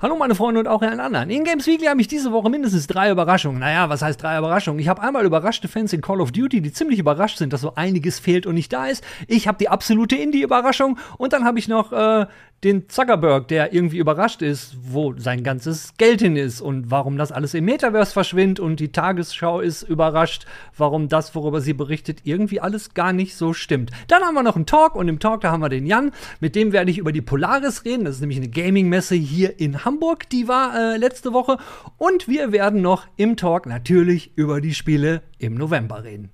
Hallo 0.00 0.16
meine 0.16 0.36
Freunde 0.36 0.60
und 0.60 0.68
auch 0.68 0.80
allen 0.82 1.00
anderen. 1.00 1.28
In 1.28 1.42
Games 1.42 1.66
Weekly 1.66 1.86
habe 1.86 2.00
ich 2.00 2.06
diese 2.06 2.30
Woche 2.30 2.48
mindestens 2.48 2.86
drei 2.86 3.10
Überraschungen. 3.10 3.58
Naja, 3.58 3.88
was 3.88 4.00
heißt 4.00 4.22
drei 4.22 4.38
Überraschungen? 4.38 4.78
Ich 4.78 4.86
habe 4.86 5.02
einmal 5.02 5.26
überraschte 5.26 5.66
Fans 5.66 5.92
in 5.92 6.02
Call 6.02 6.20
of 6.20 6.30
Duty, 6.30 6.60
die 6.60 6.72
ziemlich 6.72 7.00
überrascht 7.00 7.38
sind, 7.38 7.52
dass 7.52 7.62
so 7.62 7.74
einiges 7.74 8.20
fehlt 8.20 8.46
und 8.46 8.54
nicht 8.54 8.72
da 8.72 8.86
ist. 8.86 9.02
Ich 9.26 9.48
habe 9.48 9.58
die 9.58 9.68
absolute 9.68 10.14
Indie-Überraschung 10.14 11.00
und 11.16 11.32
dann 11.32 11.44
habe 11.44 11.58
ich 11.58 11.66
noch 11.66 11.90
äh, 11.90 12.26
den 12.64 12.88
Zuckerberg, 12.88 13.46
der 13.46 13.72
irgendwie 13.72 13.98
überrascht 13.98 14.42
ist, 14.42 14.76
wo 14.82 15.14
sein 15.16 15.44
ganzes 15.44 15.94
Geld 15.96 16.20
hin 16.20 16.36
ist 16.36 16.60
und 16.60 16.90
warum 16.90 17.16
das 17.16 17.30
alles 17.30 17.54
im 17.54 17.64
Metaverse 17.64 18.12
verschwindet 18.12 18.58
und 18.58 18.80
die 18.80 18.90
Tagesschau 18.90 19.60
ist 19.60 19.84
überrascht, 19.84 20.44
warum 20.76 21.08
das, 21.08 21.36
worüber 21.36 21.60
sie 21.60 21.72
berichtet, 21.72 22.20
irgendwie 22.24 22.60
alles 22.60 22.94
gar 22.94 23.12
nicht 23.12 23.36
so 23.36 23.52
stimmt. 23.52 23.92
Dann 24.08 24.22
haben 24.22 24.34
wir 24.34 24.42
noch 24.42 24.56
einen 24.56 24.66
Talk 24.66 24.96
und 24.96 25.06
im 25.06 25.20
Talk, 25.20 25.42
da 25.42 25.52
haben 25.52 25.62
wir 25.62 25.68
den 25.68 25.86
Jan, 25.86 26.10
mit 26.40 26.56
dem 26.56 26.72
werde 26.72 26.90
ich 26.90 26.98
über 26.98 27.12
die 27.12 27.20
Polaris 27.20 27.84
reden. 27.84 28.04
Das 28.04 28.16
ist 28.16 28.20
nämlich 28.20 28.38
eine 28.38 28.48
Gaming-Messe 28.48 29.14
hier 29.14 29.60
in 29.60 29.84
Hamburg, 29.84 29.87
die 30.32 30.48
war 30.48 30.74
äh, 30.74 30.96
letzte 30.98 31.32
Woche. 31.32 31.56
Und 31.96 32.28
wir 32.28 32.52
werden 32.52 32.82
noch 32.82 33.06
im 33.16 33.36
Talk 33.36 33.66
natürlich 33.66 34.32
über 34.36 34.60
die 34.60 34.74
Spiele 34.74 35.22
im 35.38 35.54
November 35.54 36.04
reden. 36.04 36.30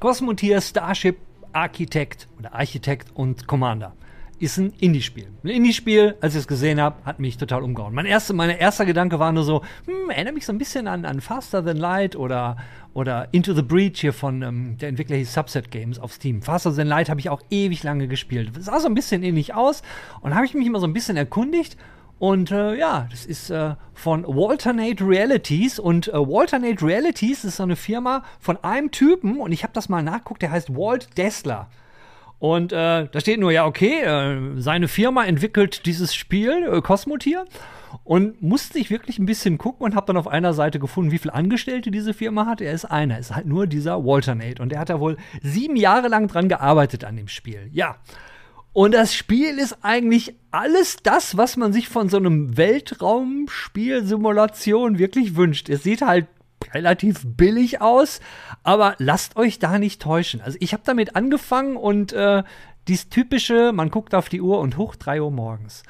Cosmotier 0.00 0.60
Starship 0.60 1.18
Architect 1.52 2.28
oder 2.38 2.54
Architekt 2.54 3.08
und 3.14 3.46
Commander 3.46 3.94
ist 4.38 4.58
ein 4.58 4.72
Indie-Spiel. 4.78 5.28
Ein 5.44 5.48
Indie-Spiel, 5.48 6.16
als 6.20 6.34
ich 6.34 6.40
es 6.40 6.48
gesehen 6.48 6.80
habe, 6.80 6.96
hat 7.04 7.18
mich 7.18 7.36
total 7.38 7.62
umgehauen. 7.62 7.94
Mein 7.94 8.06
erster, 8.06 8.34
mein 8.34 8.50
erster 8.50 8.86
Gedanke 8.86 9.18
war 9.18 9.32
nur 9.32 9.44
so, 9.44 9.62
hm, 9.86 10.10
erinnert 10.10 10.34
mich 10.34 10.46
so 10.46 10.52
ein 10.52 10.58
bisschen 10.58 10.86
an, 10.86 11.04
an 11.04 11.20
Faster 11.20 11.64
Than 11.64 11.76
Light 11.76 12.16
oder, 12.16 12.56
oder 12.94 13.28
Into 13.32 13.54
the 13.54 13.62
Breach 13.62 14.00
hier 14.00 14.12
von 14.12 14.42
ähm, 14.42 14.78
der 14.78 14.88
Entwickler 14.88 15.16
hieß 15.16 15.32
Subset 15.32 15.70
Games 15.70 15.98
auf 15.98 16.12
Steam. 16.12 16.42
Faster 16.42 16.74
Than 16.74 16.86
Light 16.86 17.08
habe 17.08 17.20
ich 17.20 17.30
auch 17.30 17.42
ewig 17.50 17.82
lange 17.82 18.08
gespielt. 18.08 18.50
Das 18.54 18.66
sah 18.66 18.80
so 18.80 18.88
ein 18.88 18.94
bisschen 18.94 19.22
ähnlich 19.22 19.54
aus 19.54 19.82
und 20.20 20.34
habe 20.34 20.46
ich 20.46 20.54
mich 20.54 20.66
immer 20.66 20.80
so 20.80 20.86
ein 20.86 20.92
bisschen 20.92 21.16
erkundigt 21.16 21.76
und 22.18 22.50
äh, 22.50 22.74
ja, 22.74 23.06
das 23.10 23.26
ist 23.26 23.50
äh, 23.50 23.74
von 23.94 24.24
Walternate 24.26 25.06
Realities. 25.06 25.78
Und 25.78 26.08
äh, 26.08 26.14
Walternate 26.14 26.84
Realities 26.84 27.44
ist 27.44 27.56
so 27.56 27.62
eine 27.62 27.76
Firma 27.76 28.24
von 28.40 28.56
einem 28.64 28.90
Typen. 28.90 29.38
Und 29.38 29.52
ich 29.52 29.62
habe 29.62 29.72
das 29.72 29.88
mal 29.88 30.02
nachguckt, 30.02 30.42
der 30.42 30.50
heißt 30.50 30.74
Walt 30.74 31.16
Dessler. 31.16 31.68
Und 32.38 32.72
äh, 32.72 33.08
da 33.10 33.20
steht 33.20 33.40
nur, 33.40 33.50
ja, 33.50 33.66
okay, 33.66 34.02
äh, 34.02 34.60
seine 34.60 34.86
Firma 34.86 35.24
entwickelt 35.24 35.86
dieses 35.86 36.14
Spiel, 36.14 36.68
äh, 36.72 36.80
Cosmotier. 36.80 37.46
Und 38.04 38.40
musste 38.42 38.78
ich 38.78 38.90
wirklich 38.90 39.18
ein 39.18 39.24
bisschen 39.26 39.58
gucken 39.58 39.84
und 39.84 39.96
habe 39.96 40.06
dann 40.06 40.18
auf 40.18 40.28
einer 40.28 40.52
Seite 40.52 40.78
gefunden, 40.78 41.10
wie 41.10 41.18
viele 41.18 41.34
Angestellte 41.34 41.90
diese 41.90 42.14
Firma 42.14 42.46
hat. 42.46 42.60
Er 42.60 42.72
ist 42.72 42.84
einer, 42.84 43.18
ist 43.18 43.34
halt 43.34 43.46
nur 43.46 43.66
dieser 43.66 44.04
Walternate. 44.04 44.62
Und 44.62 44.68
der 44.70 44.78
hat 44.80 44.90
da 44.90 45.00
wohl 45.00 45.16
sieben 45.42 45.76
Jahre 45.76 46.08
lang 46.08 46.28
dran 46.28 46.48
gearbeitet 46.48 47.04
an 47.04 47.16
dem 47.16 47.28
Spiel. 47.28 47.70
Ja. 47.72 47.96
Und 48.74 48.92
das 48.92 49.14
Spiel 49.14 49.58
ist 49.58 49.78
eigentlich 49.82 50.34
alles 50.50 50.98
das, 51.02 51.34
was 51.36 51.56
man 51.56 51.72
sich 51.72 51.88
von 51.88 52.10
so 52.10 52.18
einem 52.18 52.56
Weltraumspiel-Simulation 52.56 54.98
wirklich 54.98 55.34
wünscht. 55.34 55.70
Es 55.70 55.82
sieht 55.82 56.02
halt 56.02 56.28
relativ 56.72 57.22
billig 57.24 57.80
aus, 57.80 58.20
aber 58.62 58.94
lasst 58.98 59.36
euch 59.36 59.58
da 59.58 59.78
nicht 59.78 60.02
täuschen. 60.02 60.40
Also 60.40 60.58
ich 60.60 60.72
habe 60.72 60.82
damit 60.84 61.16
angefangen 61.16 61.76
und 61.76 62.12
äh, 62.12 62.42
dies 62.88 63.08
typische, 63.08 63.72
man 63.72 63.90
guckt 63.90 64.14
auf 64.14 64.28
die 64.28 64.40
Uhr 64.40 64.60
und 64.60 64.76
hoch 64.76 64.96
3 64.96 65.22
Uhr 65.22 65.30
morgens 65.30 65.82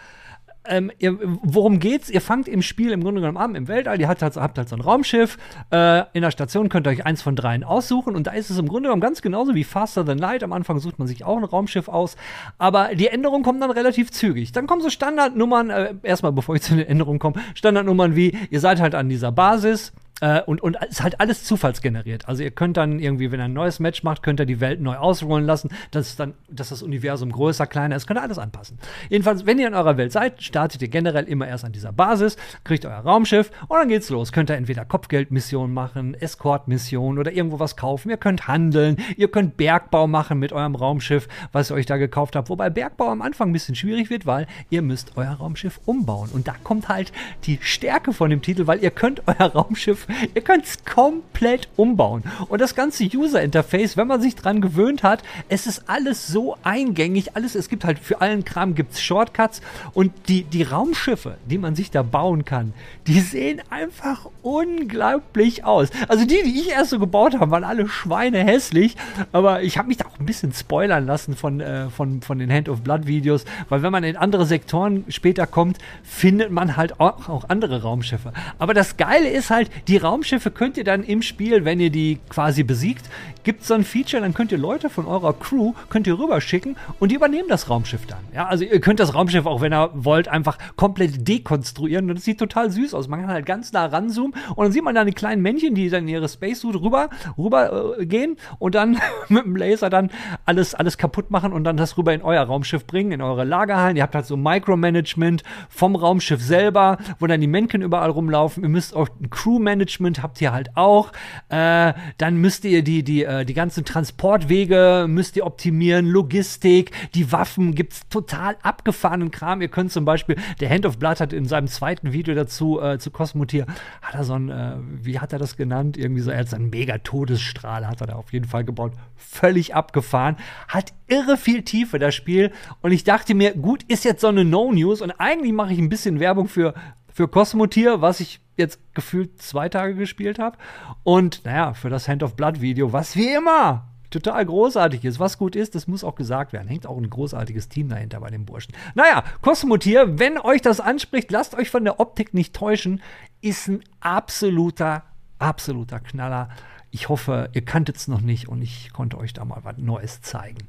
ähm, 0.69 0.91
ihr, 0.99 1.19
worum 1.43 1.81
geht's? 1.81 2.11
Ihr 2.11 2.21
fangt 2.21 2.47
im 2.47 2.63
Spiel 2.63 2.93
im 2.93 3.03
Grunde 3.03 3.21
genommen 3.21 3.39
an, 3.39 3.55
im 3.55 3.69
Weltall, 3.69 4.01
ihr 4.01 4.09
habt 4.09 4.23
halt, 4.23 4.37
habt 4.37 4.59
halt 4.59 4.69
so 4.69 4.77
ein 4.77 4.81
Raumschiff, 4.81 5.39
äh, 5.71 6.05
in 6.13 6.23
der 6.23 6.31
Station 6.31 6.69
könnt 6.69 6.87
ihr 6.87 6.91
euch 6.91 7.07
eins 7.07 7.23
von 7.23 7.35
dreien 7.35 7.65
aussuchen 7.65 8.15
und 8.15 8.27
da 8.27 8.33
ist 8.33 8.51
es 8.51 8.59
im 8.59 8.69
Grunde 8.69 8.89
genommen 8.89 9.01
ganz 9.01 9.23
genauso 9.23 9.55
wie 9.55 9.65
Faster 9.65 10.05
Than 10.05 10.19
Light. 10.19 10.43
Am 10.43 10.53
Anfang 10.53 10.79
sucht 10.79 10.99
man 10.99 11.09
sich 11.09 11.25
auch 11.25 11.37
ein 11.37 11.45
Raumschiff 11.45 11.89
aus, 11.89 12.17
aber 12.59 12.95
die 12.95 13.09
Änderungen 13.09 13.43
kommen 13.43 13.61
dann 13.61 13.71
relativ 13.71 14.11
zügig. 14.11 14.53
Dann 14.53 14.67
kommen 14.67 14.83
so 14.83 14.91
Standardnummern, 14.91 15.71
äh, 15.71 15.95
erstmal 16.03 16.33
bevor 16.33 16.55
ich 16.55 16.63
zu 16.63 16.77
den 16.77 16.87
Änderungen 16.87 17.19
komme, 17.19 17.41
Standardnummern 17.55 18.15
wie, 18.15 18.37
ihr 18.51 18.61
seid 18.61 18.81
halt 18.81 18.95
an 18.95 19.09
dieser 19.09 19.33
Basis, 19.33 19.93
äh, 20.21 20.43
und, 20.43 20.61
und 20.63 20.77
es 20.81 20.91
ist 20.91 21.03
halt 21.03 21.21
alles 21.21 21.45
zufallsgeneriert. 21.45 22.29
Also 22.29 22.43
ihr 22.43 22.51
könnt 22.51 22.77
dann 22.77 22.99
irgendwie, 22.99 23.31
wenn 23.31 23.41
ihr 23.41 23.45
ein 23.45 23.53
neues 23.53 23.79
Match 23.79 24.03
macht, 24.03 24.23
könnt 24.23 24.41
ihr 24.41 24.47
die 24.47 24.61
Welt 24.61 24.81
neu 24.81 24.97
ausrollen 24.97 25.47
lassen, 25.47 25.71
dass 25.91 26.17
dann, 26.17 26.35
dass 26.49 26.71
das 26.71 26.83
Universum 26.83 27.31
größer, 27.31 27.67
kleiner 27.67 27.97
ist, 27.97 28.07
könnt 28.07 28.19
ihr 28.19 28.23
alles 28.23 28.39
anpassen. 28.39 28.79
Jedenfalls, 29.09 29.47
wenn 29.47 29.59
ihr 29.59 29.69
in 29.69 29.75
eurer 29.75 29.97
Welt 29.97 30.13
seid, 30.13 30.43
startet 30.43 30.83
ihr 30.83 30.89
generell 30.89 31.25
immer 31.25 31.47
erst 31.47 31.65
an 31.65 31.73
dieser 31.73 31.93
Basis, 31.93 32.37
kriegt 32.65 32.85
euer 32.85 32.99
Raumschiff 32.99 33.51
und 33.69 33.79
dann 33.79 33.89
geht's 33.89 34.11
los. 34.11 34.33
Könnt 34.33 34.51
ihr 34.51 34.57
entweder 34.57 34.85
Kopfgeldmissionen 34.85 35.73
machen, 35.73 36.15
Escortmissionen 36.15 37.19
oder 37.19 37.33
irgendwo 37.33 37.61
was 37.61 37.77
kaufen. 37.77 38.11
Ihr 38.11 38.17
könnt 38.17 38.49
handeln, 38.49 38.97
ihr 39.17 39.31
könnt 39.31 39.57
Bergbau 39.57 40.07
machen 40.07 40.39
mit 40.39 40.53
eurem 40.53 40.75
Raumschiff, 40.75 41.29
was 41.53 41.71
ihr 41.71 41.75
euch 41.75 41.87
da 41.87 41.97
gekauft 41.97 42.35
habt. 42.35 42.49
Wobei 42.49 42.71
Bergbau 42.71 43.09
am 43.09 43.23
Anfang 43.23 43.51
ein 43.51 43.53
bisschen 43.53 43.75
schwierig 43.75 44.11
wird, 44.11 44.27
weil 44.27 44.47
ihr 44.71 44.83
müsst 44.83 45.13
euer 45.17 45.33
Raumschiff 45.33 45.81
umbauen. 45.85 46.31
Und 46.33 46.49
da 46.49 46.55
kommt 46.65 46.89
halt 46.89 47.13
die 47.45 47.59
Stärke 47.63 48.13
von 48.13 48.31
dem 48.31 48.43
Titel, 48.43 48.67
weil 48.67 48.83
ihr 48.83 48.91
könnt 48.91 49.23
euer 49.27 49.47
Raumschiff 49.47 50.08
Ihr 50.35 50.43
könnt 50.43 50.65
es 50.65 50.85
komplett 50.85 51.69
umbauen. 51.77 52.23
Und 52.49 52.61
das 52.61 52.75
ganze 52.75 53.05
User-Interface, 53.05 53.97
wenn 53.97 54.07
man 54.07 54.21
sich 54.21 54.35
dran 54.37 54.61
gewöhnt 54.61 55.03
hat, 55.03 55.23
es 55.49 55.67
ist 55.67 55.89
alles 55.89 56.27
so 56.27 56.57
eingängig, 56.63 57.37
alles, 57.37 57.55
es 57.55 57.69
gibt 57.69 57.85
halt 57.85 57.99
für 57.99 58.21
allen 58.21 58.45
Kram 58.45 58.75
gibt's 58.75 59.03
Shortcuts 59.03 59.61
und 59.93 60.13
die, 60.29 60.45
die 60.45 60.63
Raumschiffe, 60.63 61.37
die 61.47 61.59
man 61.59 61.75
sich 61.75 61.91
da 61.91 62.03
bauen 62.03 62.45
kann, 62.45 62.73
die 63.07 63.21
sehen 63.21 63.61
einfach 63.71 64.27
unglaublich 64.43 65.65
aus. 65.65 65.91
Also 66.09 66.25
die, 66.25 66.43
die 66.43 66.61
ich 66.61 66.71
erst 66.71 66.91
so 66.91 66.99
gebaut 66.99 67.35
habe, 67.39 67.51
waren 67.51 67.65
alle 67.65 67.89
Schweine 67.89 68.39
hässlich, 68.45 68.97
aber 69.33 69.63
ich 69.63 69.79
habe 69.79 69.89
mich 69.89 69.99
da 69.99 70.07
auch 70.07 70.19
ein 70.19 70.27
bisschen 70.27 70.53
spoilern 70.53 71.07
lassen 71.07 71.37
von, 71.37 71.61
äh, 71.61 71.91
von, 71.91 72.23
von 72.23 72.39
den 72.39 72.53
Hand 72.53 72.69
of 72.69 72.81
Blood 72.81 73.07
Videos, 73.07 73.45
weil 73.69 73.83
wenn 73.83 73.93
man 73.93 74.05
in 74.05 74.17
andere 74.17 74.47
Sektoren 74.47 75.05
später 75.09 75.47
kommt, 75.47 75.79
findet 76.03 76.51
man 76.51 76.77
halt 76.77 77.01
auch, 77.01 77.29
auch 77.29 77.49
andere 77.49 77.83
Raumschiffe. 77.83 78.33
Aber 78.59 78.75
das 78.75 78.97
Geile 78.97 79.29
ist 79.29 79.51
halt, 79.51 79.71
die 79.87 79.98
Raumschiffe 79.99 80.51
könnt 80.51 80.77
ihr 80.77 80.85
dann 80.85 81.05
im 81.05 81.23
Spiel, 81.23 81.65
wenn 81.65 81.81
ihr 81.81 81.91
die 81.91 82.19
quasi 82.29 82.63
besiegt, 82.63 83.07
gibt 83.49 83.63
es 83.63 83.69
so 83.69 83.73
ein 83.73 83.83
Feature, 83.83 84.21
dann 84.21 84.35
könnt 84.35 84.53
ihr 84.53 84.59
Leute 84.59 84.91
von 84.91 85.07
eurer 85.07 85.33
Crew, 85.33 85.73
könnt 85.89 86.07
ihr 86.07 86.19
rüberschicken 86.19 86.77
und 87.01 87.11
die 87.11 87.15
übernehmen 87.15 87.49
das 87.49 87.71
Raumschiff 87.71 88.05
dann. 88.05 88.19
Ja, 88.35 88.47
also 88.47 88.63
ihr 88.63 88.79
könnt 88.79 89.01
das 89.01 89.15
Raumschiff 89.15 89.47
auch, 89.47 89.63
wenn 89.63 89.73
ihr 89.73 89.89
wollt, 89.95 90.29
einfach 90.29 90.59
komplett 90.77 91.27
dekonstruieren 91.27 92.11
und 92.11 92.17
das 92.17 92.27
sieht 92.27 92.39
total 92.39 92.71
süß 92.71 92.93
aus. 92.93 93.09
Man 93.09 93.23
kann 93.23 93.31
halt 93.31 93.47
ganz 93.47 93.73
nah 93.73 93.87
ranzoomen 93.87 94.35
und 94.55 94.65
dann 94.67 94.73
sieht 94.73 94.85
man 94.85 94.95
da 94.95 95.03
die 95.03 95.13
kleinen 95.13 95.41
Männchen, 95.41 95.75
die 95.75 95.89
dann 95.89 96.03
in 96.03 96.09
ihre 96.09 96.29
Spacesuit 96.29 96.75
rüber, 96.75 97.09
rüber 97.39 97.97
äh, 97.99 98.05
gehen 98.05 98.37
und 98.59 98.75
dann 98.75 98.99
mit 99.31 99.47
dem 99.47 99.57
Laser 99.57 99.89
dann 99.89 100.11
alles, 100.45 100.75
alles 100.75 100.99
kaputt 100.99 101.31
machen 101.31 101.55
und 101.55 101.65
dann 101.65 101.79
das 101.79 101.97
rüber 101.97 102.13
in 102.13 102.21
euer 102.21 102.43
Raumschiff 102.43 102.85
bringen, 102.85 103.13
in 103.13 103.23
eure 103.23 103.45
Lagerhallen. 103.45 103.97
Ihr 103.97 104.03
habt 104.03 104.15
halt 104.15 104.27
so 104.27 104.37
Micromanagement 104.37 105.43
vom 105.71 105.97
Raumschiff 105.97 106.43
selber, 106.43 106.99
wo 107.19 107.27
dann 107.27 107.41
die 107.41 107.47
Männchen 107.47 107.81
überall 107.81 108.11
rumlaufen. 108.11 108.63
Ihr 108.63 108.69
müsst 108.69 108.95
auch 108.95 109.09
ein 109.23 109.31
Crewmanagement 109.31 110.23
habt 110.23 110.39
ihr 110.43 110.53
halt 110.53 110.77
auch. 110.77 111.13
Äh, 111.49 111.95
dann 112.19 112.37
müsst 112.37 112.67
ihr 112.67 112.85
die, 112.85 113.03
die, 113.03 113.25
äh, 113.25 113.38
die 113.45 113.55
ganzen 113.55 113.85
Transportwege 113.85 115.07
müsst 115.09 115.37
ihr 115.37 115.47
optimieren, 115.47 116.07
Logistik, 116.07 116.93
die 117.15 117.31
Waffen 117.33 117.75
gibt's 117.75 118.09
total 118.09 118.57
abgefahrenen 118.63 119.31
Kram. 119.31 119.61
Ihr 119.61 119.69
könnt 119.69 119.93
zum 119.93 120.05
Beispiel, 120.05 120.37
der 120.61 120.71
Hand 120.71 120.87
of 120.87 120.99
Blood 120.99 121.21
hat 121.21 121.33
in 121.33 121.47
seinem 121.47 121.69
zweiten 121.69 122.13
Video 122.13 122.35
dazu 122.35 122.81
äh, 122.81 122.99
zu 122.99 123.11
Cosmotier, 123.11 123.67
hat 124.03 124.15
er 124.15 124.25
so 124.25 124.35
ein, 124.35 124.51
äh, 124.51 124.77
wie 124.79 125.19
hat 125.19 125.33
er 125.33 125.39
das 125.39 125.57
genannt? 125.57 125.97
Irgendwie 125.97 126.23
so, 126.23 126.31
er 126.31 126.41
hat 126.41 126.49
so 126.49 126.57
einen 126.57 126.71
mega 126.71 126.99
Todesstrahl, 126.99 127.87
hat 127.87 128.01
er 128.01 128.09
da 128.09 128.15
auf 128.15 128.33
jeden 128.33 128.47
Fall 128.47 128.65
gebaut. 128.65 128.93
Völlig 129.17 129.75
abgefahren. 129.75 130.37
Hat 130.69 130.93
irre 131.07 131.37
viel 131.37 131.63
Tiefe, 131.63 131.99
das 131.99 132.15
Spiel. 132.15 132.53
Und 132.81 132.93
ich 132.93 133.05
dachte 133.05 133.35
mir, 133.35 133.55
gut, 133.55 133.83
ist 133.85 134.05
jetzt 134.05 134.21
so 134.21 134.29
eine 134.29 134.45
No-News 134.45 135.01
und 135.01 135.13
eigentlich 135.13 135.53
mache 135.53 135.73
ich 135.73 135.79
ein 135.79 135.89
bisschen 135.89 136.21
Werbung 136.21 136.49
für, 136.49 136.75
für 137.19 137.27
Cosmotier, 137.27 138.01
was 138.01 138.21
ich 138.21 138.39
jetzt 138.57 138.79
gefühlt 138.95 139.43
zwei 139.43 139.69
Tage 139.69 139.97
gespielt 139.97 140.39
habe. 140.39 140.57
Und 141.03 141.45
naja, 141.45 141.75
für 141.75 141.91
das 141.91 142.07
Hand 142.07 142.23
of 142.23 142.37
Blood 142.37 142.61
Video, 142.61 142.93
was 142.93 143.17
wie 143.17 143.33
immer 143.33 143.89
total 144.11 144.47
großartig 144.47 145.05
ist. 145.05 145.19
Was 145.19 145.37
gut 145.37 145.57
ist, 145.57 145.75
das 145.75 145.89
muss 145.89 146.05
auch 146.05 146.15
gesagt 146.15 146.53
werden. 146.53 146.69
Hängt 146.69 146.87
auch 146.87 146.97
ein 146.97 147.11
großartiges 147.11 147.69
Team 147.69 147.89
dahinter 147.89 148.21
bei 148.21 148.31
den 148.31 148.45
Burschen. 148.45 148.73
Naja, 148.95 149.25
Cosmotier, 149.43 150.21
wenn 150.21 150.39
euch 150.39 150.63
das 150.63 150.79
anspricht, 150.79 151.33
lasst 151.33 151.57
euch 151.57 151.71
von 151.71 151.83
der 151.83 151.99
Optik 151.99 152.35
nicht 152.35 152.55
täuschen. 152.55 153.03
Ist 153.41 153.67
ein 153.67 153.83
absoluter, 153.99 155.03
absoluter 155.41 155.99
Knaller. 155.99 156.51
Ich 156.93 157.09
hoffe, 157.09 157.51
ihr 157.53 157.65
kanntet 157.65 157.97
es 157.97 158.07
noch 158.07 158.21
nicht 158.21 158.49
und 158.49 158.63
ich 158.63 158.93
konnte 158.93 159.19
euch 159.19 159.33
da 159.33 159.45
mal 159.45 159.65
was 159.65 159.77
Neues 159.77 160.23
zeigen. 160.23 160.69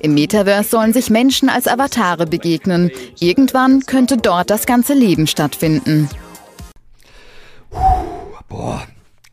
Im 0.00 0.14
Metaverse 0.14 0.68
sollen 0.68 0.92
sich 0.92 1.10
Menschen 1.10 1.48
als 1.48 1.66
Avatare 1.66 2.26
begegnen. 2.26 2.90
Irgendwann 3.18 3.80
könnte 3.86 4.16
dort 4.16 4.50
das 4.50 4.66
ganze 4.66 4.94
Leben 4.94 5.26
stattfinden. 5.26 6.08
Boah, 8.48 8.86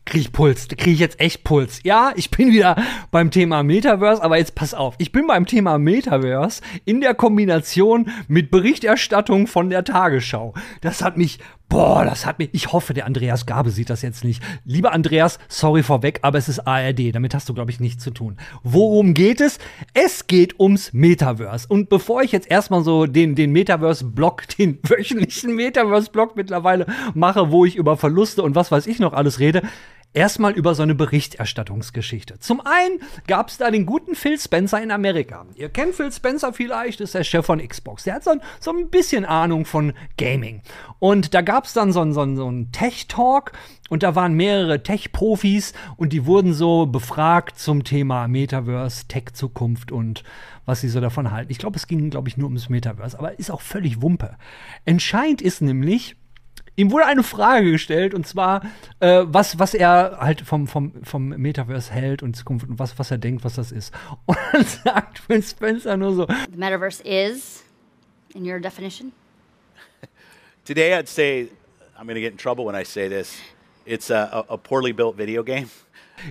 kriege 0.04 0.26
ich 0.26 0.32
Puls, 0.32 0.68
da 0.68 0.76
kriege 0.76 0.92
ich 0.92 0.98
jetzt 0.98 1.20
echt 1.20 1.44
Puls. 1.44 1.80
Ja, 1.84 2.12
ich 2.16 2.30
bin 2.30 2.52
wieder 2.52 2.76
beim 3.10 3.30
Thema 3.30 3.62
Metaverse, 3.62 4.22
aber 4.22 4.36
jetzt 4.36 4.54
pass 4.54 4.74
auf, 4.74 4.94
ich 4.98 5.12
bin 5.12 5.26
beim 5.26 5.46
Thema 5.46 5.78
Metaverse 5.78 6.60
in 6.84 7.00
der 7.00 7.14
Kombination 7.14 8.10
mit 8.28 8.50
Berichterstattung 8.50 9.46
von 9.46 9.70
der 9.70 9.84
Tagesschau. 9.84 10.54
Das 10.80 11.02
hat 11.02 11.16
mich 11.16 11.38
Boah, 11.72 12.04
das 12.04 12.26
hat 12.26 12.38
mich. 12.38 12.50
Ich 12.52 12.70
hoffe, 12.70 12.92
der 12.92 13.06
Andreas 13.06 13.46
Gabe 13.46 13.70
sieht 13.70 13.88
das 13.88 14.02
jetzt 14.02 14.24
nicht. 14.24 14.42
Lieber 14.66 14.92
Andreas, 14.92 15.38
sorry 15.48 15.82
vorweg, 15.82 16.18
aber 16.20 16.36
es 16.36 16.46
ist 16.50 16.58
ARD. 16.66 17.14
Damit 17.14 17.34
hast 17.34 17.48
du, 17.48 17.54
glaube 17.54 17.70
ich, 17.70 17.80
nichts 17.80 18.04
zu 18.04 18.10
tun. 18.10 18.36
Worum 18.62 19.14
geht 19.14 19.40
es? 19.40 19.58
Es 19.94 20.26
geht 20.26 20.60
ums 20.60 20.92
Metaverse. 20.92 21.66
Und 21.66 21.88
bevor 21.88 22.20
ich 22.20 22.30
jetzt 22.30 22.50
erstmal 22.50 22.84
so 22.84 23.06
den, 23.06 23.36
den 23.36 23.52
Metaverse-Blog, 23.52 24.48
den 24.58 24.80
wöchentlichen 24.82 25.56
Metaverse-Blog 25.56 26.36
mittlerweile 26.36 26.84
mache, 27.14 27.50
wo 27.50 27.64
ich 27.64 27.76
über 27.76 27.96
Verluste 27.96 28.42
und 28.42 28.54
was 28.54 28.70
weiß 28.70 28.86
ich 28.86 28.98
noch 28.98 29.14
alles 29.14 29.38
rede, 29.38 29.62
Erstmal 30.14 30.52
über 30.52 30.74
so 30.74 30.82
eine 30.82 30.94
Berichterstattungsgeschichte. 30.94 32.38
Zum 32.38 32.60
einen 32.60 33.00
gab 33.26 33.48
es 33.48 33.56
da 33.56 33.70
den 33.70 33.86
guten 33.86 34.14
Phil 34.14 34.38
Spencer 34.38 34.82
in 34.82 34.90
Amerika. 34.90 35.46
Ihr 35.54 35.70
kennt 35.70 35.94
Phil 35.94 36.12
Spencer 36.12 36.52
vielleicht, 36.52 37.00
ist 37.00 37.14
der 37.14 37.24
Chef 37.24 37.46
von 37.46 37.66
Xbox. 37.66 38.04
Der 38.04 38.14
hat 38.14 38.24
so 38.24 38.30
ein, 38.30 38.42
so 38.60 38.72
ein 38.72 38.90
bisschen 38.90 39.24
Ahnung 39.24 39.64
von 39.64 39.94
Gaming. 40.18 40.60
Und 40.98 41.32
da 41.32 41.40
gab 41.40 41.64
es 41.64 41.72
dann 41.72 41.94
so 41.94 42.00
ein, 42.02 42.12
so 42.12 42.20
ein, 42.20 42.36
so 42.36 42.46
ein 42.46 42.72
Tech-Talk 42.72 43.52
und 43.88 44.02
da 44.02 44.14
waren 44.14 44.34
mehrere 44.34 44.82
Tech-Profis 44.82 45.72
und 45.96 46.12
die 46.12 46.26
wurden 46.26 46.52
so 46.52 46.84
befragt 46.84 47.58
zum 47.58 47.82
Thema 47.82 48.28
Metaverse, 48.28 49.08
Tech-Zukunft 49.08 49.92
und 49.92 50.24
was 50.66 50.82
sie 50.82 50.88
so 50.88 51.00
davon 51.00 51.30
halten. 51.30 51.50
Ich 51.50 51.58
glaube, 51.58 51.76
es 51.76 51.86
ging, 51.86 52.10
glaube 52.10 52.28
ich, 52.28 52.36
nur 52.36 52.48
ums 52.48 52.68
Metaverse, 52.68 53.18
aber 53.18 53.38
ist 53.38 53.50
auch 53.50 53.62
völlig 53.62 54.02
Wumpe. 54.02 54.36
Entscheidend 54.84 55.40
ist 55.40 55.62
nämlich, 55.62 56.16
Ihm 56.74 56.90
wurde 56.90 57.04
eine 57.04 57.22
Frage 57.22 57.70
gestellt 57.70 58.14
und 58.14 58.26
zwar, 58.26 58.62
äh, 59.00 59.24
was, 59.26 59.58
was 59.58 59.74
er 59.74 60.18
halt 60.20 60.40
vom, 60.40 60.66
vom, 60.66 60.92
vom 61.04 61.28
Metaverse 61.28 61.92
hält 61.92 62.22
und 62.22 62.34
Zukunft 62.34 62.66
und 62.66 62.78
was, 62.78 62.98
was 62.98 63.10
er 63.10 63.18
denkt, 63.18 63.44
was 63.44 63.56
das 63.56 63.72
ist. 63.72 63.92
Und 64.26 64.38
dann 64.52 64.64
sagt 64.64 65.18
Phil 65.18 65.42
Spencer 65.42 65.96
nur 65.96 66.14
so: 66.14 66.26
The 66.26 66.56
Metaverse 66.56 67.02
is, 67.04 67.62
in 68.34 68.50
your 68.50 68.58
definition? 68.58 69.12
Today 70.64 70.94
I'd 70.94 71.08
say, 71.08 71.48
I'm 71.98 72.04
going 72.04 72.14
to 72.14 72.20
get 72.20 72.32
in 72.32 72.38
trouble 72.38 72.64
when 72.64 72.74
I 72.74 72.84
say 72.84 73.08
this, 73.08 73.36
it's 73.84 74.10
a, 74.10 74.44
a 74.48 74.56
poorly 74.56 74.92
built 74.92 75.16
video 75.16 75.42
game. 75.42 75.68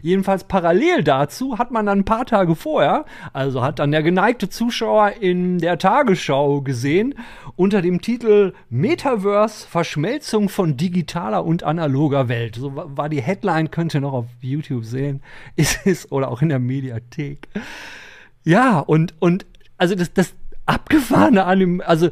Jedenfalls 0.01 0.43
parallel 0.43 1.03
dazu 1.03 1.57
hat 1.57 1.71
man 1.71 1.85
dann 1.85 1.99
ein 1.99 2.05
paar 2.05 2.25
Tage 2.25 2.55
vorher, 2.55 3.05
also 3.33 3.61
hat 3.61 3.79
dann 3.79 3.91
der 3.91 4.03
geneigte 4.03 4.49
Zuschauer 4.49 5.13
in 5.19 5.59
der 5.59 5.77
Tagesschau 5.77 6.61
gesehen, 6.61 7.15
unter 7.55 7.81
dem 7.81 8.01
Titel 8.01 8.53
Metaverse 8.69 9.67
Verschmelzung 9.67 10.49
von 10.49 10.77
digitaler 10.77 11.45
und 11.45 11.63
analoger 11.63 12.29
Welt. 12.29 12.55
So 12.55 12.73
war 12.75 13.09
die 13.09 13.21
Headline, 13.21 13.71
könnt 13.71 13.93
ihr 13.93 14.01
noch 14.01 14.13
auf 14.13 14.25
YouTube 14.39 14.85
sehen. 14.85 15.21
Ist 15.55 15.85
es 15.85 16.11
oder 16.11 16.29
auch 16.29 16.41
in 16.41 16.49
der 16.49 16.59
Mediathek. 16.59 17.47
Ja, 18.43 18.79
und, 18.79 19.13
und 19.19 19.45
also 19.77 19.95
das, 19.95 20.13
das 20.13 20.33
Abgefahrene 20.65 21.43
an 21.43 21.59
dem, 21.59 21.81
also 21.81 22.09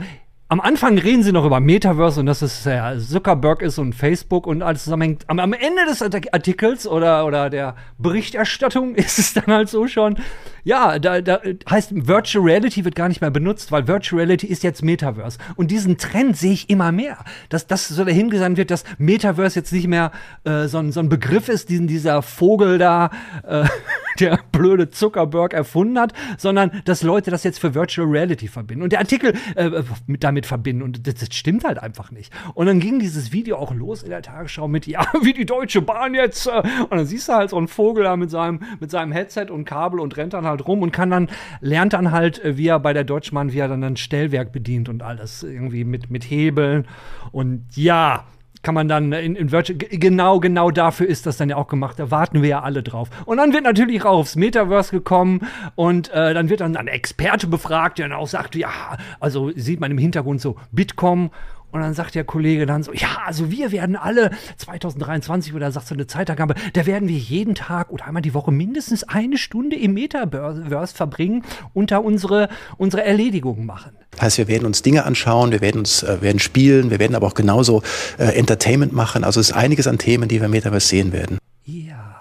am 0.52 0.60
Anfang 0.62 0.98
reden 0.98 1.22
sie 1.22 1.32
noch 1.32 1.46
über 1.46 1.60
Metaverse 1.60 2.20
und 2.20 2.26
dass 2.26 2.42
es 2.42 2.66
ja 2.66 2.98
Zuckerberg 2.98 3.62
ist 3.62 3.78
und 3.78 3.94
Facebook 3.94 4.48
und 4.48 4.64
alles 4.64 4.84
zusammenhängt. 4.84 5.24
Am, 5.28 5.38
am 5.38 5.54
Ende 5.54 5.86
des 5.86 6.02
Artikels 6.02 6.88
oder, 6.88 7.28
oder 7.28 7.52
der 7.52 7.76
Berichterstattung 8.00 8.96
ist 8.96 9.20
es 9.20 9.34
dann 9.34 9.46
halt 9.46 9.70
so 9.70 9.88
schon, 9.88 10.18
ja, 10.64 10.98
da, 10.98 11.22
da 11.22 11.40
heißt 11.70 12.08
Virtual 12.08 12.44
Reality 12.44 12.84
wird 12.84 12.96
gar 12.96 13.10
nicht 13.10 13.22
mehr 13.22 13.30
benutzt, 13.30 13.72
weil 13.72 13.88
Virtual 13.88 14.20
Reality 14.20 14.48
ist 14.48 14.64
jetzt 14.64 14.84
Metaverse. 14.84 15.38
Und 15.56 15.70
diesen 15.70 16.00
Trend 16.00 16.36
sehe 16.36 16.54
ich 16.54 16.68
immer 16.68 16.92
mehr, 16.92 17.20
dass 17.50 17.68
das 17.68 17.88
so 17.88 18.04
dahingesandt 18.04 18.58
wird, 18.58 18.72
dass 18.72 18.86
Metaverse 18.98 19.60
jetzt 19.60 19.72
nicht 19.72 19.88
mehr 19.88 20.12
äh, 20.46 20.68
so, 20.68 20.80
ein, 20.80 20.92
so 20.92 21.00
ein 21.00 21.10
Begriff 21.10 21.48
ist, 21.48 21.70
diesen 21.70 21.86
dieser 21.86 22.24
Vogel 22.24 22.80
da, 22.80 23.12
äh, 23.48 23.66
der 24.20 24.40
blöde 24.52 24.90
Zuckerberg 24.90 25.54
erfunden 25.54 26.00
hat, 26.00 26.14
sondern 26.38 26.82
dass 26.86 27.04
Leute 27.04 27.32
das 27.32 27.44
jetzt 27.44 27.60
für 27.60 27.74
Virtual 27.74 28.08
Reality 28.08 28.48
verbinden. 28.48 28.84
Und 28.84 28.92
der 28.92 29.00
Artikel 29.00 29.34
äh, 29.56 29.84
mit, 30.08 30.24
damit 30.24 30.46
verbinden. 30.46 30.84
Und 30.84 31.08
das, 31.08 31.16
das, 31.16 31.30
stimmt 31.36 31.64
halt 31.64 31.80
einfach 31.80 32.12
nicht. 32.12 32.34
Und 32.54 32.66
dann 32.66 32.80
ging 32.80 33.00
dieses 33.00 33.32
Video 33.32 33.58
auch 33.58 33.74
los 33.74 34.04
in 34.04 34.10
der 34.10 34.22
Tagesschau 34.22 34.68
mit, 34.68 34.88
ja, 34.88 35.06
wie 35.22 35.34
die 35.34 35.46
Deutsche 35.46 35.82
Bahn 35.82 36.14
jetzt. 36.14 36.48
Äh, 36.48 36.62
und 36.90 36.92
dann 36.92 37.06
siehst 37.06 37.30
du 37.30 37.34
halt 37.34 37.50
so 37.50 37.58
einen 37.58 37.68
Vogel 37.68 38.04
da 38.04 38.16
mit 38.16 38.30
seinem, 38.30 38.62
mit 38.80 38.92
seinem 38.92 39.12
Headset 39.12 39.48
und 39.50 39.66
Kabel 39.66 40.00
und 40.00 40.18
rennt 40.18 40.34
dann 40.34 40.46
halt 40.46 40.68
rum 40.68 40.82
und 40.82 40.92
kann 40.92 41.10
dann, 41.10 41.30
lernt 41.62 41.94
dann 41.94 42.12
halt, 42.12 42.44
äh, 42.44 42.58
wie 42.58 42.68
er 42.68 42.80
bei 42.80 42.94
der 42.94 43.04
Deutschen 43.04 43.36
Bahn, 43.36 43.54
wie 43.54 43.60
er 43.60 43.68
dann 43.68 43.84
ein 43.84 43.98
Stellwerk 43.98 44.52
bedient 44.52 44.90
und 44.90 45.04
alles 45.04 45.44
irgendwie 45.44 45.84
mit, 45.84 46.10
mit 46.10 46.24
Hebeln. 46.24 46.88
Und 47.32 47.66
ja, 47.76 48.26
kann 48.62 48.76
man 48.76 48.88
dann 48.88 49.14
in, 49.14 49.36
in 49.36 49.52
Virtual, 49.52 49.78
genau, 49.78 50.40
genau 50.40 50.70
dafür 50.72 51.08
ist 51.08 51.26
das 51.26 51.38
dann 51.38 51.50
ja 51.50 51.56
auch 51.56 51.68
gemacht. 51.68 51.98
Da 51.98 52.12
warten 52.12 52.42
wir 52.42 52.50
ja 52.50 52.62
alle 52.62 52.84
drauf. 52.84 53.10
Und 53.26 53.38
dann 53.38 53.54
wird 53.54 53.64
natürlich 53.64 54.04
auch 54.04 54.20
aufs 54.20 54.36
Metaverse 54.36 54.92
gekommen 54.92 55.48
und 55.76 56.10
äh, 56.12 56.34
dann 56.34 56.50
wird 56.50 56.62
dann 56.62 56.76
ein 56.76 56.88
Experte 56.88 57.48
befragt, 57.48 58.00
der 58.00 58.10
dann 58.10 58.18
auch 58.18 58.28
sagt, 58.28 58.56
ja, 58.56 58.98
also 59.20 59.52
sieht 59.56 59.80
man 59.80 59.92
im 59.92 59.98
Hintergrund 59.98 60.42
so 60.42 60.58
Bitkom 60.72 61.32
und 61.72 61.82
dann 61.82 61.94
sagt 61.94 62.16
der 62.16 62.24
Kollege 62.24 62.66
dann 62.66 62.84
so, 62.84 62.94
ja, 62.94 63.20
also 63.26 63.52
wir 63.52 63.72
werden 63.72 63.96
alle 63.96 64.32
2023 64.58 65.54
oder 65.54 65.72
sagt 65.72 65.88
so 65.88 65.96
eine 65.96 66.08
Zeitangabe, 66.08 66.56
da 66.74 66.86
werden 66.86 67.08
wir 67.08 67.18
jeden 67.18 67.56
Tag 67.56 67.92
oder 67.92 68.06
einmal 68.06 68.22
die 68.22 68.34
Woche 68.34 68.52
mindestens 68.52 69.04
eine 69.04 69.38
Stunde 69.38 69.76
im 69.76 69.94
Metaverse 69.94 70.96
verbringen 70.96 71.44
und 71.74 71.92
da 71.92 71.98
unsere, 71.98 72.50
unsere 72.78 73.04
Erledigungen 73.04 73.66
machen. 73.66 73.92
Das 74.12 74.22
heißt, 74.22 74.38
wir 74.40 74.48
werden 74.48 74.66
uns 74.66 74.82
Dinge 74.82 75.06
anschauen, 75.06 75.52
wir 75.52 75.62
werden 75.62 75.80
uns 75.80 76.04
äh, 76.04 76.22
werden 76.22 76.40
spielen, 76.40 76.90
wir 76.90 77.00
werden 77.00 77.16
aber 77.16 77.28
auch 77.28 77.36
genauso 77.36 77.84
äh, 78.18 78.38
Entertainment 78.38 78.92
machen. 78.94 79.24
Also 79.24 79.40
es 79.40 79.50
ist 79.50 79.56
einiges 79.56 79.88
an 79.88 79.98
Themen, 79.98 80.28
die 80.28 80.40
wir 80.40 80.46
im 80.46 80.52
Metaverse 80.52 80.88
sehen 80.88 81.14
werden. 81.14 81.38
Ja. 81.66 82.16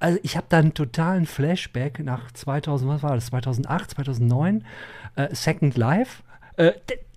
Also 0.00 0.18
ich 0.22 0.36
habe 0.36 0.46
da 0.48 0.58
einen 0.58 0.74
totalen 0.74 1.26
Flashback 1.26 2.00
nach 2.00 2.32
2000, 2.32 2.90
was 2.90 3.02
war 3.02 3.14
das, 3.14 3.26
2008, 3.26 3.90
2009, 3.92 4.64
äh, 5.16 5.28
Second 5.32 5.76
Life. 5.76 6.22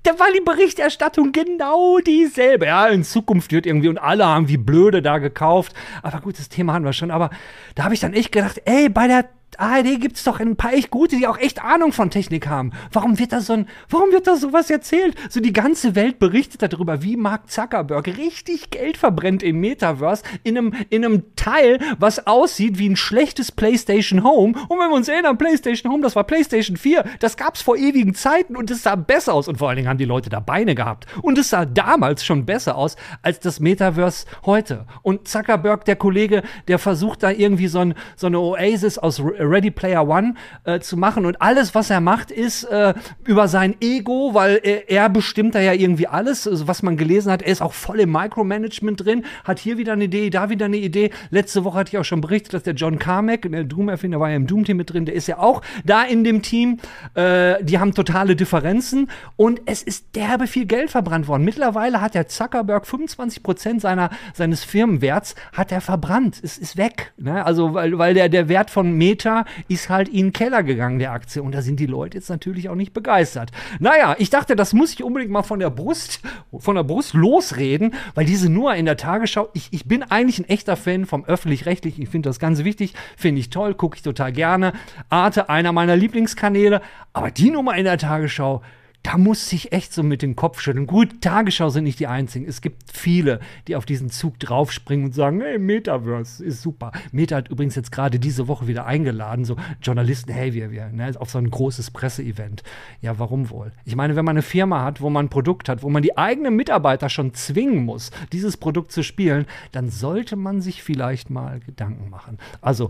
Da 0.04 0.20
war 0.20 0.28
die 0.36 0.42
Berichterstattung 0.42 1.32
genau 1.32 2.00
dieselbe. 2.00 2.66
Ja, 2.66 2.88
in 2.88 3.06
Zukunft 3.06 3.54
wird 3.54 3.66
irgendwie 3.66 3.88
und 3.88 3.98
alle 3.98 4.26
haben 4.26 4.50
wie 4.50 4.58
blöde 4.58 5.02
da 5.02 5.18
gekauft. 5.18 5.74
Aber 6.02 6.20
gut, 6.20 6.38
das 6.38 6.50
Thema 6.50 6.74
hatten 6.74 6.84
wir 6.84 6.92
schon. 6.92 7.10
Aber 7.10 7.30
da 7.76 7.86
habe 7.86 7.94
ich 7.94 8.02
dann 8.02 8.14
echt 8.14 8.34
gedacht, 8.34 8.62
ey, 8.66 8.90
bei 8.90 9.08
der 9.08 9.30
ARD 9.60 10.00
gibt 10.00 10.18
es 10.18 10.24
doch 10.24 10.40
ein 10.40 10.56
paar 10.56 10.74
echt 10.74 10.90
gute, 10.90 11.18
die 11.18 11.28
auch 11.28 11.38
echt 11.38 11.64
Ahnung 11.64 11.92
von 11.92 12.10
Technik 12.10 12.48
haben. 12.48 12.72
Warum 12.92 13.20
wird 13.20 13.34
da 13.34 13.42
so 13.42 13.54
ein, 13.54 13.68
warum 13.90 14.12
wird 14.12 14.28
da 14.28 14.36
sowas 14.36 14.70
erzählt? 14.70 15.16
So 15.30 15.40
die 15.40 15.54
ganze 15.54 15.96
Welt 15.96 16.20
berichtet 16.20 16.62
darüber, 16.62 17.04
wie 17.04 17.18
Mark 17.18 17.50
Zuckerberg 17.50 18.08
richtig 18.08 18.70
Geld 18.70 18.98
verbrennt 18.98 19.44
im 19.44 19.60
Metaverse 19.60 20.24
in 20.44 20.58
einem, 20.58 20.74
in 20.90 21.06
einem 21.06 21.36
Teil, 21.36 21.80
was 22.00 22.28
aussieht 22.28 22.78
wie 22.78 22.90
ein 22.90 22.96
schlechtes 22.96 23.52
PlayStation 23.52 24.24
Home. 24.24 24.54
Und 24.68 24.80
wenn 24.80 24.90
wir 24.90 24.96
uns 24.96 25.08
erinnern, 25.08 25.38
PlayStation 25.38 25.92
Home, 25.92 26.04
das 26.04 26.16
war 26.16 26.24
PlayStation 26.24 26.78
4, 26.78 27.04
das 27.20 27.38
gab's 27.38 27.62
vor 27.62 27.78
ewigen 27.78 28.16
Zeiten 28.16 28.56
und 28.56 28.72
es 28.72 28.84
sah 28.84 28.96
besser 28.96 29.34
aus. 29.34 29.48
Und 29.48 29.58
vor 29.58 29.70
allen 29.70 29.78
Dingen 29.78 29.90
haben 29.90 29.98
die 29.98 30.06
Leute 30.06 30.30
da 30.30 30.40
Beine 30.40 30.76
gehabt. 30.76 31.06
Und 31.22 31.38
es 31.38 31.50
sah 31.50 31.66
damals 31.66 32.24
schon 32.24 32.46
besser 32.46 32.76
aus 32.76 32.96
als 33.22 33.40
das 33.40 33.60
Metaverse 33.60 34.26
heute. 34.46 34.86
Und 35.02 35.28
Zuckerberg, 35.28 35.86
der 35.86 35.96
Kollege, 35.96 36.44
der 36.68 36.80
versucht 36.80 37.24
da 37.24 37.32
irgendwie 37.32 37.68
so, 37.68 37.80
ein, 37.80 37.94
so 38.16 38.28
eine 38.28 38.40
Oasis 38.40 38.98
aus 38.98 39.20
Ready 39.44 39.72
Player 39.72 40.08
One 40.08 40.36
äh, 40.64 40.80
zu 40.80 40.98
machen. 40.98 41.26
Und 41.26 41.42
alles, 41.42 41.76
was 41.76 41.90
er 41.90 42.02
macht, 42.02 42.32
ist 42.32 42.64
äh, 42.66 42.94
über 43.26 43.48
sein 43.48 43.76
Ego, 43.82 44.34
weil 44.34 44.60
er, 44.64 44.90
er, 44.90 45.10
bestimmt 45.10 45.56
da 45.56 45.60
ja 45.60 45.74
irgendwie 45.74 46.08
alles, 46.08 46.48
also 46.48 46.68
was 46.68 46.82
man 46.82 46.98
gelesen 46.98 47.32
hat. 47.32 47.42
Er 47.42 47.52
ist 47.52 47.62
auch 47.62 47.74
voll 47.74 48.00
im 48.00 48.12
Micromanagement 48.12 49.04
drin, 49.04 49.26
hat 49.44 49.60
hier 49.60 49.78
wieder 49.78 49.94
eine 49.94 50.06
Idee, 50.06 50.30
da 50.30 50.50
wieder 50.50 50.66
eine 50.66 50.78
Idee. 50.78 51.12
Letzte 51.30 51.64
Woche 51.64 51.80
hatte 51.80 51.90
ich 51.94 51.98
auch 52.00 52.06
schon 52.06 52.22
berichtet, 52.22 52.54
dass 52.54 52.64
der 52.64 52.74
John 52.74 53.00
Carmack, 53.00 53.44
der 53.44 53.64
Doom-Erfinder, 53.64 54.20
war 54.20 54.30
ja 54.30 54.36
im 54.36 54.48
Doom-Team 54.48 54.78
mit 54.78 54.92
drin, 54.92 55.06
der 55.06 55.16
ist 55.16 55.28
ja 55.28 55.40
auch 55.40 55.62
da 55.86 56.04
in 56.04 56.24
dem 56.24 56.42
Team. 56.42 56.80
Äh, 57.16 57.64
die 57.64 57.80
haben 57.80 57.94
totale 57.94 58.36
Differenzen 58.36 59.10
und 59.36 59.62
es 59.66 59.84
ist 59.84 60.16
derbe 60.16 60.48
viel 60.48 60.66
Geld 60.66 60.92
verbrannt 60.92 61.28
worden. 61.28 61.44
Mittlerweile 61.44 62.02
hat 62.02 62.16
der 62.16 62.28
Zuckerberg 62.28 62.88
25 62.88 63.44
Prozent 63.44 63.82
seiner, 63.82 64.10
seines 64.34 64.64
Firmenwerts 64.64 65.36
hat 65.52 65.72
er 65.72 65.82
verbrannt. 65.82 66.40
Es 66.42 66.58
ist 66.58 66.78
weg. 66.78 67.14
Ne? 67.18 67.46
Also, 67.46 67.74
weil, 67.74 67.98
weil 67.98 68.14
der, 68.14 68.30
der 68.30 68.50
Wert 68.50 68.70
von 68.70 68.94
Meta 68.94 69.33
ist 69.68 69.90
halt 69.90 70.08
in 70.08 70.28
den 70.28 70.34
Keller 70.34 70.64
gegangen, 70.64 71.00
der 71.00 71.12
Aktie. 71.12 71.42
Und 71.42 71.54
da 71.54 71.62
sind 71.62 71.80
die 71.80 71.86
Leute 71.86 72.18
jetzt 72.18 72.30
natürlich 72.30 72.70
auch 72.70 72.76
nicht 72.76 72.94
begeistert. 72.94 73.52
Naja, 73.80 74.16
ich 74.18 74.30
dachte, 74.30 74.56
das 74.56 74.74
muss 74.74 74.94
ich 74.94 75.04
unbedingt 75.04 75.32
mal 75.32 75.44
von 75.44 75.60
der 75.60 75.70
Brust, 75.70 76.22
von 76.58 76.76
der 76.76 76.84
Brust 76.84 77.14
losreden, 77.14 77.94
weil 78.16 78.26
diese 78.26 78.50
nur 78.50 78.74
in 78.76 78.86
der 78.86 78.98
Tagesschau, 78.98 79.50
ich, 79.54 79.70
ich 79.72 79.86
bin 79.86 80.04
eigentlich 80.04 80.40
ein 80.40 80.50
echter 80.50 80.76
Fan 80.76 81.06
vom 81.06 81.26
öffentlich-rechtlichen. 81.26 82.04
Ich 82.04 82.10
finde 82.10 82.30
das 82.30 82.40
ganz 82.40 82.64
wichtig, 82.64 82.94
finde 83.18 83.40
ich 83.40 83.50
toll, 83.50 83.74
gucke 83.74 83.98
ich 83.98 84.04
total 84.04 84.32
gerne. 84.32 84.74
Arte, 85.10 85.50
einer 85.50 85.72
meiner 85.72 85.96
Lieblingskanäle. 85.96 86.82
Aber 87.14 87.32
die 87.32 87.52
Nummer 87.52 87.76
in 87.76 87.86
der 87.86 87.98
Tagesschau, 87.98 88.62
da 89.04 89.18
muss 89.18 89.50
sich 89.50 89.74
echt 89.74 89.94
so 89.94 90.02
mit 90.02 90.22
dem 90.22 90.38
Kopf 90.38 90.62
schütteln. 90.62 90.88
Gut, 90.88 91.22
Tagesschau 91.22 91.70
sind 91.70 91.84
nicht 91.84 92.00
die 92.00 92.08
einzigen. 92.08 92.48
Es 92.48 92.62
gibt 92.62 92.84
viele, 92.92 93.42
die 93.68 93.76
auf 93.76 93.86
diesen 93.86 94.10
Zug 94.10 94.40
draufspringen 94.40 95.08
und 95.08 95.12
sagen, 95.14 95.42
hey, 95.42 95.60
Metaverse 95.60 96.44
ist 96.44 96.62
super. 96.62 96.94
Meta 97.12 97.36
hat 97.36 97.50
übrigens 97.50 97.76
jetzt 97.76 97.92
gerade 97.92 98.18
diese 98.18 98.48
Woche 98.48 98.68
wieder 98.68 98.86
eingeladen, 98.86 99.44
so 99.44 99.58
Journalisten, 99.82 100.32
hey, 100.32 100.54
wir, 100.54 100.72
wir, 100.72 100.88
ne, 100.88 101.12
auf 101.18 101.30
so 101.30 101.38
ein 101.38 101.50
großes 101.50 101.92
Presseevent. 101.92 102.64
Ja, 103.02 103.20
warum 103.20 103.50
wohl? 103.50 103.74
Ich 103.84 103.98
meine, 103.98 104.16
wenn 104.16 104.24
man 104.24 104.38
eine 104.38 104.42
Firma 104.42 104.84
hat, 104.84 105.02
wo 105.02 105.10
man 105.10 105.26
ein 105.26 105.30
Produkt 105.30 105.68
hat, 105.68 105.84
wo 105.84 105.90
man 105.90 106.02
die 106.02 106.18
eigenen 106.18 106.56
Mitarbeiter 106.56 107.10
schon 107.10 107.34
zwingen 107.34 107.84
muss, 107.84 108.10
dieses 108.32 108.56
Produkt 108.56 108.94
zu 108.94 109.04
spielen, 109.04 109.46
dann 109.74 109.90
sollte 109.90 110.38
man 110.38 110.62
sich 110.62 110.82
vielleicht 110.82 111.30
mal 111.30 111.60
Gedanken 111.60 112.10
machen. 112.10 112.38
Also, 112.62 112.90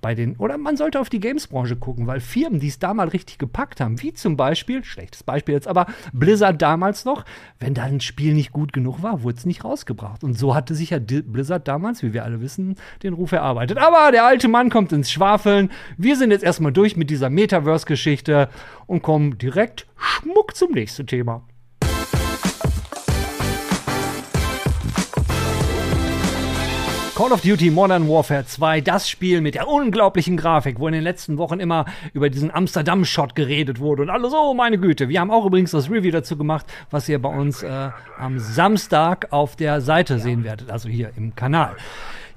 bei 0.00 0.14
den, 0.14 0.36
oder 0.36 0.58
man 0.58 0.76
sollte 0.76 1.00
auf 1.00 1.08
die 1.08 1.20
Games-Branche 1.20 1.76
gucken, 1.76 2.06
weil 2.06 2.20
Firmen, 2.20 2.60
die 2.60 2.68
es 2.68 2.78
da 2.78 2.94
mal 2.94 3.08
richtig 3.08 3.38
gepackt 3.38 3.80
haben, 3.80 4.00
wie 4.00 4.12
zum 4.12 4.36
Beispiel, 4.36 4.84
schlechtes 4.84 5.22
Beispiel 5.22 5.54
jetzt, 5.54 5.66
aber 5.66 5.86
Blizzard 6.12 6.62
damals 6.62 7.04
noch, 7.04 7.24
wenn 7.58 7.74
da 7.74 7.84
ein 7.84 8.00
Spiel 8.00 8.34
nicht 8.34 8.52
gut 8.52 8.72
genug 8.72 9.02
war, 9.02 9.22
wurde 9.22 9.38
es 9.38 9.46
nicht 9.46 9.64
rausgebracht. 9.64 10.22
Und 10.22 10.38
so 10.38 10.54
hatte 10.54 10.74
sich 10.74 10.90
ja 10.90 10.98
Blizzard 10.98 11.66
damals, 11.66 12.02
wie 12.02 12.12
wir 12.12 12.24
alle 12.24 12.40
wissen, 12.40 12.76
den 13.02 13.14
Ruf 13.14 13.32
erarbeitet. 13.32 13.78
Aber 13.78 14.12
der 14.12 14.24
alte 14.24 14.48
Mann 14.48 14.70
kommt 14.70 14.92
ins 14.92 15.10
Schwafeln. 15.10 15.70
Wir 15.96 16.16
sind 16.16 16.30
jetzt 16.30 16.44
erstmal 16.44 16.72
durch 16.72 16.96
mit 16.96 17.10
dieser 17.10 17.30
Metaverse-Geschichte 17.30 18.48
und 18.86 19.02
kommen 19.02 19.38
direkt 19.38 19.86
schmuck 19.96 20.54
zum 20.54 20.72
nächsten 20.72 21.06
Thema. 21.06 21.42
Call 27.18 27.32
of 27.32 27.40
Duty 27.40 27.72
Modern 27.72 28.08
Warfare 28.08 28.46
2, 28.46 28.80
das 28.80 29.10
Spiel 29.10 29.40
mit 29.40 29.56
der 29.56 29.66
unglaublichen 29.66 30.36
Grafik, 30.36 30.78
wo 30.78 30.86
in 30.86 30.92
den 30.92 31.02
letzten 31.02 31.36
Wochen 31.36 31.58
immer 31.58 31.84
über 32.12 32.30
diesen 32.30 32.54
Amsterdam-Shot 32.54 33.34
geredet 33.34 33.80
wurde 33.80 34.02
und 34.02 34.10
alles, 34.10 34.32
oh 34.32 34.54
meine 34.54 34.78
Güte. 34.78 35.08
Wir 35.08 35.18
haben 35.18 35.32
auch 35.32 35.44
übrigens 35.44 35.72
das 35.72 35.90
Review 35.90 36.12
dazu 36.12 36.36
gemacht, 36.36 36.64
was 36.92 37.08
ihr 37.08 37.20
bei 37.20 37.28
uns 37.28 37.64
äh, 37.64 37.88
am 38.20 38.38
Samstag 38.38 39.32
auf 39.32 39.56
der 39.56 39.80
Seite 39.80 40.20
sehen 40.20 40.44
werdet, 40.44 40.70
also 40.70 40.88
hier 40.88 41.10
im 41.16 41.34
Kanal. 41.34 41.74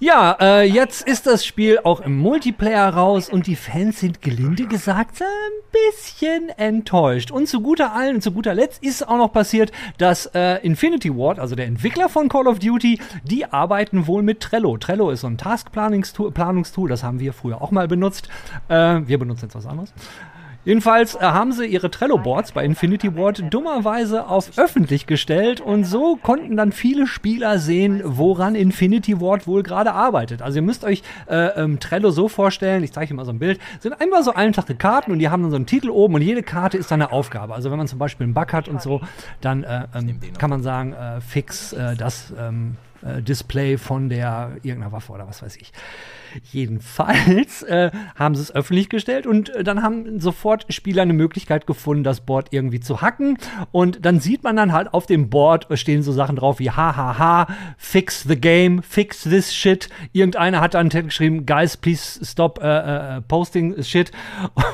Ja, 0.03 0.35
äh, 0.41 0.63
jetzt 0.63 1.07
ist 1.07 1.27
das 1.27 1.45
Spiel 1.45 1.77
auch 1.83 1.99
im 1.99 2.17
Multiplayer 2.17 2.89
raus 2.89 3.29
und 3.29 3.45
die 3.45 3.55
Fans 3.55 3.99
sind 3.99 4.19
gelinde 4.23 4.65
gesagt 4.65 5.21
ein 5.21 5.27
bisschen 5.71 6.49
enttäuscht. 6.57 7.29
Und 7.29 7.47
zu 7.47 7.61
guter 7.61 7.93
allen 7.93 8.15
und 8.15 8.21
zu 8.21 8.31
guter 8.31 8.55
Letzt 8.55 8.83
ist 8.83 9.07
auch 9.07 9.17
noch 9.17 9.31
passiert, 9.31 9.71
dass 9.99 10.25
äh, 10.33 10.55
Infinity 10.65 11.15
Ward, 11.15 11.37
also 11.37 11.53
der 11.53 11.67
Entwickler 11.67 12.09
von 12.09 12.29
Call 12.29 12.47
of 12.47 12.57
Duty, 12.57 12.99
die 13.25 13.45
arbeiten 13.45 14.07
wohl 14.07 14.23
mit 14.23 14.39
Trello. 14.39 14.75
Trello 14.77 15.11
ist 15.11 15.21
so 15.21 15.27
ein 15.27 15.37
Task-Planungstool, 15.37 16.89
das 16.89 17.03
haben 17.03 17.19
wir 17.19 17.31
früher 17.31 17.61
auch 17.61 17.69
mal 17.69 17.87
benutzt. 17.87 18.27
Äh, 18.69 19.01
wir 19.05 19.19
benutzen 19.19 19.45
jetzt 19.45 19.55
was 19.55 19.67
anderes. 19.67 19.93
Jedenfalls 20.63 21.15
äh, 21.15 21.19
haben 21.21 21.51
sie 21.51 21.65
ihre 21.65 21.89
Trello-Boards 21.89 22.51
bei 22.51 22.63
Infinity 22.63 23.15
Ward 23.15 23.43
dummerweise 23.51 24.27
auf 24.27 24.57
öffentlich 24.57 25.07
gestellt 25.07 25.59
und 25.59 25.85
so 25.85 26.17
konnten 26.17 26.55
dann 26.55 26.71
viele 26.71 27.07
Spieler 27.07 27.57
sehen, 27.57 28.01
woran 28.03 28.53
Infinity 28.53 29.19
Ward 29.19 29.47
wohl 29.47 29.63
gerade 29.63 29.93
arbeitet. 29.93 30.43
Also 30.43 30.59
ihr 30.59 30.61
müsst 30.61 30.83
euch 30.83 31.01
äh, 31.27 31.47
ähm, 31.59 31.79
Trello 31.79 32.11
so 32.11 32.27
vorstellen, 32.27 32.83
ich 32.83 32.91
zeige 32.91 33.11
euch 33.11 33.17
mal 33.17 33.25
so 33.25 33.31
ein 33.31 33.39
Bild, 33.39 33.59
sind 33.79 33.99
einfach 33.99 34.21
so 34.23 34.33
einfache 34.33 34.75
Karten 34.75 35.11
und 35.11 35.19
die 35.19 35.29
haben 35.29 35.41
dann 35.41 35.51
so 35.51 35.55
einen 35.55 35.65
Titel 35.65 35.89
oben 35.89 36.15
und 36.15 36.21
jede 36.21 36.43
Karte 36.43 36.77
ist 36.77 36.91
dann 36.91 37.01
eine 37.01 37.11
Aufgabe. 37.11 37.55
Also 37.55 37.71
wenn 37.71 37.77
man 37.77 37.87
zum 37.87 37.97
Beispiel 37.97 38.25
einen 38.25 38.35
Bug 38.35 38.53
hat 38.53 38.67
und 38.67 38.81
so, 38.81 39.01
dann 39.41 39.63
äh, 39.63 39.87
ähm, 39.95 40.19
kann 40.37 40.51
man 40.51 40.61
sagen, 40.61 40.93
äh, 40.93 41.21
fix 41.21 41.73
äh, 41.73 41.95
das 41.95 42.33
ähm, 42.37 42.77
äh, 43.01 43.21
Display 43.21 43.77
von 43.77 44.09
der 44.09 44.51
irgendeiner 44.61 44.91
Waffe 44.91 45.11
oder 45.11 45.27
was 45.27 45.41
weiß 45.41 45.55
ich. 45.57 45.71
Jedenfalls 46.51 47.63
äh, 47.63 47.91
haben 48.15 48.35
sie 48.35 48.41
es 48.41 48.53
öffentlich 48.53 48.89
gestellt 48.89 49.27
und 49.27 49.49
äh, 49.49 49.63
dann 49.63 49.83
haben 49.83 50.19
sofort 50.19 50.65
Spieler 50.69 51.01
eine 51.01 51.13
Möglichkeit 51.13 51.67
gefunden, 51.67 52.03
das 52.03 52.21
Board 52.21 52.47
irgendwie 52.51 52.79
zu 52.79 53.01
hacken. 53.01 53.37
Und 53.71 54.05
dann 54.05 54.19
sieht 54.19 54.43
man 54.43 54.55
dann 54.55 54.71
halt 54.71 54.93
auf 54.93 55.05
dem 55.05 55.29
Board 55.29 55.69
äh, 55.69 55.77
stehen 55.77 56.03
so 56.03 56.11
Sachen 56.11 56.35
drauf 56.35 56.59
wie 56.59 56.71
hahaha, 56.71 57.47
fix 57.77 58.23
the 58.23 58.39
game, 58.39 58.81
fix 58.81 59.23
this 59.23 59.53
shit. 59.53 59.89
Irgendeiner 60.13 60.61
hat 60.61 60.73
dann 60.73 60.89
geschrieben, 60.89 61.45
guys, 61.45 61.77
please 61.77 62.23
stop 62.23 62.59
uh, 62.59 63.17
uh, 63.17 63.21
posting 63.27 63.81
shit. 63.83 64.11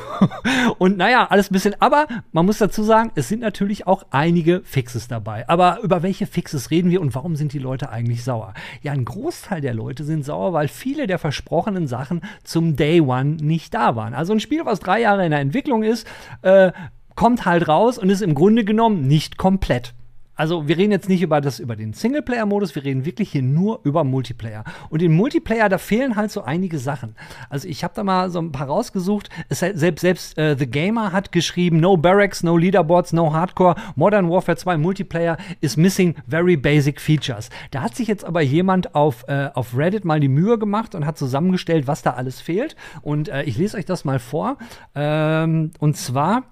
und 0.78 0.98
naja, 0.98 1.28
alles 1.30 1.50
ein 1.50 1.54
bisschen, 1.54 1.76
aber 1.80 2.08
man 2.32 2.46
muss 2.46 2.58
dazu 2.58 2.84
sagen, 2.84 3.12
es 3.16 3.28
sind 3.28 3.40
natürlich 3.42 3.88
auch 3.88 4.06
einige 4.12 4.62
Fixes 4.64 5.08
dabei. 5.08 5.48
Aber 5.50 5.80
über 5.82 6.04
welche 6.04 6.28
Fixes 6.28 6.72
reden 6.72 6.92
wir 6.92 7.02
und 7.02 7.16
warum 7.16 7.36
sind 7.36 7.54
die 7.54 7.60
Leute 7.60 7.90
eigentlich 7.90 8.24
sauer? 8.24 8.54
Ja, 8.82 8.92
ein 8.92 9.06
Großteil 9.06 9.62
der 9.62 9.74
Leute 9.74 10.04
sind 10.04 10.26
sauer, 10.26 10.54
weil 10.54 10.68
viele 10.68 11.08
der 11.08 11.20
Versprechen 11.20 11.47
versprochenen 11.48 11.88
Sachen 11.88 12.22
zum 12.44 12.76
Day 12.76 13.00
One 13.00 13.38
nicht 13.42 13.74
da 13.74 13.96
waren. 13.96 14.14
Also 14.14 14.34
ein 14.34 14.42
Spiel, 14.42 14.66
was 14.66 14.80
drei 14.80 15.00
Jahre 15.00 15.24
in 15.24 15.32
der 15.32 15.40
Entwicklung 15.40 15.84
ist, 15.84 16.06
äh, 16.42 16.74
kommt 17.16 17.46
halt 17.46 17.68
raus 17.70 17.98
und 17.98 18.10
ist 18.10 18.22
im 18.22 18.36
Grunde 18.36 18.66
genommen 18.66 19.08
nicht 19.08 19.38
komplett. 19.38 19.94
Also 20.38 20.68
wir 20.68 20.78
reden 20.78 20.92
jetzt 20.92 21.10
nicht 21.10 21.22
über 21.22 21.42
das 21.42 21.60
über 21.60 21.76
den 21.76 21.94
Singleplayer-Modus, 21.94 22.76
wir 22.76 22.86
reden 22.86 23.06
wirklich 23.06 23.32
hier 23.32 23.42
nur 23.42 23.82
über 23.84 24.04
Multiplayer. 24.04 24.64
Und 24.90 25.02
im 25.02 25.14
Multiplayer 25.14 25.68
da 25.68 25.78
fehlen 25.78 26.16
halt 26.16 26.32
so 26.32 26.44
einige 26.44 26.80
Sachen. 26.80 27.16
Also 27.50 27.68
ich 27.68 27.84
habe 27.84 27.94
da 27.96 28.04
mal 28.04 28.30
so 28.30 28.40
ein 28.40 28.52
paar 28.52 28.68
rausgesucht. 28.68 29.30
Es, 29.50 29.60
selbst 29.60 30.02
selbst 30.02 30.38
äh, 30.38 30.56
The 30.58 30.68
Gamer 30.68 31.12
hat 31.12 31.32
geschrieben: 31.32 31.80
No 31.80 31.98
Barracks, 31.98 32.44
no 32.44 32.56
Leaderboards, 32.56 33.14
no 33.14 33.34
Hardcore. 33.34 33.76
Modern 33.96 34.30
Warfare 34.30 34.58
2 34.58 34.78
Multiplayer 34.78 35.38
is 35.60 35.76
missing 35.76 36.16
very 36.28 36.56
basic 36.56 37.02
features. 37.02 37.50
Da 37.72 37.82
hat 37.82 37.96
sich 37.96 38.08
jetzt 38.08 38.24
aber 38.24 38.42
jemand 38.42 38.94
auf 38.96 39.26
äh, 39.28 39.50
auf 39.54 39.76
Reddit 39.76 40.06
mal 40.06 40.20
die 40.20 40.28
Mühe 40.28 40.60
gemacht 40.60 40.94
und 40.94 41.06
hat 41.06 41.18
zusammengestellt, 41.18 41.88
was 41.88 42.04
da 42.04 42.12
alles 42.12 42.40
fehlt. 42.40 42.76
Und 43.02 43.30
äh, 43.30 43.44
ich 43.44 43.58
lese 43.58 43.78
euch 43.78 43.86
das 43.86 44.06
mal 44.06 44.20
vor. 44.20 44.58
Ähm, 44.94 45.72
und 45.80 45.98
zwar 45.98 46.44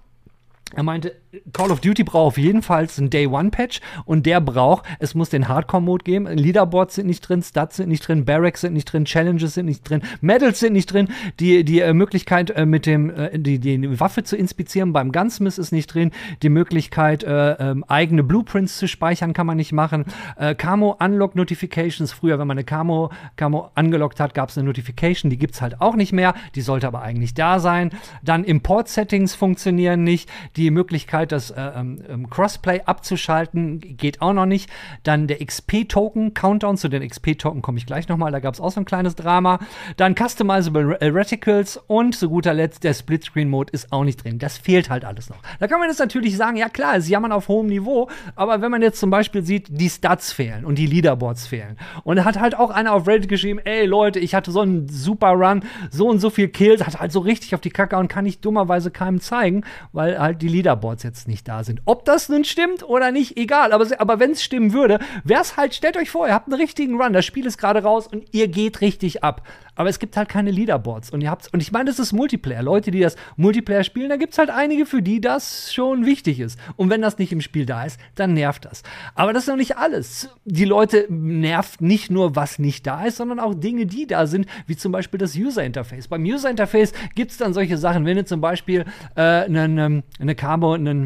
er 0.73 0.83
meinte, 0.83 1.15
Call 1.53 1.71
of 1.71 1.81
Duty 1.81 2.03
braucht 2.03 2.25
auf 2.25 2.37
jeden 2.37 2.61
Fall 2.61 2.87
einen 2.97 3.09
Day 3.09 3.27
One 3.27 3.49
Patch 3.49 3.81
und 4.05 4.25
der 4.25 4.41
braucht, 4.41 4.85
es 4.99 5.15
muss 5.15 5.29
den 5.29 5.47
Hardcore-Mode 5.47 6.03
geben. 6.03 6.27
Leaderboards 6.27 6.95
sind 6.95 7.07
nicht 7.07 7.21
drin, 7.21 7.41
Stats 7.41 7.77
sind 7.77 7.89
nicht 7.89 8.07
drin, 8.07 8.25
Barracks 8.25 8.61
sind 8.61 8.73
nicht 8.73 8.91
drin, 8.91 9.05
Challenges 9.05 9.53
sind 9.53 9.65
nicht 9.65 9.87
drin, 9.87 10.01
Medals 10.21 10.59
sind 10.59 10.73
nicht 10.73 10.91
drin, 10.91 11.09
die, 11.39 11.63
die 11.63 11.81
äh, 11.81 11.93
Möglichkeit 11.93 12.51
äh, 12.51 12.65
mit 12.65 12.85
dem, 12.85 13.09
äh, 13.09 13.37
die, 13.37 13.59
die 13.59 13.99
Waffe 13.99 14.23
zu 14.23 14.35
inspizieren 14.35 14.93
beim 14.93 15.11
Gunsmith 15.11 15.57
ist 15.57 15.71
nicht 15.71 15.93
drin, 15.93 16.11
die 16.41 16.49
Möglichkeit, 16.49 17.23
äh, 17.23 17.51
ähm, 17.53 17.83
eigene 17.87 18.23
Blueprints 18.23 18.77
zu 18.77 18.87
speichern 18.87 19.33
kann 19.33 19.47
man 19.47 19.57
nicht 19.57 19.71
machen. 19.71 20.05
Äh, 20.37 20.55
Camo 20.55 20.97
Unlock 20.99 21.35
Notifications, 21.35 22.11
früher, 22.11 22.39
wenn 22.39 22.47
man 22.47 22.57
eine 22.57 22.65
Camo, 22.65 23.11
Camo 23.35 23.71
angelockt 23.75 24.19
hat, 24.19 24.33
gab 24.33 24.49
es 24.49 24.57
eine 24.57 24.67
Notification, 24.67 25.29
die 25.29 25.37
gibt's 25.37 25.61
halt 25.61 25.81
auch 25.81 25.95
nicht 25.95 26.13
mehr, 26.13 26.33
die 26.55 26.61
sollte 26.61 26.87
aber 26.87 27.01
eigentlich 27.01 27.33
da 27.33 27.59
sein. 27.59 27.91
Dann 28.23 28.43
Import-Settings 28.43 29.35
funktionieren 29.35 30.03
nicht, 30.03 30.29
die 30.55 30.71
Möglichkeit, 30.71 31.24
das 31.31 31.51
äh, 31.51 31.61
ähm, 31.75 32.01
ähm, 32.07 32.29
Crossplay 32.29 32.81
abzuschalten, 32.85 33.79
geht 33.79 34.21
auch 34.21 34.33
noch 34.33 34.45
nicht. 34.45 34.69
Dann 35.03 35.27
der 35.27 35.45
XP-Token, 35.45 36.33
Countdown 36.33 36.77
zu 36.77 36.89
den 36.89 37.07
XP-Token 37.07 37.61
komme 37.61 37.77
ich 37.77 37.85
gleich 37.85 38.07
nochmal, 38.07 38.31
da 38.31 38.39
gab 38.39 38.53
es 38.53 38.61
auch 38.61 38.71
so 38.71 38.81
ein 38.81 38.85
kleines 38.85 39.15
Drama. 39.15 39.59
Dann 39.97 40.15
Customizable 40.15 40.97
Reticles 41.01 41.77
und 41.87 42.15
zu 42.15 42.29
guter 42.29 42.53
Letzt 42.53 42.83
der 42.83 42.93
Split-Screen-Mode 42.93 43.71
ist 43.71 43.91
auch 43.91 44.03
nicht 44.03 44.23
drin. 44.23 44.39
Das 44.39 44.57
fehlt 44.57 44.89
halt 44.89 45.05
alles 45.05 45.29
noch. 45.29 45.37
Da 45.59 45.67
kann 45.67 45.79
man 45.79 45.89
jetzt 45.89 45.99
natürlich 45.99 46.37
sagen, 46.37 46.57
ja 46.57 46.69
klar, 46.69 47.01
sie 47.01 47.11
jammern 47.11 47.31
auf 47.31 47.47
hohem 47.47 47.67
Niveau, 47.67 48.09
aber 48.35 48.61
wenn 48.61 48.71
man 48.71 48.81
jetzt 48.81 48.99
zum 48.99 49.09
Beispiel 49.09 49.43
sieht, 49.43 49.67
die 49.69 49.89
Stats 49.89 50.31
fehlen 50.31 50.65
und 50.65 50.77
die 50.77 50.87
Leaderboards 50.87 51.47
fehlen. 51.47 51.77
Und 52.03 52.17
da 52.17 52.25
hat 52.25 52.39
halt 52.39 52.57
auch 52.57 52.69
einer 52.69 52.93
auf 52.93 53.07
Reddit 53.07 53.29
geschrieben, 53.29 53.59
ey 53.63 53.85
Leute, 53.85 54.19
ich 54.19 54.35
hatte 54.35 54.51
so 54.51 54.61
einen 54.61 54.87
super 54.87 55.29
Run, 55.29 55.63
so 55.89 56.07
und 56.07 56.19
so 56.19 56.29
viel 56.29 56.47
Kills, 56.47 56.85
hat 56.85 56.99
halt 56.99 57.11
so 57.11 57.19
richtig 57.19 57.55
auf 57.55 57.61
die 57.61 57.69
Kacke 57.69 57.97
und 57.97 58.07
kann 58.07 58.25
ich 58.25 58.39
dummerweise 58.39 58.91
keinem 58.91 59.21
zeigen, 59.21 59.63
weil 59.91 60.19
halt 60.19 60.41
die 60.41 60.47
Leaderboards 60.47 61.03
jetzt 61.03 61.14
nicht 61.27 61.47
da 61.47 61.63
sind. 61.63 61.81
Ob 61.85 62.05
das 62.05 62.29
nun 62.29 62.43
stimmt 62.43 62.83
oder 62.83 63.11
nicht, 63.11 63.37
egal. 63.37 63.73
Aber, 63.73 63.87
aber 63.99 64.19
wenn 64.19 64.31
es 64.31 64.43
stimmen 64.43 64.73
würde, 64.73 64.99
wäre 65.23 65.41
es 65.41 65.57
halt, 65.57 65.73
stellt 65.73 65.97
euch 65.97 66.09
vor, 66.09 66.27
ihr 66.27 66.33
habt 66.33 66.47
einen 66.47 66.59
richtigen 66.59 67.01
Run, 67.01 67.13
das 67.13 67.25
Spiel 67.25 67.45
ist 67.45 67.57
gerade 67.57 67.83
raus 67.83 68.07
und 68.07 68.25
ihr 68.31 68.47
geht 68.47 68.81
richtig 68.81 69.23
ab. 69.23 69.41
Aber 69.75 69.89
es 69.89 69.99
gibt 69.99 70.15
halt 70.15 70.29
keine 70.29 70.51
Leaderboards. 70.51 71.11
Und 71.11 71.21
ihr 71.21 71.29
habt, 71.29 71.53
und 71.53 71.61
ich 71.61 71.71
meine, 71.71 71.89
das 71.89 71.99
ist 71.99 72.13
Multiplayer. 72.13 72.63
Leute, 72.63 72.91
die 72.91 73.01
das 73.01 73.15
Multiplayer 73.35 73.83
spielen, 73.83 74.09
da 74.09 74.15
gibt 74.15 74.33
es 74.33 74.39
halt 74.39 74.49
einige, 74.49 74.85
für 74.85 75.01
die 75.01 75.19
das 75.19 75.73
schon 75.73 76.05
wichtig 76.05 76.39
ist. 76.39 76.57
Und 76.77 76.89
wenn 76.89 77.01
das 77.01 77.17
nicht 77.17 77.31
im 77.33 77.41
Spiel 77.41 77.65
da 77.65 77.83
ist, 77.83 77.99
dann 78.15 78.33
nervt 78.33 78.65
das. 78.65 78.83
Aber 79.15 79.33
das 79.33 79.43
ist 79.43 79.49
noch 79.49 79.57
nicht 79.57 79.77
alles. 79.77 80.29
Die 80.45 80.65
Leute 80.65 81.05
nervt 81.09 81.81
nicht 81.81 82.09
nur, 82.09 82.35
was 82.35 82.57
nicht 82.57 82.87
da 82.87 83.03
ist, 83.05 83.17
sondern 83.17 83.39
auch 83.39 83.53
Dinge, 83.53 83.85
die 83.85 84.07
da 84.07 84.27
sind, 84.27 84.47
wie 84.65 84.77
zum 84.77 84.91
Beispiel 84.91 85.17
das 85.17 85.35
User 85.35 85.63
Interface. 85.63 86.07
Beim 86.07 86.23
User 86.23 86.49
Interface 86.49 86.93
gibt 87.15 87.31
es 87.31 87.37
dann 87.37 87.53
solche 87.53 87.77
Sachen, 87.77 88.05
wenn 88.05 88.17
ihr 88.17 88.25
zum 88.25 88.41
Beispiel 88.41 88.85
äh, 89.15 89.21
eine, 89.21 90.03
eine 90.19 90.35
Camo, 90.35 90.73
einen 90.73 91.04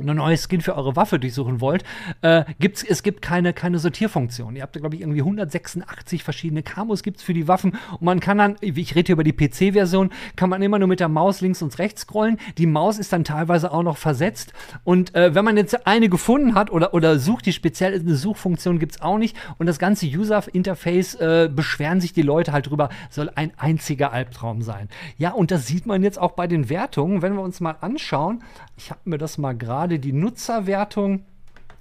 eine 0.00 0.14
neue 0.14 0.36
Skin 0.36 0.60
für 0.60 0.76
eure 0.76 0.96
Waffe 0.96 1.18
durchsuchen 1.18 1.60
wollt, 1.60 1.84
äh, 2.22 2.44
gibt's, 2.58 2.82
es 2.82 3.02
gibt 3.02 3.22
keine, 3.22 3.52
keine 3.52 3.78
Sortierfunktion. 3.78 4.56
Ihr 4.56 4.62
habt 4.62 4.76
glaube 4.80 4.96
ich, 4.96 5.02
irgendwie 5.02 5.20
186 5.20 6.22
verschiedene 6.22 6.62
Camos 6.62 7.02
gibt's 7.02 7.22
für 7.22 7.34
die 7.34 7.48
Waffen 7.48 7.72
und 7.92 8.02
man 8.02 8.20
kann 8.20 8.38
dann, 8.38 8.56
ich 8.60 8.94
rede 8.94 9.06
hier 9.06 9.14
über 9.14 9.24
die 9.24 9.32
PC-Version, 9.32 10.10
kann 10.36 10.50
man 10.50 10.62
immer 10.62 10.78
nur 10.78 10.88
mit 10.88 11.00
der 11.00 11.08
Maus 11.08 11.40
links 11.40 11.62
und 11.62 11.78
rechts 11.78 12.02
scrollen. 12.02 12.38
Die 12.56 12.66
Maus 12.66 12.98
ist 12.98 13.12
dann 13.12 13.24
teilweise 13.24 13.72
auch 13.72 13.82
noch 13.82 13.96
versetzt 13.96 14.52
und 14.84 15.14
äh, 15.14 15.34
wenn 15.34 15.44
man 15.44 15.56
jetzt 15.56 15.86
eine 15.86 16.08
gefunden 16.08 16.54
hat 16.54 16.70
oder, 16.70 16.94
oder 16.94 17.18
sucht, 17.18 17.46
die 17.46 17.52
speziell 17.52 17.94
eine 17.94 18.14
Suchfunktion 18.14 18.78
gibt's 18.78 19.00
auch 19.00 19.18
nicht 19.18 19.36
und 19.58 19.66
das 19.66 19.78
ganze 19.78 20.06
User-Interface 20.06 21.14
äh, 21.16 21.50
beschweren 21.52 22.00
sich 22.00 22.12
die 22.12 22.22
Leute 22.22 22.52
halt 22.52 22.70
drüber, 22.70 22.88
soll 23.10 23.30
ein 23.34 23.52
einziger 23.56 24.12
Albtraum 24.12 24.62
sein. 24.62 24.88
Ja, 25.16 25.32
und 25.32 25.50
das 25.50 25.66
sieht 25.66 25.86
man 25.86 26.02
jetzt 26.02 26.18
auch 26.18 26.32
bei 26.32 26.46
den 26.46 26.68
Wertungen, 26.70 27.22
wenn 27.22 27.34
wir 27.34 27.42
uns 27.42 27.60
mal 27.60 27.76
anschauen. 27.80 28.42
Ich 28.78 28.92
habe 28.92 29.00
mir 29.04 29.18
das 29.18 29.38
mal 29.38 29.56
gerade 29.56 29.98
die 29.98 30.12
Nutzerwertung 30.12 31.24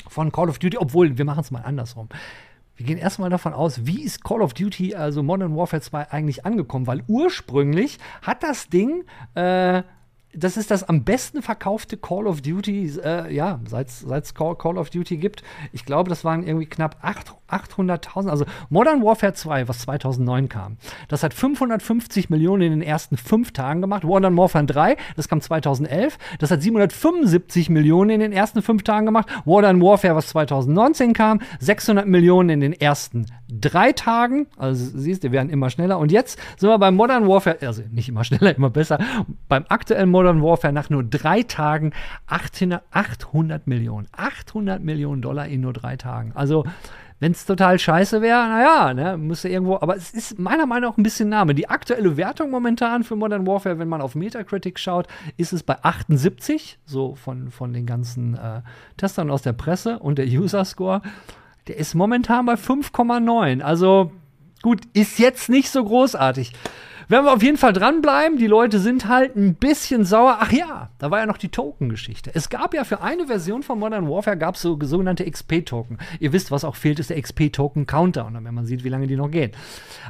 von 0.10 0.32
Call 0.32 0.50
of 0.50 0.58
Duty, 0.58 0.80
obwohl 0.80 1.16
wir 1.16 1.26
machen 1.26 1.42
es 1.42 1.52
mal 1.52 1.62
andersrum. 1.62 2.10
Wir 2.76 2.88
gehen 2.88 2.98
erstmal 2.98 3.30
davon 3.30 3.54
aus, 3.54 3.86
wie 3.86 4.02
ist 4.02 4.24
Call 4.24 4.42
of 4.42 4.56
Duty, 4.56 4.96
also 4.96 5.22
Modern 5.22 5.56
Warfare 5.56 5.82
2, 5.82 6.12
eigentlich 6.12 6.46
angekommen? 6.46 6.88
Weil 6.88 7.04
ursprünglich 7.08 8.00
hat 8.24 8.42
das 8.42 8.70
Ding, 8.70 9.04
äh, 9.36 9.84
das 10.34 10.58
ist 10.58 10.72
das 10.72 10.90
am 10.90 11.04
besten 11.04 11.44
verkaufte 11.44 11.98
Call 11.98 12.26
of 12.26 12.42
Duty, 12.42 13.00
äh, 13.04 13.32
ja, 13.32 13.60
seit 13.68 13.90
es 13.90 14.34
Call, 14.34 14.56
Call, 14.56 14.80
of 14.80 14.90
Duty 14.90 15.18
gibt. 15.18 15.44
Ich 15.74 15.86
glaube, 15.86 16.10
das 16.10 16.24
waren 16.24 16.42
irgendwie 16.42 16.66
knapp 16.66 16.98
8, 17.02 17.36
800.000. 17.50 18.30
Also 18.30 18.46
Modern 18.70 19.04
Warfare 19.04 19.34
2, 19.34 19.68
was 19.68 19.80
2009 19.80 20.50
kam, 20.50 20.78
das 21.08 21.24
hat 21.24 21.34
550 21.34 22.30
Millionen 22.30 22.62
in 22.62 22.72
den 22.72 22.82
ersten 22.82 23.18
fünf 23.18 23.52
Tagen 23.52 23.82
gemacht. 23.82 24.04
Modern 24.04 24.38
Warfare 24.38 24.66
3, 24.66 24.98
das 25.16 25.28
kam 25.28 25.42
2011, 25.42 26.18
das 26.40 26.52
hat 26.52 26.62
775 26.62 27.70
Millionen 27.70 28.10
in 28.10 28.20
den 28.20 28.34
ersten 28.34 28.62
fünf 28.62 28.84
Tagen 28.84 29.06
gemacht. 29.06 29.28
Modern 29.46 29.82
Warfare, 29.82 30.16
was 30.16 30.28
2019 30.28 31.14
kam, 31.14 31.42
600 31.60 32.08
Millionen 32.08 32.50
in 32.50 32.60
den 32.60 32.74
ersten 32.74 33.26
drei 33.50 33.94
Tagen. 33.94 34.48
Also 34.58 34.98
siehst 34.98 35.24
du, 35.24 35.28
wir 35.28 35.34
werden 35.34 35.50
immer 35.50 35.70
schneller. 35.70 36.00
Und 36.00 36.12
jetzt 36.12 36.40
sind 36.58 36.70
wir 36.70 36.78
beim 36.78 36.96
Modern 36.96 37.28
Warfare, 37.28 37.58
also 37.62 37.84
nicht 37.92 38.10
immer 38.10 38.24
schneller, 38.24 38.56
immer 38.58 38.70
besser. 38.70 39.00
Beim 39.48 39.66
aktuellen 39.70 40.10
Modern 40.10 40.42
Warfare 40.42 40.74
nach 40.74 40.90
nur 40.90 41.04
drei 41.04 41.44
Tagen 41.44 41.94
800, 42.28 42.84
800 42.92 43.68
Millionen. 43.68 44.08
800 44.12 44.84
Millionen 44.84 45.22
Dollar 45.22 45.48
in 45.48 45.62
nur 45.62 45.74
drei 45.74 45.96
Tagen. 45.96 46.32
Also 46.36 46.66
wenn 47.20 47.32
es 47.32 47.46
total 47.46 47.80
scheiße 47.80 48.22
wäre, 48.22 48.48
naja, 48.48 48.94
ne, 48.94 49.18
müsste 49.18 49.50
irgendwo, 49.50 49.76
aber 49.76 49.96
es 49.96 50.12
ist 50.12 50.38
meiner 50.38 50.66
Meinung 50.66 50.92
nach 50.92 50.98
ein 50.98 51.04
bisschen 51.04 51.30
Name. 51.30 51.56
Die 51.56 51.70
aktuelle 51.70 52.16
Wertung 52.16 52.52
momentan 52.52 53.04
für 53.04 53.16
Modern 53.16 53.48
Warfare, 53.48 53.80
wenn 53.80 53.88
man 53.88 54.02
auf 54.02 54.16
Metacritic 54.16 54.78
schaut, 54.78 55.08
ist 55.36 55.52
es 55.52 55.64
bei 55.64 55.82
78, 55.82 56.78
so 56.86 57.16
von, 57.16 57.50
von 57.50 57.74
den 57.74 57.86
ganzen 57.86 58.36
äh, 58.36 58.62
Testern 58.98 59.32
aus 59.32 59.42
der 59.42 59.54
Presse 59.54 59.98
und 60.00 60.20
der 60.20 60.28
User 60.28 60.64
Score, 60.64 61.02
der 61.68 61.78
ist 61.78 61.96
momentan 61.96 62.46
bei 62.46 62.54
5,9. 62.54 63.62
Also 63.62 64.12
gut, 64.62 64.82
ist 64.94 65.18
jetzt 65.18 65.50
nicht 65.50 65.70
so 65.70 65.84
großartig. 65.84 66.54
Werden 67.10 67.26
wir 67.26 67.34
auf 67.34 67.44
jeden 67.44 67.58
Fall 67.58 67.72
dranbleiben. 67.72 68.38
Die 68.38 68.48
Leute 68.48 68.80
sind 68.80 69.08
halt 69.08 69.38
ein 69.38 69.56
bisschen 69.56 70.04
sauer. 70.04 70.40
Ach 70.42 70.52
ja, 70.52 70.90
da 70.98 71.10
war 71.10 71.20
ja 71.20 71.26
noch 71.26 71.38
die 71.38 71.48
Token-Geschichte. 71.48 72.32
Es 72.34 72.50
gab 72.50 72.74
ja 72.74 72.84
für 72.84 73.02
eine 73.02 73.28
Version 73.28 73.64
von 73.64 73.80
Modern 73.80 74.10
Warfare 74.10 74.38
gab 74.38 74.56
es 74.56 74.62
so 74.62 74.78
sogenannte 74.82 75.30
XP-Token. 75.30 76.00
Ihr 76.20 76.34
wisst, 76.34 76.52
was 76.52 76.66
auch 76.66 76.76
fehlt, 76.76 77.00
ist 77.00 77.10
der 77.10 77.22
XP-Token-Counter. 77.22 78.26
Und 78.26 78.34
dann, 78.34 78.44
wenn 78.44 78.54
man 78.54 78.66
sieht, 78.66 78.84
wie 78.84 78.90
lange 78.90 79.08
die 79.08 79.16
noch 79.16 79.32
gehen. 79.32 79.52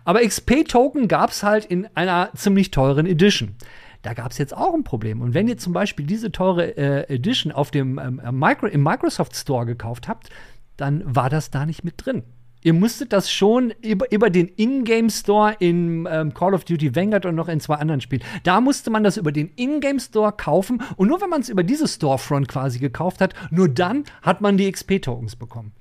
Aber 0.06 0.22
XP-Token 0.22 1.08
gab 1.08 1.30
es 1.30 1.44
halt 1.44 1.66
in 1.66 1.88
einer 1.94 2.32
ziemlich 2.36 2.72
teuren 2.72 3.06
Edition. 3.06 3.56
Da 4.02 4.16
gab 4.16 4.32
es 4.32 4.40
jetzt 4.40 4.58
auch 4.58 4.74
ein 4.74 4.84
Problem. 4.84 5.22
Und 5.22 5.36
wenn 5.36 5.48
ihr 5.48 5.60
zum 5.60 5.74
Beispiel 5.74 6.08
diese 6.08 6.32
teure 6.32 6.78
äh, 6.78 7.14
Edition 7.14 7.52
auf 7.52 7.70
dem 7.70 8.00
ähm, 8.00 8.22
Micro 8.32 8.66
im 8.66 8.82
Microsoft 8.82 9.36
Store 9.36 9.68
gekauft 9.68 10.08
habt, 10.08 10.30
dann 10.78 11.04
war 11.06 11.30
das 11.30 11.52
da 11.52 11.68
nicht 11.68 11.84
mit 11.84 12.04
drin. 12.04 12.24
Ihr 12.64 12.74
musstet 12.74 13.14
das 13.14 13.32
schon 13.32 13.72
über, 13.82 14.12
über 14.12 14.30
den 14.30 14.50
Ingame 14.56 15.10
Store 15.10 15.56
in 15.60 16.08
ähm, 16.10 16.34
Call 16.34 16.54
of 16.54 16.66
Duty 16.66 16.96
Vanguard 16.96 17.26
und 17.26 17.36
noch 17.36 17.48
in 17.48 17.60
zwei 17.60 17.76
anderen 17.76 18.02
Spielen. 18.02 18.24
Da 18.44 18.62
musste 18.62 18.90
man 18.90 19.04
das 19.04 19.18
über 19.18 19.32
den 19.32 19.52
Ingame 19.56 20.00
Store 20.00 20.32
kaufen 20.32 20.82
und 20.96 21.08
nur 21.08 21.22
wenn 21.22 21.30
man 21.30 21.42
es 21.42 21.50
über 21.50 21.64
diese 21.64 21.88
Storefront 21.88 22.48
quasi 22.48 22.80
gekauft 22.80 23.22
hat, 23.22 23.34
nur 23.52 23.70
dann 23.70 24.04
hat 24.22 24.42
man 24.42 24.58
die 24.58 24.72
XP-Tokens 24.72 25.36
bekommen. 25.36 25.72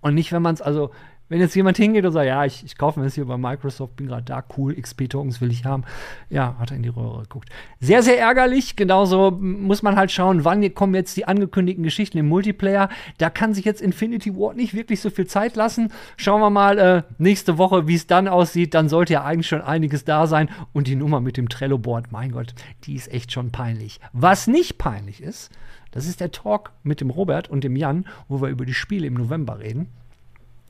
Und 0.00 0.14
nicht, 0.14 0.32
wenn 0.32 0.42
man 0.42 0.54
es 0.54 0.62
also 0.62 0.90
wenn 1.30 1.38
jetzt 1.38 1.54
jemand 1.54 1.76
hingeht 1.76 2.04
und 2.04 2.12
sagt, 2.12 2.26
ja, 2.26 2.44
ich, 2.44 2.64
ich 2.64 2.76
kaufe 2.76 2.98
mir 2.98 3.06
das 3.06 3.14
hier 3.14 3.24
bei 3.24 3.38
Microsoft, 3.38 3.94
bin 3.94 4.08
gerade 4.08 4.24
da, 4.24 4.44
cool, 4.56 4.74
XP-Tokens 4.74 5.40
will 5.40 5.52
ich 5.52 5.64
haben, 5.64 5.84
ja, 6.28 6.56
hat 6.58 6.72
er 6.72 6.76
in 6.76 6.82
die 6.82 6.88
Röhre 6.88 7.22
geguckt. 7.22 7.48
Sehr, 7.78 8.02
sehr 8.02 8.18
ärgerlich. 8.18 8.74
Genauso 8.74 9.30
muss 9.30 9.82
man 9.82 9.94
halt 9.94 10.10
schauen, 10.10 10.44
wann 10.44 10.74
kommen 10.74 10.94
jetzt 10.96 11.16
die 11.16 11.26
angekündigten 11.26 11.84
Geschichten 11.84 12.18
im 12.18 12.28
Multiplayer. 12.28 12.88
Da 13.18 13.30
kann 13.30 13.54
sich 13.54 13.64
jetzt 13.64 13.80
Infinity 13.80 14.34
Ward 14.34 14.56
nicht 14.56 14.74
wirklich 14.74 15.00
so 15.00 15.08
viel 15.08 15.28
Zeit 15.28 15.54
lassen. 15.54 15.92
Schauen 16.16 16.40
wir 16.40 16.50
mal 16.50 16.78
äh, 16.78 17.02
nächste 17.18 17.58
Woche, 17.58 17.86
wie 17.86 17.94
es 17.94 18.08
dann 18.08 18.26
aussieht. 18.26 18.74
Dann 18.74 18.88
sollte 18.88 19.12
ja 19.12 19.24
eigentlich 19.24 19.46
schon 19.46 19.62
einiges 19.62 20.04
da 20.04 20.26
sein. 20.26 20.50
Und 20.72 20.88
die 20.88 20.96
Nummer 20.96 21.20
mit 21.20 21.36
dem 21.36 21.48
Trello-Board, 21.48 22.10
mein 22.10 22.32
Gott, 22.32 22.54
die 22.84 22.96
ist 22.96 23.12
echt 23.12 23.30
schon 23.30 23.52
peinlich. 23.52 24.00
Was 24.12 24.48
nicht 24.48 24.78
peinlich 24.78 25.22
ist, 25.22 25.50
das 25.92 26.06
ist 26.06 26.18
der 26.18 26.32
Talk 26.32 26.72
mit 26.82 27.00
dem 27.00 27.10
Robert 27.10 27.48
und 27.48 27.62
dem 27.62 27.76
Jan, 27.76 28.04
wo 28.26 28.42
wir 28.42 28.48
über 28.48 28.66
die 28.66 28.74
Spiele 28.74 29.06
im 29.06 29.14
November 29.14 29.60
reden. 29.60 29.88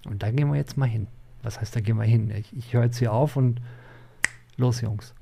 Und 0.07 0.23
da 0.23 0.31
gehen 0.31 0.51
wir 0.51 0.57
jetzt 0.57 0.77
mal 0.77 0.89
hin. 0.89 1.07
Was 1.43 1.61
heißt, 1.61 1.75
da 1.75 1.81
gehen 1.81 1.97
wir 1.97 2.05
hin? 2.05 2.31
Ich, 2.31 2.57
ich 2.57 2.73
höre 2.73 2.85
jetzt 2.85 2.99
hier 2.99 3.13
auf 3.13 3.37
und 3.37 3.61
los, 4.57 4.81
Jungs. 4.81 5.15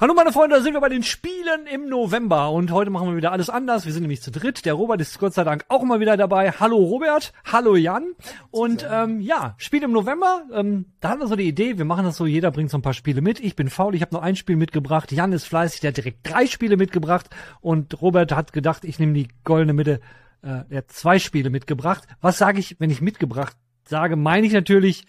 Hallo 0.00 0.14
meine 0.14 0.32
Freunde, 0.32 0.56
da 0.56 0.62
sind 0.62 0.72
wir 0.72 0.80
bei 0.80 0.88
den 0.88 1.02
Spielen 1.02 1.66
im 1.70 1.90
November 1.90 2.50
und 2.52 2.70
heute 2.70 2.88
machen 2.88 3.08
wir 3.08 3.16
wieder 3.18 3.32
alles 3.32 3.50
anders. 3.50 3.84
Wir 3.84 3.92
sind 3.92 4.00
nämlich 4.00 4.22
zu 4.22 4.30
dritt. 4.30 4.64
Der 4.64 4.72
Robert 4.72 4.98
ist 5.02 5.18
Gott 5.18 5.34
sei 5.34 5.44
Dank 5.44 5.66
auch 5.68 5.82
mal 5.84 6.00
wieder 6.00 6.16
dabei. 6.16 6.52
Hallo 6.52 6.78
Robert, 6.78 7.34
hallo 7.44 7.76
Jan. 7.76 8.14
Und 8.50 8.86
ähm, 8.90 9.20
ja, 9.20 9.54
Spiel 9.58 9.82
im 9.82 9.92
November. 9.92 10.44
Ähm, 10.54 10.86
da 11.00 11.10
hatten 11.10 11.20
wir 11.20 11.26
so 11.26 11.36
die 11.36 11.46
Idee, 11.46 11.76
wir 11.76 11.84
machen 11.84 12.06
das 12.06 12.16
so, 12.16 12.24
jeder 12.24 12.50
bringt 12.50 12.70
so 12.70 12.78
ein 12.78 12.82
paar 12.82 12.94
Spiele 12.94 13.20
mit. 13.20 13.40
Ich 13.40 13.56
bin 13.56 13.68
faul, 13.68 13.94
ich 13.94 14.00
habe 14.00 14.14
nur 14.14 14.22
ein 14.22 14.36
Spiel 14.36 14.56
mitgebracht. 14.56 15.12
Jan 15.12 15.34
ist 15.34 15.44
fleißig, 15.44 15.80
der 15.80 15.88
hat 15.88 15.98
direkt 15.98 16.20
drei 16.22 16.46
Spiele 16.46 16.78
mitgebracht. 16.78 17.28
Und 17.60 18.00
Robert 18.00 18.32
hat 18.32 18.54
gedacht, 18.54 18.86
ich 18.86 18.98
nehme 19.00 19.12
die 19.12 19.28
goldene 19.44 19.74
Mitte. 19.74 20.00
Äh, 20.40 20.62
er 20.70 20.78
hat 20.78 20.92
zwei 20.92 21.18
Spiele 21.18 21.50
mitgebracht. 21.50 22.08
Was 22.22 22.38
sage 22.38 22.58
ich, 22.58 22.80
wenn 22.80 22.88
ich 22.88 23.02
mitgebracht 23.02 23.54
sage, 23.90 24.16
meine 24.16 24.46
ich 24.46 24.52
natürlich, 24.52 25.04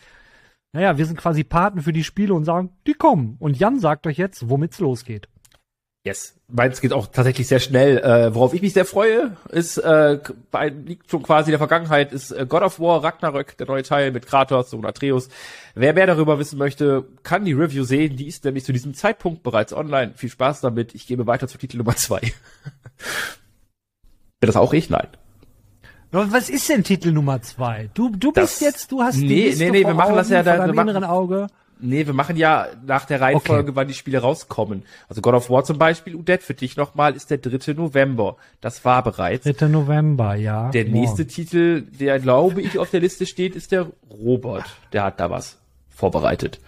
naja, 0.74 0.98
wir 0.98 1.06
sind 1.06 1.18
quasi 1.18 1.44
Paten 1.44 1.82
für 1.82 1.94
die 1.94 2.04
Spiele 2.04 2.34
und 2.34 2.44
sagen, 2.44 2.72
die 2.88 2.94
kommen. 2.94 3.38
Und 3.40 3.58
Jan 3.58 3.80
sagt 3.80 4.08
euch 4.08 4.18
jetzt, 4.18 4.50
womit's 4.50 4.80
losgeht. 4.80 5.30
Yes, 6.04 6.36
meins 6.48 6.82
geht 6.82 6.94
auch 6.94 7.06
tatsächlich 7.06 7.48
sehr 7.48 7.60
schnell. 7.60 8.00
Äh, 8.00 8.34
worauf 8.34 8.56
ich 8.56 8.64
mich 8.64 8.74
sehr 8.74 8.86
freue, 8.86 9.38
ist 9.50 9.78
äh, 9.78 10.18
bei, 10.50 10.70
liegt 10.70 11.12
schon 11.12 11.22
quasi 11.22 11.50
in 11.50 11.52
der 11.52 11.60
Vergangenheit, 11.60 12.12
ist 12.12 12.32
äh, 12.32 12.48
God 12.48 12.64
of 12.64 12.80
War 12.80 13.04
Ragnarök, 13.04 13.56
der 13.58 13.68
neue 13.68 13.84
Teil 13.84 14.12
mit 14.12 14.26
Kratos 14.26 14.74
und 14.74 14.84
Atreus. 14.84 15.30
Wer 15.76 15.94
mehr 15.94 16.08
darüber 16.08 16.40
wissen 16.40 16.58
möchte, 16.58 17.06
kann 17.22 17.46
die 17.46 17.54
Review 17.54 17.84
sehen. 17.84 18.18
Die 18.18 18.26
ist 18.26 18.46
nämlich 18.46 18.66
zu 18.66 18.74
diesem 18.74 18.96
Zeitpunkt 18.96 19.44
bereits 19.44 19.74
online. 19.74 20.14
Viel 20.16 20.32
Spaß 20.32 20.62
damit. 20.62 20.96
Ich 20.96 21.06
gebe 21.06 21.28
weiter 21.28 21.48
zu 21.48 21.60
Titel 21.60 21.78
Nummer 21.78 21.96
zwei. 21.96 22.20
Bin 24.40 24.48
das 24.48 24.56
auch 24.56 24.74
ich? 24.74 24.90
Nein. 24.90 25.08
Was 26.12 26.50
ist 26.50 26.68
denn 26.70 26.84
Titel 26.84 27.12
Nummer 27.12 27.42
zwei? 27.42 27.90
Du, 27.94 28.10
du 28.10 28.32
bist 28.34 28.56
Das- 28.56 28.60
jetzt, 28.60 28.92
du 28.92 29.02
hast 29.02 29.16
die 29.16 29.28
Nee, 29.28 29.44
Liste 29.46 29.64
nee, 29.66 29.72
nee, 29.72 29.82
vor 29.84 29.92
wir 29.92 29.96
machen 29.96 30.16
das 30.16 30.28
Augen, 30.28 30.34
ja 30.36 30.44
vor 30.44 30.54
da- 30.58 30.66
wir 30.68 30.74
machen- 30.74 30.88
inneren 30.90 31.04
Auge. 31.06 31.48
Nee, 31.84 32.06
wir 32.06 32.14
machen 32.14 32.36
ja 32.38 32.68
nach 32.86 33.06
der 33.06 33.22
Reihenfolge, 33.22 33.76
wann 33.76 33.88
die 33.88 33.96
Spiele 33.96 34.20
rauskommen. 34.20 34.84
Also 35.10 35.22
God 35.22 35.34
of 35.34 35.50
War 35.50 35.64
zum 35.64 35.80
Beispiel, 35.80 36.16
Udet, 36.16 36.44
für 36.44 36.54
dich 36.54 36.78
nochmal, 36.78 37.16
ist 37.16 37.32
der 37.32 37.40
3. 37.40 37.74
November. 37.74 38.36
Das 38.60 38.86
war 38.86 39.02
bereits. 39.02 39.46
3. 39.46 39.68
November, 39.68 40.36
ja. 40.36 40.70
Der 40.70 40.84
Morgen. 40.86 41.00
nächste 41.00 41.26
Titel, 41.26 41.82
der 41.82 42.20
glaube 42.20 42.62
ich 42.62 42.78
auf 42.78 42.92
der 42.92 43.00
Liste 43.00 43.26
steht, 43.26 43.56
ist 43.56 43.72
der 43.72 43.88
Robert. 44.12 44.66
Der 44.94 45.06
hat 45.06 45.20
da 45.20 45.32
was 45.32 45.58
vorbereitet. 45.90 46.60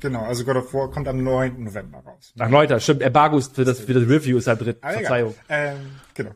Genau, 0.00 0.24
also 0.24 0.44
God 0.44 0.56
of 0.56 0.74
War 0.74 0.90
kommt 0.90 1.08
am 1.08 1.22
9. 1.24 1.64
November 1.64 2.00
raus. 2.04 2.34
Ach, 2.38 2.50
Leute, 2.50 2.78
stimmt, 2.80 3.00
Embargo 3.00 3.38
ist 3.38 3.54
für 3.54 3.64
das, 3.64 3.80
für 3.80 3.94
das 3.94 4.02
Review 4.06 4.36
ist 4.36 4.48
am 4.48 4.58
3. 4.58 4.74
Ah. 4.82 4.90
Verzeihung. 4.90 5.34
Ähm, 5.48 5.76
genau. 6.12 6.32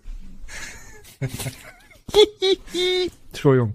Entschuldigung. 3.33 3.75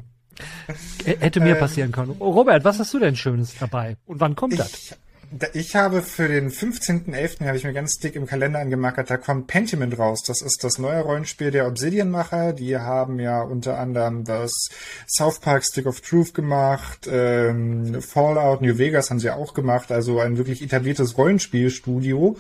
Hätte 1.06 1.40
mir 1.40 1.56
passieren 1.56 1.92
können. 1.92 2.16
Oh, 2.20 2.32
Robert, 2.32 2.64
was 2.64 2.80
hast 2.80 2.94
du 2.94 3.00
denn 3.00 3.16
Schönes 3.16 3.54
dabei? 3.60 3.98
Und 4.06 4.20
wann 4.20 4.36
kommt 4.36 4.58
das? 4.58 4.74
Ich, 4.74 4.94
da- 5.32 5.48
ich 5.54 5.76
habe 5.76 6.02
für 6.02 6.28
den 6.28 6.50
15.11. 6.52 7.46
habe 7.46 7.58
ich 7.58 7.64
mir 7.64 7.74
ganz 7.74 7.98
dick 8.00 8.16
im 8.16 8.26
Kalender 8.26 8.60
angemarkert, 8.60 9.10
da 9.10 9.18
kommt 9.18 9.48
Pentiment 9.48 9.98
raus. 10.00 10.24
Das 10.26 10.42
ist 10.42 10.64
das 10.64 10.80
neue 10.80 11.02
Rollenspiel 11.02 11.52
der 11.52 11.68
Obsidian-Macher. 11.68 12.54
Die 12.54 12.78
haben 12.78 13.20
ja 13.20 13.42
unter 13.42 13.78
anderem 13.80 14.24
das 14.24 14.70
South 15.08 15.40
Park 15.40 15.64
Stick 15.66 15.86
of 15.86 16.02
Truth 16.02 16.34
gemacht, 16.34 17.08
ähm, 17.12 18.02
Fallout 18.02 18.62
New 18.62 18.78
Vegas 18.78 19.10
haben 19.12 19.20
sie 19.20 19.30
auch 19.30 19.54
gemacht, 19.54 19.92
also 19.92 20.20
ein 20.20 20.38
wirklich 20.38 20.62
etabliertes 20.64 21.18
Rollenspielstudio. 21.18 22.38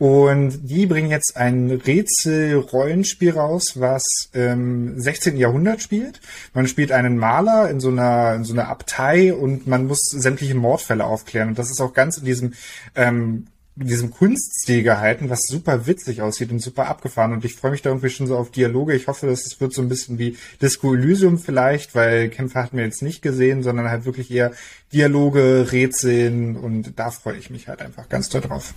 Und 0.00 0.60
die 0.62 0.86
bringen 0.86 1.10
jetzt 1.10 1.36
ein 1.36 1.70
Rätsel-Rollenspiel 1.70 3.32
raus, 3.32 3.74
was 3.74 4.02
im 4.32 4.98
16. 4.98 5.36
Jahrhundert 5.36 5.82
spielt. 5.82 6.22
Man 6.54 6.66
spielt 6.66 6.90
einen 6.90 7.18
Maler 7.18 7.68
in 7.68 7.80
so 7.80 7.90
einer, 7.90 8.34
in 8.34 8.44
so 8.44 8.54
einer 8.54 8.68
Abtei 8.68 9.34
und 9.34 9.66
man 9.66 9.86
muss 9.86 10.00
sämtliche 10.08 10.54
Mordfälle 10.54 11.04
aufklären. 11.04 11.48
Und 11.48 11.58
das 11.58 11.70
ist 11.70 11.82
auch 11.82 11.92
ganz 11.92 12.16
in 12.16 12.24
diesem, 12.24 12.54
ähm, 12.94 13.48
in 13.78 13.88
diesem 13.88 14.10
Kunststil 14.10 14.82
gehalten, 14.82 15.28
was 15.28 15.42
super 15.42 15.86
witzig 15.86 16.22
aussieht 16.22 16.50
und 16.50 16.62
super 16.62 16.88
abgefahren. 16.88 17.34
Und 17.34 17.44
ich 17.44 17.56
freue 17.56 17.72
mich 17.72 17.82
da 17.82 17.90
irgendwie 17.90 18.08
schon 18.08 18.26
so 18.26 18.38
auf 18.38 18.50
Dialoge. 18.50 18.94
Ich 18.94 19.06
hoffe, 19.06 19.26
dass 19.26 19.44
es 19.44 19.60
wird 19.60 19.74
so 19.74 19.82
ein 19.82 19.90
bisschen 19.90 20.18
wie 20.18 20.38
Disco 20.62 20.94
Elysium 20.94 21.38
vielleicht, 21.38 21.94
weil 21.94 22.30
Kämpfe 22.30 22.58
hatten 22.58 22.78
wir 22.78 22.84
jetzt 22.84 23.02
nicht 23.02 23.20
gesehen, 23.20 23.62
sondern 23.62 23.90
halt 23.90 24.06
wirklich 24.06 24.30
eher 24.30 24.52
Dialoge, 24.94 25.72
Rätseln 25.72 26.56
und 26.56 26.98
da 26.98 27.10
freue 27.10 27.36
ich 27.36 27.50
mich 27.50 27.68
halt 27.68 27.82
einfach 27.82 28.08
ganz 28.08 28.30
doll 28.30 28.40
drauf. 28.40 28.72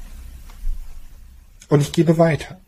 Und 1.73 1.81
ich 1.81 1.91
gebe 1.91 2.19
weiter. 2.19 2.59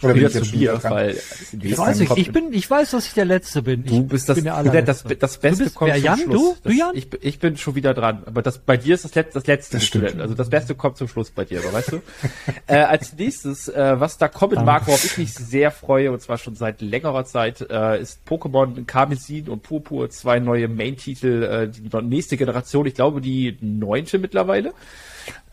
Oder 0.00 0.14
Wieder 0.14 0.30
zu 0.30 0.42
dran? 0.42 0.80
weil 0.84 1.16
Ich 1.60 1.76
weiß 1.76 1.98
nicht, 1.98 2.16
ich 2.16 2.30
bin, 2.30 2.52
ich 2.52 2.70
weiß, 2.70 2.92
dass 2.92 3.08
ich 3.08 3.14
der 3.14 3.24
Letzte 3.24 3.62
bin. 3.62 3.84
Du 3.84 4.02
ich 4.02 4.06
bist 4.06 4.28
das, 4.28 4.36
bin 4.36 4.44
der 4.44 4.82
das, 4.82 5.02
das 5.18 5.38
Beste 5.38 5.58
du 5.58 5.64
bist, 5.64 5.74
kommt 5.74 5.90
wer, 5.90 5.96
zum 5.96 6.04
Jan, 6.04 6.18
Schluss. 6.20 6.60
du? 6.62 6.68
Du, 6.68 6.74
Jan? 6.76 6.94
Ich, 6.94 7.08
ich 7.22 7.40
bin 7.40 7.56
schon 7.56 7.74
wieder 7.74 7.92
dran, 7.92 8.22
aber 8.24 8.40
das 8.42 8.58
bei 8.58 8.76
dir 8.76 8.94
ist 8.94 9.04
das 9.04 9.16
letzte, 9.16 9.34
das 9.34 9.48
letzte. 9.48 9.78
Das 9.78 9.84
stimmt. 9.84 10.20
Also 10.20 10.34
das 10.34 10.48
Beste 10.48 10.76
kommt 10.76 10.96
zum 10.96 11.08
Schluss 11.08 11.32
bei 11.32 11.44
dir, 11.44 11.58
aber 11.58 11.72
weißt 11.72 11.90
du? 11.90 12.02
äh, 12.68 12.76
als 12.76 13.14
nächstes, 13.14 13.66
äh, 13.66 13.98
was 13.98 14.16
da 14.16 14.28
kommen 14.28 14.64
mag, 14.64 14.86
worauf 14.86 15.04
ich 15.04 15.18
mich 15.18 15.34
sehr 15.34 15.72
freue, 15.72 16.12
und 16.12 16.22
zwar 16.22 16.38
schon 16.38 16.54
seit 16.54 16.82
längerer 16.82 17.24
Zeit, 17.24 17.62
äh, 17.68 18.00
ist 18.00 18.20
Pokémon 18.28 18.84
Karmesin 18.84 19.48
und 19.48 19.64
Purpur, 19.64 20.08
zwei 20.10 20.38
neue 20.38 20.68
Main-Titel, 20.68 21.42
äh, 21.42 21.68
die 21.68 22.06
nächste 22.06 22.36
Generation, 22.36 22.86
ich 22.86 22.94
glaube 22.94 23.20
die 23.20 23.58
neunte 23.60 24.20
mittlerweile. 24.20 24.72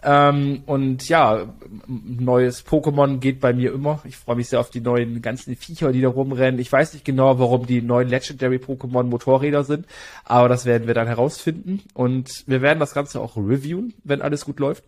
Ähm, 0.04 0.64
und 0.66 1.08
ja, 1.10 1.54
neues 1.88 2.66
Pokémon 2.66 3.20
geht 3.20 3.40
bei 3.40 3.54
mir 3.54 3.72
immer. 3.72 4.02
Ich 4.06 4.18
freue 4.18 4.36
mich 4.36 4.50
sehr 4.50 4.60
auf 4.60 4.72
die 4.72 4.82
neuen 4.82 5.22
ganzen 5.22 5.56
Viecher, 5.56 5.92
die 5.92 6.02
da 6.02 6.10
rumrennen. 6.10 6.60
Ich 6.60 6.72
weiß 6.72 6.94
nicht 6.94 7.06
genau, 7.06 7.38
warum 7.38 7.68
die 7.68 7.82
neuen 7.82 8.10
Legendary 8.10 8.58
Pokémon 8.58 9.04
Motorräder 9.04 9.64
sind, 9.64 9.86
aber 10.26 10.50
das 10.50 10.66
werden 10.66 10.88
wir 10.88 10.96
dann 10.96 11.08
herausfinden. 11.08 11.82
Und 11.94 12.44
wir 12.48 12.62
werden 12.62 12.80
das 12.80 12.94
Ganze 12.94 13.22
auch 13.22 13.38
reviewen, 13.38 13.94
wenn 14.04 14.22
alles 14.22 14.46
gut 14.46 14.60
läuft. 14.60 14.84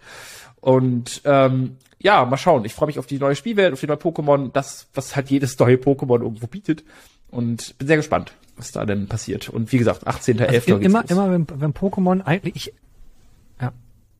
Und 0.61 1.21
ähm, 1.25 1.77
ja, 1.99 2.25
mal 2.25 2.37
schauen. 2.37 2.65
Ich 2.65 2.73
freue 2.73 2.87
mich 2.87 2.99
auf 2.99 3.05
die 3.05 3.19
neue 3.19 3.35
Spielwelt, 3.35 3.73
auf 3.73 3.79
die 3.79 3.87
neue 3.87 3.97
Pokémon, 3.97 4.51
das, 4.51 4.87
was 4.93 5.15
halt 5.15 5.29
jedes 5.29 5.57
neue 5.59 5.75
Pokémon 5.75 6.21
irgendwo 6.21 6.47
bietet. 6.47 6.83
Und 7.29 7.77
bin 7.77 7.87
sehr 7.87 7.97
gespannt, 7.97 8.33
was 8.57 8.71
da 8.71 8.85
denn 8.85 9.07
passiert. 9.07 9.49
Und 9.49 9.71
wie 9.71 9.77
gesagt, 9.77 10.07
18.11. 10.07 10.45
Also 10.45 10.77
immer, 10.77 11.09
immer 11.09 11.31
wenn, 11.31 11.47
wenn 11.55 11.73
Pokémon 11.73 12.21
eigentlich, 12.21 12.55
ich, 12.55 12.73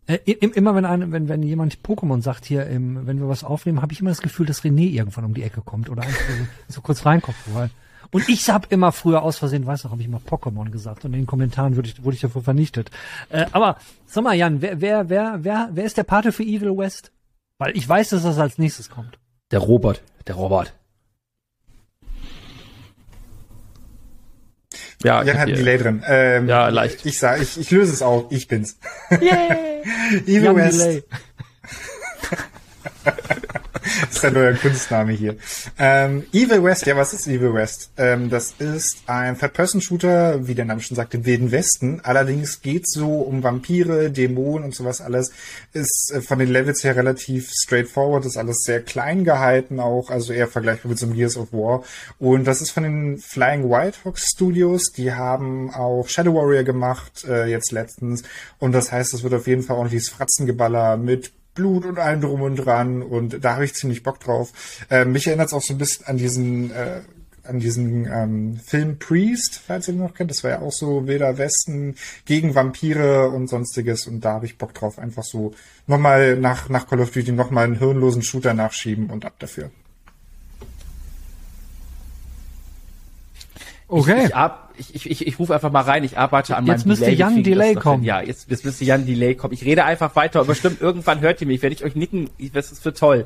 äh, 0.08 0.16
immer 0.16 0.76
wenn 0.76 0.86
eine, 0.86 1.12
wenn, 1.12 1.30
wenn 1.30 1.44
jemand 1.44 1.78
Pokémon 1.80 2.22
sagt 2.22 2.46
hier, 2.46 2.66
im, 2.68 3.08
wenn 3.08 3.20
wir 3.20 3.30
was 3.30 3.44
aufnehmen, 3.44 3.82
habe 3.82 3.94
ich 3.94 4.02
immer 4.02 4.10
das 4.10 4.22
Gefühl, 4.22 4.46
dass 4.46 4.63
René 4.63 4.89
irgendwann 4.89 5.26
um 5.26 5.34
die 5.34 5.44
Ecke 5.44 5.62
kommt 5.62 5.89
oder 5.89 6.04
einfach 6.04 6.20
so, 6.20 6.46
so 6.76 6.82
kurz 6.82 7.06
reinkommt. 7.06 7.38
Weil, 7.54 7.70
und 8.12 8.28
ich 8.28 8.50
habe 8.50 8.68
immer 8.70 8.92
früher 8.92 9.24
aus 9.24 9.38
Versehen, 9.38 9.66
weiß 9.66 9.86
noch, 9.86 9.92
habe 9.92 10.02
ich 10.02 10.08
immer 10.08 10.20
Pokémon 10.20 10.70
gesagt 10.70 11.06
und 11.06 11.13
in 11.13 11.22
den 11.22 11.26
Kommentaren 11.26 11.78
wurde 11.78 11.88
ich, 11.88 12.04
wurde 12.04 12.16
ich 12.16 12.22
dafür 12.22 12.42
vernichtet. 12.42 12.92
Äh, 13.30 13.46
aber 13.52 13.78
sag 14.06 14.24
mal, 14.24 14.36
Jan, 14.36 14.62
wer, 14.62 14.82
wer, 14.82 15.10
wer, 15.10 15.44
wer, 15.44 15.70
wer 15.72 15.84
ist 15.86 15.98
der 15.98 16.04
Pate 16.04 16.32
für 16.32 16.44
Evil 16.44 16.78
West? 16.78 17.12
Weil 17.58 17.78
ich 17.78 17.88
weiß, 17.88 18.10
dass 18.10 18.24
das 18.24 18.38
als 18.39 18.58
nächstes 18.58 18.89
kommt. 18.89 19.20
Der 19.52 19.60
Robert, 19.60 20.04
der 20.28 20.36
Robert. 20.36 20.74
Ja, 25.04 25.22
Jan 25.24 25.38
hat 25.38 25.48
ein 25.50 25.56
Delay 25.56 25.78
drin. 25.78 26.04
Ähm, 26.08 26.48
ja, 26.48 26.70
leicht. 26.70 27.06
Ich 27.06 27.20
sag, 27.20 27.42
ich, 27.42 27.60
ich 27.60 27.70
löse 27.72 27.94
es 27.94 28.02
auch. 28.02 28.32
Ich 28.32 28.48
bin's. 28.48 28.78
Yay! 29.12 29.84
Evil 30.26 30.56
West. 30.56 31.04
das 34.01 34.17
ist 34.17 34.25
ein 34.25 34.34
neuer 34.34 34.53
Kunstname 34.53 35.13
hier. 35.13 35.36
Ähm, 35.77 36.25
Evil 36.32 36.63
West, 36.63 36.86
ja, 36.86 36.95
was 36.95 37.13
ist 37.13 37.27
Evil 37.27 37.53
West? 37.53 37.91
Ähm, 37.97 38.29
das 38.29 38.53
ist 38.60 39.03
ein 39.08 39.38
Third-Person-Shooter, 39.38 40.47
wie 40.47 40.56
der 40.56 40.65
Name 40.65 40.82
schon 40.82 40.95
sagt, 40.95 41.13
im 41.13 41.25
Wilden 41.25 41.51
Westen. 41.51 42.01
Allerdings 42.03 42.62
geht 42.62 42.88
so 42.88 43.21
um 43.21 43.43
Vampire, 43.43 44.10
Dämonen 44.10 44.65
und 44.65 44.75
sowas 44.75 45.01
alles. 45.01 45.32
Ist 45.73 46.12
äh, 46.13 46.21
von 46.21 46.39
den 46.39 46.49
Levels 46.49 46.84
her 46.84 46.95
relativ 46.95 47.51
straightforward, 47.63 48.25
ist 48.25 48.38
alles 48.38 48.63
sehr 48.63 48.82
klein 48.82 49.23
gehalten 49.23 49.79
auch, 49.79 50.10
also 50.10 50.34
eher 50.34 50.47
vergleichbar 50.47 50.89
mit 50.89 50.99
so 50.99 51.06
einem 51.06 51.15
Gears 51.15 51.38
of 51.38 51.53
War. 51.53 51.84
Und 52.19 52.45
das 52.45 52.62
ist 52.62 52.71
von 52.71 52.84
den 52.84 53.17
Flying 53.17 53.69
Wild 53.69 54.03
Hawks 54.06 54.29
Studios. 54.34 54.91
Die 54.95 55.13
haben 55.13 55.73
auch 55.73 56.08
Shadow 56.08 56.34
Warrior 56.34 56.63
gemacht, 56.63 57.25
äh, 57.27 57.45
jetzt 57.45 57.71
letztens. 57.71 58.23
Und 58.60 58.71
das 58.71 58.91
heißt, 58.91 59.13
es 59.13 59.23
wird 59.23 59.34
auf 59.34 59.47
jeden 59.47 59.63
Fall 59.63 59.77
ordentliches 59.77 60.10
Fratzengeballer 60.10 60.97
mit 60.97 61.32
Blut 61.54 61.86
und 61.86 62.00
allem 62.00 62.22
drum 62.22 62.42
und 62.42 62.56
dran 62.56 63.02
und 63.02 63.44
da 63.44 63.56
habe 63.56 63.66
ich 63.66 63.74
ziemlich 63.76 64.04
Bock 64.04 64.20
drauf. 64.20 64.52
Äh, 64.89 65.06
mich 65.06 65.28
erinnert 65.28 65.48
es 65.48 65.54
auch 65.54 65.62
so 65.62 65.74
ein 65.74 65.78
bisschen 65.78 66.08
an 66.08 66.18
diesen 66.18 66.72
äh, 66.72 67.02
an 67.44 67.60
diesen 67.60 68.06
ähm, 68.06 68.58
Film 68.58 68.98
Priest, 69.00 69.62
falls 69.68 69.88
ihr 69.88 69.94
den 69.94 70.02
noch 70.02 70.13
kennt. 70.13 70.32
Das 70.32 70.44
war 70.44 70.52
ja 70.52 70.62
auch 70.62 70.72
so 70.72 71.08
wilder 71.08 71.38
Westen 71.38 71.96
gegen 72.26 72.56
Vampire 72.56 73.30
und 73.30 73.48
sonstiges 73.48 74.08
und 74.08 74.22
da 74.22 74.34
habe 74.34 74.46
ich 74.46 74.58
Bock 74.58 74.74
drauf. 74.74 74.98
Einfach 74.98 75.24
so 75.24 75.54
nochmal 75.86 76.38
nach, 76.38 76.70
nach 76.70 76.88
Call 76.88 77.02
of 77.02 77.12
Duty 77.12 77.34
nochmal 77.34 77.66
einen 77.66 77.80
hirnlosen 77.80 78.24
Shooter 78.24 78.54
nachschieben 78.54 79.10
und 79.10 79.26
ab 79.26 79.34
dafür. 79.39 79.72
Okay. 83.88 84.17
Ich, 84.17 84.26
ich, 84.26 84.36
ab, 84.36 84.74
ich, 84.78 85.12
ich, 85.12 85.28
ich, 85.28 85.39
rufe 85.39 85.54
einfach 85.54 85.72
mal 85.72 85.82
rein, 85.82 86.04
ich 86.04 86.17
arbeite 86.17 86.56
an 86.56 86.65
jetzt 86.65 86.86
meinem 86.86 86.89
müsste 86.89 87.06
Delay. 87.06 87.17
Jan 87.17 87.43
Delay 87.43 87.76
kommen. 87.76 88.04
Ja, 88.04 88.22
jetzt, 88.22 88.50
jetzt 88.50 88.65
müsste 88.65 88.86
Jan 88.86 89.06
Delay 89.06 89.36
kommen. 89.36 89.54
Ich 89.54 89.65
rede 89.65 89.86
einfach 89.86 90.15
weiter, 90.15 90.39
aber 90.39 90.50
bestimmt 90.50 90.82
irgendwann 90.82 91.22
hört 91.22 91.41
ihr 91.41 91.48
mich, 91.48 91.62
werde 91.62 91.76
ich 91.76 91.84
euch 91.84 91.96
nicken, 91.96 92.30
das 92.54 92.72
ist 92.72 92.82
für 92.82 92.93
toll. 92.93 93.26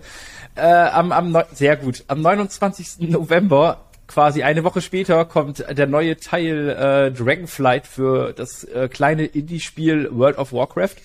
Äh, 0.55 0.61
am, 0.61 1.11
am, 1.11 1.37
sehr 1.53 1.77
gut. 1.77 2.03
Am 2.07 2.21
29. 2.21 3.09
November 3.09 3.85
quasi 4.07 4.43
eine 4.43 4.63
Woche 4.63 4.81
später 4.81 5.25
kommt 5.25 5.63
der 5.69 5.87
neue 5.87 6.17
Teil 6.17 6.69
äh, 6.69 7.11
Dragonflight 7.11 7.85
für 7.85 8.33
das 8.33 8.63
äh, 8.63 8.87
kleine 8.87 9.25
Indie-Spiel 9.25 10.09
World 10.11 10.37
of 10.37 10.53
Warcraft. 10.53 10.95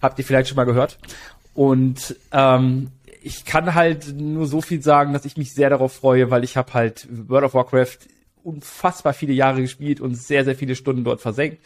Habt 0.00 0.18
ihr 0.18 0.24
vielleicht 0.24 0.48
schon 0.48 0.56
mal 0.56 0.64
gehört? 0.64 0.98
Und 1.54 2.16
ähm, 2.32 2.90
ich 3.22 3.44
kann 3.44 3.74
halt 3.74 4.14
nur 4.14 4.46
so 4.46 4.60
viel 4.60 4.82
sagen, 4.82 5.12
dass 5.12 5.24
ich 5.24 5.36
mich 5.36 5.54
sehr 5.54 5.70
darauf 5.70 5.92
freue, 5.92 6.30
weil 6.30 6.44
ich 6.44 6.56
habe 6.56 6.74
halt 6.74 7.08
World 7.10 7.44
of 7.44 7.54
Warcraft 7.54 7.98
unfassbar 8.44 9.12
viele 9.14 9.32
Jahre 9.32 9.60
gespielt 9.60 10.00
und 10.00 10.14
sehr, 10.14 10.44
sehr 10.44 10.56
viele 10.56 10.76
Stunden 10.76 11.04
dort 11.04 11.20
versenkt 11.20 11.58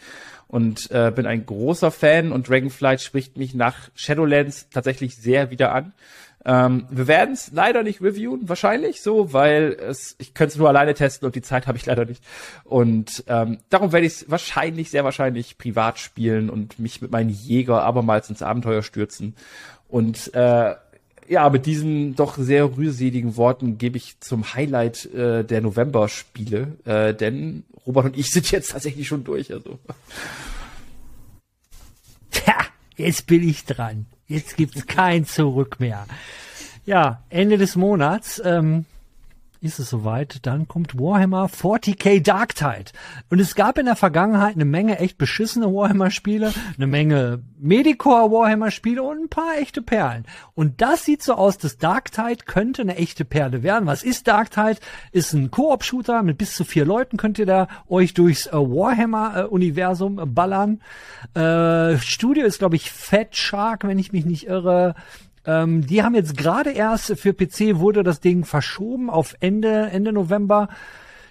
und 0.47 0.89
äh, 0.91 1.11
bin 1.13 1.25
ein 1.25 1.45
großer 1.45 1.91
Fan 1.91 2.31
und 2.31 2.49
Dragonflight 2.49 3.01
spricht 3.01 3.37
mich 3.37 3.53
nach 3.53 3.89
Shadowlands 3.95 4.69
tatsächlich 4.69 5.17
sehr 5.17 5.51
wieder 5.51 5.73
an. 5.73 5.93
Ähm, 6.45 6.85
wir 6.89 7.07
werden 7.07 7.33
es 7.33 7.51
leider 7.51 7.83
nicht 7.83 8.01
reviewen, 8.01 8.47
wahrscheinlich 8.47 9.01
so, 9.01 9.33
weil 9.33 9.75
es, 9.81 10.15
ich 10.17 10.33
könnte 10.33 10.53
es 10.53 10.57
nur 10.57 10.69
alleine 10.69 10.93
testen 10.93 11.25
und 11.25 11.35
die 11.35 11.41
Zeit 11.41 11.67
habe 11.67 11.77
ich 11.77 11.85
leider 11.85 12.05
nicht. 12.05 12.23
Und 12.63 13.25
ähm, 13.27 13.57
darum 13.69 13.91
werde 13.91 14.07
ich 14.07 14.13
es 14.13 14.31
wahrscheinlich, 14.31 14.89
sehr 14.89 15.03
wahrscheinlich 15.03 15.57
privat 15.57 15.99
spielen 15.99 16.49
und 16.49 16.79
mich 16.79 17.01
mit 17.01 17.11
meinen 17.11 17.29
Jäger 17.29 17.83
abermals 17.83 18.29
ins 18.29 18.41
Abenteuer 18.41 18.81
stürzen. 18.81 19.35
Und 19.89 20.33
äh, 20.33 20.75
ja, 21.27 21.49
mit 21.49 21.65
diesen 21.65 22.15
doch 22.15 22.37
sehr 22.37 22.77
rührseligen 22.77 23.37
Worten 23.37 23.77
gebe 23.77 23.97
ich 23.97 24.19
zum 24.19 24.53
Highlight 24.53 25.05
äh, 25.13 25.43
der 25.43 25.61
November-Spiele, 25.61 26.77
äh, 26.85 27.13
denn 27.13 27.63
Robert 27.85 28.05
und 28.05 28.17
ich 28.17 28.31
sind 28.31 28.51
jetzt 28.51 28.71
tatsächlich 28.71 29.07
schon 29.07 29.23
durch. 29.23 29.51
Also. 29.51 29.79
Tja, 32.31 32.55
jetzt 32.95 33.27
bin 33.27 33.47
ich 33.47 33.65
dran. 33.65 34.05
Jetzt 34.27 34.57
gibt's 34.57 34.85
kein 34.87 35.25
Zurück 35.25 35.79
mehr. 35.79 36.05
Ja, 36.85 37.23
Ende 37.29 37.57
des 37.57 37.75
Monats. 37.75 38.41
Ähm, 38.43 38.85
ist 39.61 39.79
es 39.79 39.89
soweit, 39.89 40.45
dann 40.45 40.67
kommt 40.67 40.99
Warhammer 40.99 41.47
40k 41.47 42.21
Dark 42.21 42.55
Tide. 42.55 42.91
Und 43.29 43.39
es 43.39 43.55
gab 43.55 43.77
in 43.77 43.85
der 43.85 43.95
Vergangenheit 43.95 44.55
eine 44.55 44.65
Menge 44.65 44.99
echt 44.99 45.17
beschissene 45.17 45.67
Warhammer-Spiele, 45.67 46.53
eine 46.75 46.87
Menge 46.87 47.43
Medicore 47.59 48.31
Warhammer-Spiele 48.31 49.01
und 49.01 49.23
ein 49.23 49.29
paar 49.29 49.57
echte 49.57 49.81
Perlen. 49.81 50.25
Und 50.53 50.81
das 50.81 51.05
sieht 51.05 51.23
so 51.23 51.33
aus, 51.33 51.57
dass 51.57 51.77
Dark 51.77 52.11
Tide 52.11 52.45
könnte 52.45 52.81
eine 52.81 52.97
echte 52.97 53.25
Perle 53.25 53.63
werden. 53.63 53.87
Was 53.87 54.03
ist 54.03 54.27
Dark 54.27 54.51
Tide? 54.51 54.77
Ist 55.11 55.33
ein 55.33 55.51
Koop-Shooter 55.51 56.23
mit 56.23 56.37
bis 56.37 56.55
zu 56.55 56.63
vier 56.63 56.85
Leuten 56.85 57.17
könnt 57.17 57.39
ihr 57.39 57.45
da 57.45 57.67
euch 57.87 58.13
durchs 58.13 58.47
äh, 58.47 58.53
Warhammer-Universum 58.53 60.33
ballern. 60.33 60.81
Äh, 61.33 61.97
Studio 61.99 62.45
ist, 62.45 62.59
glaube 62.59 62.75
ich, 62.75 62.91
Fat 62.91 63.35
Shark, 63.35 63.85
wenn 63.85 63.99
ich 63.99 64.11
mich 64.11 64.25
nicht 64.25 64.47
irre. 64.47 64.95
Ähm, 65.47 65.87
die 65.87 66.03
haben 66.03 66.13
jetzt 66.13 66.37
gerade 66.37 66.71
erst 66.71 67.17
für 67.17 67.33
PC 67.33 67.79
wurde 67.79 68.03
das 68.03 68.19
Ding 68.19 68.43
verschoben 68.43 69.09
auf 69.09 69.35
Ende, 69.39 69.89
Ende 69.89 70.11
November. 70.11 70.67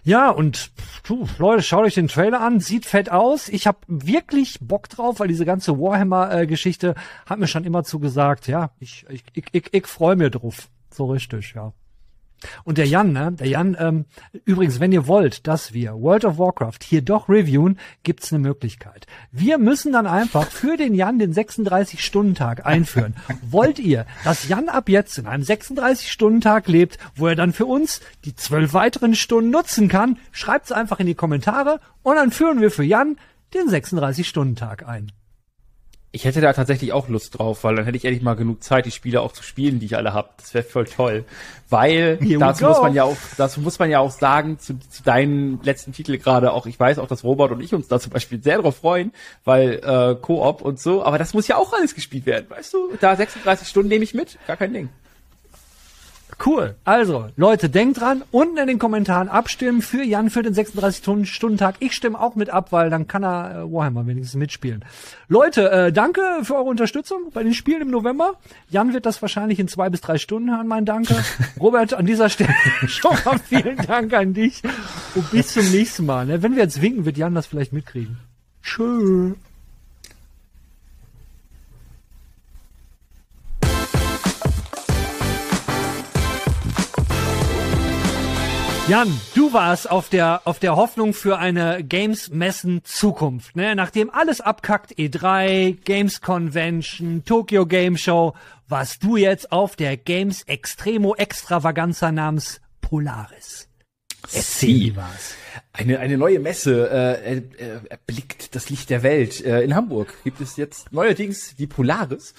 Ja, 0.05 0.31
und 0.31 0.71
puh, 1.03 1.27
Leute, 1.39 1.63
schaut 1.63 1.85
euch 1.85 1.95
den 1.95 2.09
Trailer 2.09 2.41
an, 2.41 2.61
sieht 2.61 2.87
fett 2.87 3.11
aus. 3.11 3.49
Ich 3.49 3.67
habe 3.67 3.79
wirklich 3.89 4.59
Bock 4.61 4.89
drauf, 4.89 5.21
weil 5.21 5.29
diese 5.29 5.45
ganze 5.45 5.79
Warhammer-Geschichte 5.79 6.95
hat 7.27 7.39
mir 7.39 7.49
schon 7.49 7.65
immer 7.65 7.85
zugesagt, 7.85 8.47
ja, 8.47 8.71
ich, 8.79 9.05
ich, 9.11 9.25
ich, 9.35 9.45
ich, 9.53 9.75
ich 9.75 9.87
freue 9.87 10.17
mir 10.17 10.31
drauf. 10.31 10.69
So 10.91 11.07
richtig, 11.07 11.55
ja. 11.55 11.73
Und 12.65 12.79
der 12.79 12.87
Jan, 12.87 13.13
ne? 13.13 13.33
Der 13.33 13.49
Jan, 13.49 13.77
ähm, 13.79 14.05
übrigens, 14.45 14.81
wenn 14.81 14.93
ihr 14.93 15.07
wollt, 15.07 15.47
dass 15.47 15.73
wir 15.73 15.95
World 15.95 16.25
of 16.25 16.39
Warcraft 16.39 16.79
hier 16.85 17.03
doch 17.03 17.29
reviewen, 17.29 17.79
gibt's 18.03 18.33
eine 18.33 18.41
Möglichkeit. 18.41 19.07
Wir 19.33 19.59
müssen 19.59 19.93
dann 19.93 20.07
einfach 20.07 20.51
für 20.51 20.77
den 20.77 20.95
Jan 20.95 21.19
den 21.19 21.33
36-Stunden-Tag 21.33 22.67
einführen. 22.67 23.15
wollt 23.51 23.79
ihr, 23.79 24.07
dass 24.25 24.49
Jan 24.49 24.69
ab 24.69 24.89
jetzt 24.89 25.19
in 25.19 25.27
einem 25.27 25.45
36-Stunden-Tag 25.45 26.69
lebt, 26.69 26.99
wo 27.15 27.27
er 27.27 27.37
dann 27.37 27.53
für 27.53 27.67
uns 27.67 28.01
die 28.25 28.35
zwölf 28.35 28.75
weiteren 28.75 29.15
Stunden 29.15 29.51
nutzen 29.51 29.89
kann? 29.89 30.19
Schreibt's 30.33 30.73
einfach 30.73 31.01
in 31.01 31.07
die 31.07 31.15
Kommentare 31.15 31.81
und 32.03 32.17
dann 32.17 32.31
führen 32.31 32.61
wir 32.61 32.71
für 32.71 32.85
Jan 32.85 33.17
den 33.55 33.69
36-Stunden-Tag 33.69 34.87
ein. 34.87 35.13
Ich 36.13 36.25
hätte 36.25 36.41
da 36.41 36.53
tatsächlich 36.53 36.93
auch 36.93 37.09
Lust 37.09 37.39
drauf, 37.39 37.65
weil 37.65 37.77
dann 37.77 37.85
hätte 37.85 37.97
ich 37.97 38.05
endlich 38.05 38.23
mal 38.23 38.37
genug 38.37 38.63
Zeit, 38.63 38.87
die 38.87 38.91
Spiele 38.91 39.21
auch 39.21 39.33
zu 39.33 39.43
spielen, 39.43 39.81
die 39.81 39.87
ich 39.87 39.97
alle 39.97 40.15
habe. 40.15 40.31
Das 40.39 40.55
wäre 40.55 40.65
voll 40.65 40.87
toll. 40.87 41.25
Weil 41.69 42.17
dazu 42.39 42.65
muss 42.65 42.81
man 42.81 42.95
ja 42.95 43.05
auch, 43.05 43.17
dazu 43.37 43.61
muss 43.61 43.79
man 43.79 43.91
ja 43.91 43.99
auch 43.99 44.11
sagen, 44.11 44.59
zu, 44.59 44.79
zu 44.79 45.03
deinen 45.03 45.61
letzten 45.63 45.93
Titel 45.93 46.17
gerade 46.17 46.53
auch, 46.53 46.67
ich 46.67 46.81
weiß 46.81 46.99
auch, 47.01 47.09
dass 47.09 47.25
Robert 47.25 47.51
und 47.51 47.61
ich 47.61 47.75
uns 47.75 47.89
da 47.89 48.01
zum 48.01 48.13
Beispiel 48.13 48.43
sehr 48.43 48.63
drauf 48.63 48.77
freuen, 48.77 49.13
weil 49.45 49.81
äh, 49.85 50.15
Koop 50.21 50.63
und 50.63 50.81
so, 50.81 51.05
aber 51.05 51.19
das 51.19 51.35
muss 51.35 51.49
ja 51.49 51.57
auch 51.57 51.73
alles 51.73 51.95
gespielt 51.95 52.25
werden, 52.25 52.47
weißt 52.49 52.73
du? 52.73 52.93
Da 53.01 53.15
36 53.15 53.69
Stunden 53.69 53.89
nehme 53.89 54.05
ich 54.05 54.15
mit, 54.15 54.39
gar 54.47 54.57
kein 54.57 54.73
Ding. 54.73 54.89
Cool. 56.45 56.75
Also, 56.85 57.29
Leute, 57.37 57.71
denkt 57.71 58.01
dran, 58.01 58.23
unten 58.31 58.59
in 58.59 58.67
den 58.67 58.79
Kommentaren 58.79 59.29
abstimmen 59.29 59.81
für 59.81 60.03
Jan 60.03 60.29
für 60.29 60.43
den 60.43 60.55
36-Stunden-Tag. 60.55 61.77
Ich 61.79 61.93
stimme 61.93 62.21
auch 62.21 62.35
mit 62.35 62.51
ab, 62.51 62.73
weil 62.73 62.91
dann 62.91 63.07
kann 63.07 63.25
er 63.25 63.63
äh, 63.63 63.73
Warhammer 63.73 64.07
wenigstens 64.07 64.35
mitspielen. 64.35 64.85
Leute, 65.29 65.71
äh, 65.71 65.93
danke 65.93 66.21
für 66.43 66.57
eure 66.57 66.65
Unterstützung 66.69 67.31
bei 67.33 67.43
den 67.43 67.55
Spielen 67.55 67.83
im 67.83 67.91
November. 67.91 68.35
Jan 68.69 68.93
wird 68.93 69.07
das 69.07 69.23
wahrscheinlich 69.23 69.59
in 69.59 69.69
zwei 69.69 69.89
bis 69.89 70.01
drei 70.01 70.19
Stunden 70.19 70.51
hören, 70.51 70.67
mein 70.67 70.85
Danke. 70.85 71.15
Robert, 71.61 71.95
an 71.95 72.07
dieser 72.07 72.29
Stelle 72.29 72.55
schon 72.87 73.17
mal 73.25 73.39
vielen 73.39 73.77
Dank 73.79 74.13
an 74.13 74.35
dich. 74.35 74.63
Und 75.15 75.31
bis 75.31 75.55
zum 75.55 75.69
nächsten 75.71 76.07
Mal. 76.07 76.27
Ne? 76.27 76.43
Wenn 76.43 76.57
wir 76.57 76.63
jetzt 76.65 76.83
winken, 76.83 77.05
wird 77.07 77.17
Jan 77.17 77.35
das 77.35 77.47
vielleicht 77.47 77.73
mitkriegen. 77.73 78.19
Tschö. 78.63 79.35
Jan, 88.89 89.09
du 89.35 89.53
warst 89.53 89.91
auf 89.91 90.09
der, 90.11 90.43
auf 90.45 90.61
der 90.61 90.77
Hoffnung 90.77 91.13
für 91.13 91.39
eine 91.39 91.83
Games-Messen 91.83 92.85
Zukunft, 92.85 93.57
ne? 93.57 93.75
Nachdem 93.75 94.11
alles 94.11 94.41
abkackt, 94.41 94.93
E3, 94.93 95.77
Games 95.85 96.21
Convention, 96.21 97.25
Tokyo 97.25 97.67
Game 97.67 97.97
Show, 97.97 98.35
warst 98.69 99.03
du 99.03 99.17
jetzt 99.17 99.51
auf 99.51 99.75
der 99.75 99.97
Games 99.97 100.45
Extremo 100.45 101.17
Extravaganza 101.17 102.13
namens 102.13 102.61
Polaris. 102.81 103.69
Wie 104.61 104.97
war's? 104.97 105.35
Eine, 105.73 105.99
eine 105.99 106.17
neue 106.17 106.39
Messe 106.39 106.91
äh, 106.91 107.37
äh, 107.37 107.43
erblickt 107.89 108.55
das 108.55 108.71
Licht 108.71 108.91
der 108.91 109.03
Welt. 109.03 109.45
Äh, 109.45 109.63
in 109.63 109.75
Hamburg 109.75 110.13
gibt 110.25 110.41
es 110.41 110.57
jetzt 110.57 110.93
neuerdings 110.93 111.55
die 111.57 111.67
Polaris. 111.67 112.35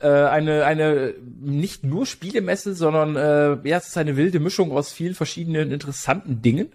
Äh, 0.00 0.08
eine, 0.08 0.64
eine 0.64 1.14
nicht 1.40 1.84
nur 1.84 2.06
Spielemesse, 2.06 2.74
sondern 2.74 3.16
äh, 3.16 3.68
ja, 3.68 3.78
es 3.78 3.88
ist 3.88 3.98
eine 3.98 4.16
wilde 4.16 4.40
Mischung 4.40 4.72
aus 4.72 4.92
vielen 4.92 5.14
verschiedenen 5.14 5.70
interessanten 5.70 6.42
Dingen. 6.42 6.72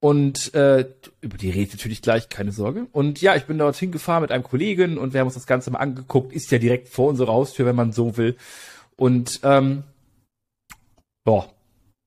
Und 0.00 0.52
äh, 0.54 0.86
über 1.20 1.38
die 1.38 1.50
rede 1.50 1.62
ich 1.62 1.72
natürlich 1.72 2.02
gleich, 2.02 2.28
keine 2.28 2.50
Sorge. 2.50 2.88
Und 2.90 3.20
ja, 3.20 3.36
ich 3.36 3.44
bin 3.44 3.58
dorthin 3.58 3.92
gefahren 3.92 4.22
mit 4.22 4.32
einem 4.32 4.42
Kollegen 4.42 4.98
und 4.98 5.12
wir 5.12 5.20
haben 5.20 5.28
uns 5.28 5.34
das 5.34 5.46
Ganze 5.46 5.70
mal 5.70 5.78
angeguckt. 5.78 6.32
Ist 6.32 6.50
ja 6.50 6.58
direkt 6.58 6.88
vor 6.88 7.08
unserer 7.08 7.32
Haustür, 7.32 7.66
wenn 7.66 7.76
man 7.76 7.92
so 7.92 8.16
will. 8.16 8.36
Und 8.96 9.40
ähm, 9.44 9.84
ja, 11.26 11.46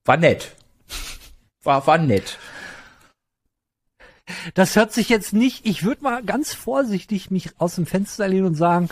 war 0.04 0.18
nett. 0.18 0.56
War, 1.66 1.86
war 1.88 1.98
nett. 1.98 2.38
Das 4.54 4.76
hört 4.76 4.92
sich 4.94 5.10
jetzt 5.10 5.34
nicht, 5.34 5.66
ich 5.66 5.84
würde 5.84 6.04
mal 6.04 6.24
ganz 6.24 6.54
vorsichtig 6.54 7.30
mich 7.30 7.50
aus 7.60 7.76
dem 7.76 7.86
Fenster 7.86 8.28
lehnen 8.28 8.48
und 8.48 8.56
sagen, 8.56 8.90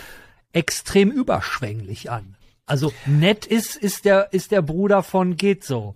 extrem 0.52 1.12
überschwänglich 1.12 2.12
an. 2.12 2.36
Also 2.66 2.94
nett 3.06 3.46
ist, 3.46 3.76
ist 3.76 4.06
der, 4.06 4.32
ist 4.32 4.52
der 4.52 4.62
Bruder 4.62 5.04
von 5.04 5.36
geht 5.36 5.64
so. 5.64 5.96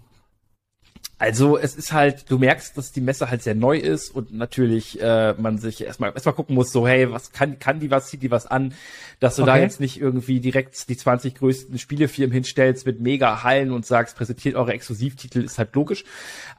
Also 1.19 1.57
es 1.57 1.75
ist 1.75 1.93
halt, 1.93 2.29
du 2.29 2.37
merkst, 2.37 2.77
dass 2.77 2.91
die 2.91 3.01
Messe 3.01 3.31
halt 3.31 3.41
sehr 3.41 3.55
neu 3.55 3.77
ist 3.77 4.13
und 4.13 4.31
natürlich 4.33 5.01
äh, 5.01 5.33
man 5.33 5.57
sich 5.57 5.83
erstmal 5.83 6.11
erstmal 6.11 6.35
gucken 6.35 6.53
muss, 6.53 6.71
so 6.71 6.87
hey, 6.87 7.11
was 7.11 7.31
kann 7.31 7.57
kann 7.57 7.79
die 7.79 7.89
was, 7.89 8.09
zieht 8.09 8.21
die 8.21 8.29
was 8.29 8.45
an, 8.45 8.75
dass 9.19 9.35
du 9.35 9.43
da 9.43 9.53
Okay. 9.53 9.63
jetzt 9.63 9.79
nicht 9.79 9.99
irgendwie 9.99 10.39
direkt 10.39 10.87
die 10.89 10.95
20 10.95 11.33
größten 11.33 11.79
Spielefirmen 11.79 12.31
hinstellst 12.31 12.85
mit 12.85 13.01
mega 13.01 13.41
Hallen 13.41 13.71
und 13.71 13.83
sagst, 13.83 14.15
präsentiert 14.15 14.55
eure 14.55 14.73
Exklusivtitel, 14.73 15.39
ist 15.39 15.57
halt 15.57 15.73
logisch. 15.73 16.03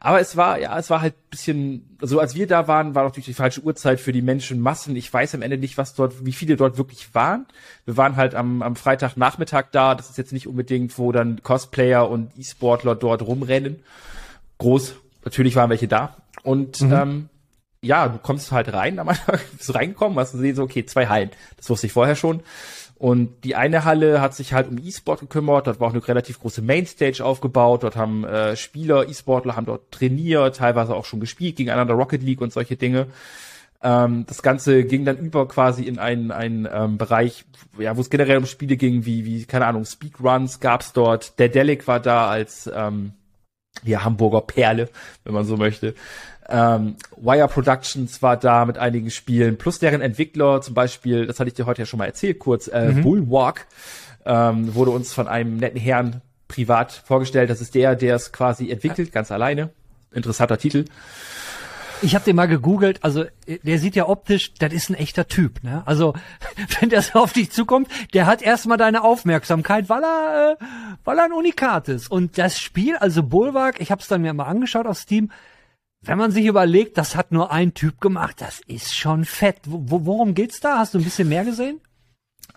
Aber 0.01 0.19
es 0.19 0.37
war 0.37 0.59
ja, 0.59 0.77
es 0.77 0.91
war 0.91 1.03
halt 1.03 1.15
bisschen, 1.31 1.97
also 2.01 2.19
als 2.19 2.35
wir 2.35 2.49
da 2.49 2.67
waren, 2.67 2.97
war 2.97 3.05
natürlich 3.05 3.27
die 3.27 3.35
falsche 3.35 3.61
Uhrzeit 3.61 4.01
für 4.01 4.13
die 4.13 4.23
Menschenmassen. 4.23 4.97
Ich 4.97 5.13
weiß 5.13 5.37
am 5.37 5.43
Ende 5.43 5.59
nicht, 5.59 5.79
was 5.79 5.95
dort, 5.95 6.25
wie 6.27 6.33
viele 6.33 6.57
dort 6.57 6.79
wirklich 6.79 7.15
waren. 7.15 7.47
Wir 7.85 7.97
waren 7.97 8.17
halt 8.17 8.35
am, 8.35 8.63
am 8.63 8.75
Freitagnachmittag 8.75 9.67
da. 9.71 9.95
Das 9.95 10.11
ist 10.11 10.19
jetzt 10.19 10.33
nicht 10.33 10.49
unbedingt, 10.49 10.99
wo 10.99 11.13
dann 11.13 11.45
Cosplayer 11.45 12.11
und 12.11 12.37
E-Sportler 12.37 12.97
dort 12.97 13.23
rumrennen 13.23 13.85
groß. 14.59 14.97
Natürlich 15.25 15.57
waren 15.57 15.71
welche 15.71 15.89
da. 15.89 16.17
Und 16.43 16.81
ähm, 16.83 17.29
ja, 17.81 18.09
du 18.09 18.19
kommst 18.19 18.53
halt 18.53 18.73
rein, 18.73 18.99
am 18.99 19.09
Anfang 19.09 19.39
bist 19.57 19.69
du 19.69 19.73
reingekommen, 19.73 20.19
hast 20.19 20.33
gesehen, 20.33 20.57
so, 20.57 20.63
okay, 20.63 20.85
zwei 20.85 21.07
Hallen. 21.07 21.31
Das 21.57 21.71
wusste 21.71 21.87
ich 21.87 21.93
vorher 21.93 22.17
schon. 22.17 22.43
Und 22.97 23.45
die 23.45 23.55
eine 23.55 23.85
Halle 23.85 24.21
hat 24.21 24.35
sich 24.35 24.53
halt 24.53 24.69
um 24.69 24.77
E-Sport 24.77 25.21
gekümmert, 25.21 25.69
dort 25.69 25.79
war 25.79 25.89
auch 25.89 25.93
eine 25.93 26.07
relativ 26.07 26.41
große 26.41 26.63
Mainstage 26.63 27.25
aufgebaut, 27.25 27.85
dort 27.85 27.95
haben 27.95 28.25
äh, 28.25 28.57
Spieler, 28.57 29.09
E-Sportler 29.09 29.55
haben 29.55 29.67
dort 29.67 29.93
trainiert, 29.93 30.57
teilweise 30.57 30.97
auch 30.97 31.05
schon 31.05 31.21
gespielt, 31.21 31.55
gegeneinander 31.57 31.95
Rocket 31.95 32.25
League 32.25 32.41
und 32.41 32.53
solche 32.53 32.75
Dinge. 32.75 33.07
Ähm, 33.81 34.27
das 34.27 34.43
Ganze 34.43 34.83
ging 34.83 35.05
dann 35.05 35.17
über 35.19 35.47
quasi 35.47 35.85
in 35.85 36.01
einen, 36.01 36.33
einen 36.33 36.67
ähm, 36.73 36.99
Bereich, 36.99 37.45
ja, 37.79 37.97
wo 37.97 38.01
es 38.01 38.11
generell 38.11 38.39
um 38.39 38.47
Spiele 38.47 38.77
ging, 38.77 39.05
wie, 39.05 39.25
wie, 39.25 39.45
keine 39.45 39.67
Ahnung, 39.67 39.85
Speedruns 39.85 40.59
gab's 40.59 40.93
dort. 40.93 41.39
Der 41.39 41.49
Delic 41.49 41.87
war 41.87 42.01
da 42.01 42.29
als 42.29 42.69
ähm, 42.75 43.13
ja, 43.85 44.05
Hamburger 44.05 44.41
Perle, 44.41 44.89
wenn 45.25 45.35
man 45.35 45.45
so 45.45 45.57
möchte. 45.57 45.95
Ähm, 46.49 46.97
Wire 47.17 47.49
Productions 47.49 48.23
war 48.23 48.37
da 48.37 48.65
mit 48.65 48.79
einigen 48.79 49.11
Spielen, 49.11 49.59
plus 49.59 49.79
deren 49.79 50.01
Entwickler, 50.01 50.63
zum 50.63 50.75
Beispiel, 50.75 51.27
das 51.27 51.39
hatte 51.41 51.49
ich 51.49 51.55
dir 51.55 51.67
heute 51.67 51.83
ja 51.83 51.87
schon 51.87 51.99
mal 51.99 52.07
erzählt, 52.07 52.39
kurz, 52.39 52.69
äh, 52.69 52.95
Bulwark, 53.03 53.67
ähm, 54.25 54.75
wurde 54.75 54.91
uns 54.91 55.13
von 55.13 55.29
einem 55.29 55.57
netten 55.59 55.79
Herrn 55.79 56.23
privat 56.49 56.93
vorgestellt. 56.93 57.51
Das 57.51 57.61
ist 57.61 57.75
der, 57.75 57.95
der 57.95 58.17
es 58.17 58.33
quasi 58.33 58.71
entwickelt, 58.71 59.13
ganz 59.13 59.31
alleine. 59.31 59.71
Interessanter 60.13 60.57
Titel. 60.57 60.87
Ich 62.01 62.15
habe 62.15 62.25
den 62.25 62.37
mal 62.37 62.47
gegoogelt, 62.47 63.03
also 63.03 63.25
der 63.47 63.79
sieht 63.79 63.97
ja 63.97 64.09
optisch, 64.09 64.55
das 64.55 64.73
ist 64.73 64.89
ein 64.89 64.95
echter 64.95 65.27
Typ, 65.27 65.65
ne? 65.65 65.83
Also 65.85 66.15
wenn 66.81 66.91
der 66.91 67.03
so 67.03 67.19
auf 67.19 67.33
dich 67.33 67.51
zukommt, 67.51 67.89
der 68.15 68.27
hat 68.27 68.41
erstmal 68.41 68.79
deine 68.79 69.03
Aufmerksamkeit, 69.03 69.89
weil 69.89 70.05
er, 70.05 70.57
äh, 70.61 70.65
weil 71.05 71.19
er 71.19 71.25
ein 71.25 71.33
Unikat 71.33 71.89
ist. 71.89 72.09
Und 72.11 72.39
das 72.39 72.59
Spiel, 72.59 72.97
also 72.97 73.23
Bulwark, 73.25 73.81
ich 73.81 73.91
habe 73.91 74.01
es 74.01 74.07
dann 74.09 74.23
mir 74.23 74.33
mal 74.33 74.45
angeschaut 74.47 74.87
auf 74.87 74.99
Steam. 74.99 75.31
Wenn 76.01 76.19
man 76.19 76.31
sich 76.31 76.47
überlegt, 76.47 76.97
das 76.99 77.17
hat 77.17 77.33
nur 77.33 77.51
ein 77.51 77.75
Typ 77.75 78.01
gemacht, 78.01 78.37
das 78.41 78.61
ist 78.69 78.97
schon 78.97 79.25
fett. 79.25 79.57
Wo- 79.65 80.07
worum 80.07 80.35
geht's 80.35 80.61
da? 80.61 80.79
Hast 80.79 80.95
du 80.95 80.99
ein 80.99 81.05
bisschen 81.05 81.29
mehr 81.29 81.45
gesehen? 81.45 81.81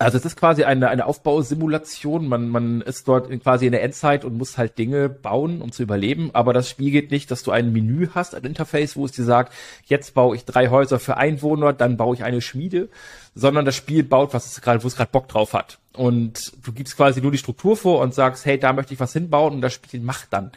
Also 0.02 0.18
es 0.18 0.26
ist 0.26 0.36
quasi 0.36 0.64
eine, 0.64 0.90
eine 0.90 1.06
Aufbausimulation. 1.06 2.28
Man, 2.28 2.50
man 2.50 2.82
ist 2.82 3.08
dort 3.08 3.30
in, 3.30 3.42
quasi 3.42 3.68
in 3.68 3.72
der 3.72 3.84
Endzeit 3.84 4.26
und 4.26 4.38
muss 4.38 4.58
halt 4.58 4.78
Dinge 4.78 5.10
bauen, 5.10 5.62
um 5.62 5.72
zu 5.72 5.84
überleben. 5.84 6.32
Aber 6.34 6.54
das 6.54 6.70
Spiel 6.70 6.92
geht 6.92 7.12
nicht, 7.12 7.30
dass 7.30 7.44
du 7.44 7.52
ein 7.52 7.72
Menü 7.72 8.10
hast, 8.14 8.34
ein 8.34 8.44
Interface, 8.44 8.96
wo 8.98 9.06
es 9.06 9.12
dir 9.12 9.24
sagt, 9.24 9.54
jetzt 9.86 10.14
baue 10.14 10.36
ich 10.36 10.46
drei 10.46 10.70
Häuser 10.70 11.00
für 11.00 11.18
Einwohner, 11.18 11.72
dann 11.74 11.98
baue 11.98 12.16
ich 12.16 12.24
eine 12.24 12.42
Schmiede, 12.42 12.90
sondern 13.34 13.66
das 13.66 13.76
Spiel 13.76 14.04
baut, 14.04 14.34
was 14.34 14.46
es 14.46 14.62
gerade, 14.62 14.84
wo 14.84 14.88
es 14.88 14.96
gerade 14.96 15.12
Bock 15.12 15.28
drauf 15.28 15.54
hat. 15.54 15.80
Und 15.94 16.54
du 16.64 16.72
gibst 16.72 16.96
quasi 16.96 17.22
nur 17.22 17.32
die 17.32 17.38
Struktur 17.38 17.76
vor 17.76 18.00
und 18.02 18.14
sagst, 18.14 18.46
hey, 18.46 18.58
da 18.58 18.72
möchte 18.74 18.94
ich 18.94 19.00
was 19.00 19.14
hinbauen 19.14 19.54
und 19.56 19.62
das 19.62 19.74
Spiel 19.74 20.00
macht 20.00 20.28
dann 20.32 20.52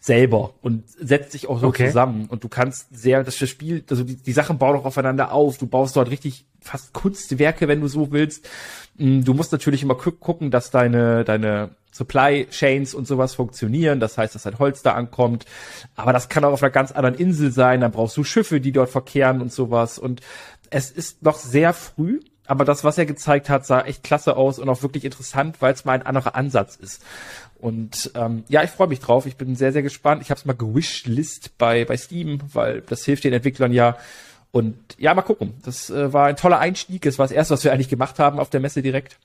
selber 0.00 0.54
und 0.62 0.84
setzt 0.98 1.32
sich 1.32 1.48
auch 1.48 1.60
so 1.60 1.66
Okay. 1.68 1.86
zusammen. 1.88 2.26
Und 2.28 2.44
du 2.44 2.48
kannst 2.48 2.86
sehr, 2.96 3.22
das 3.24 3.36
Spiel, 3.36 3.84
also 3.90 4.04
die, 4.04 4.16
die 4.16 4.32
Sachen 4.32 4.56
bauen 4.58 4.76
auch 4.76 4.84
aufeinander 4.84 5.32
auf. 5.32 5.58
Du 5.58 5.66
baust 5.66 5.96
dort 5.96 6.10
richtig 6.10 6.46
fast 6.60 6.92
Kunstwerke, 6.94 7.68
wenn 7.68 7.80
du 7.80 7.88
so 7.88 8.12
willst. 8.12 8.48
Mm, 8.96 9.22
Du 9.24 9.34
musst 9.34 9.52
natürlich 9.52 9.82
immer 9.82 9.94
gu- 9.96 10.12
gucken, 10.12 10.50
dass 10.50 10.70
deine, 10.70 11.24
deine 11.24 11.70
Supply 11.92 12.46
Chains 12.50 12.94
und 12.94 13.06
sowas 13.08 13.34
funktionieren. 13.34 13.98
Das 14.00 14.16
heißt, 14.16 14.34
dass 14.34 14.46
ein 14.46 14.58
Holz 14.58 14.82
da 14.82 14.92
ankommt. 14.92 15.44
Aber 15.96 16.12
das 16.12 16.28
kann 16.28 16.44
auch 16.44 16.52
auf 16.52 16.62
einer 16.62 16.70
ganz 16.70 16.92
anderen 16.92 17.16
Insel 17.16 17.50
sein. 17.50 17.80
Dann 17.80 17.90
brauchst 17.92 18.16
du 18.16 18.24
Schiffe, 18.24 18.60
die 18.60 18.72
dort 18.72 18.88
verkehren 18.90 19.40
und 19.40 19.52
sowas. 19.52 19.98
Und 19.98 20.20
es 20.70 20.90
ist 20.90 21.22
noch 21.22 21.36
sehr 21.38 21.72
früh. 21.72 22.20
Aber 22.46 22.64
das, 22.64 22.82
was 22.82 22.96
er 22.96 23.04
gezeigt 23.04 23.50
hat, 23.50 23.66
sah 23.66 23.82
echt 23.82 24.02
klasse 24.02 24.34
aus 24.38 24.58
und 24.58 24.70
auch 24.70 24.80
wirklich 24.82 25.04
interessant, 25.04 25.56
weil 25.60 25.74
es 25.74 25.84
mal 25.84 25.92
ein 25.92 26.06
anderer 26.06 26.34
Ansatz 26.34 26.76
ist. 26.76 27.02
Und 27.58 28.10
ähm, 28.14 28.44
ja, 28.48 28.62
ich 28.62 28.70
freue 28.70 28.88
mich 28.88 29.00
drauf. 29.00 29.26
Ich 29.26 29.36
bin 29.36 29.54
sehr, 29.54 29.70
sehr 29.70 29.82
gespannt. 29.82 30.22
Ich 30.22 30.30
habe 30.30 30.38
es 30.38 30.46
mal 30.46 30.56
gewishlist 30.56 31.58
bei, 31.58 31.84
bei 31.84 31.98
Steam, 31.98 32.40
weil 32.54 32.80
das 32.80 33.04
hilft 33.04 33.24
den 33.24 33.34
Entwicklern 33.34 33.72
ja. 33.72 33.98
Und 34.50 34.78
ja, 34.96 35.12
mal 35.12 35.20
gucken. 35.20 35.52
Das 35.62 35.90
äh, 35.90 36.10
war 36.14 36.24
ein 36.28 36.36
toller 36.36 36.58
Einstieg. 36.58 37.04
Es 37.04 37.18
war 37.18 37.26
das 37.26 37.32
erste, 37.32 37.52
was 37.52 37.64
wir 37.64 37.72
eigentlich 37.74 37.90
gemacht 37.90 38.18
haben 38.18 38.38
auf 38.38 38.48
der 38.48 38.60
Messe 38.60 38.80
direkt. 38.80 39.18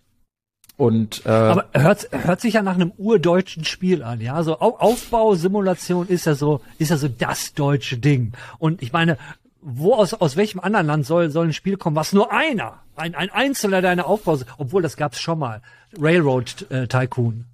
Und 0.75 1.25
äh, 1.25 1.29
Aber 1.29 1.69
hört, 1.71 2.09
hört 2.11 2.41
sich 2.41 2.55
ja 2.55 2.61
nach 2.61 2.75
einem 2.75 2.91
urdeutschen 2.97 3.63
Spiel 3.63 4.03
an, 4.03 4.19
ja. 4.19 4.43
So 4.43 4.59
Au- 4.59 4.79
Aufbau, 4.79 5.35
Simulation 5.35 6.09
ist 6.09 6.25
ja 6.25 6.35
so, 6.35 6.59
ist 6.77 6.89
ja 6.89 6.97
so 6.97 7.07
das 7.07 7.53
deutsche 7.53 7.99
Ding. 7.99 8.33
Und 8.59 8.81
ich 8.81 8.91
meine, 8.91 9.17
wo 9.65 9.93
aus, 9.95 10.13
aus 10.13 10.35
welchem 10.35 10.59
anderen 10.59 10.87
Land 10.87 11.05
soll, 11.05 11.29
soll 11.29 11.47
ein 11.47 11.53
Spiel 11.53 11.77
kommen, 11.77 11.95
was 11.95 12.13
nur 12.13 12.31
einer, 12.31 12.79
ein, 12.95 13.15
ein 13.15 13.29
Einzelner 13.29 13.81
deine 13.81 14.05
Aufbau, 14.05 14.37
obwohl 14.57 14.81
das 14.81 14.97
gab's 14.97 15.19
schon 15.19 15.39
mal. 15.39 15.61
Railroad 15.99 16.69
äh, 16.71 16.87
Tycoon. 16.87 17.45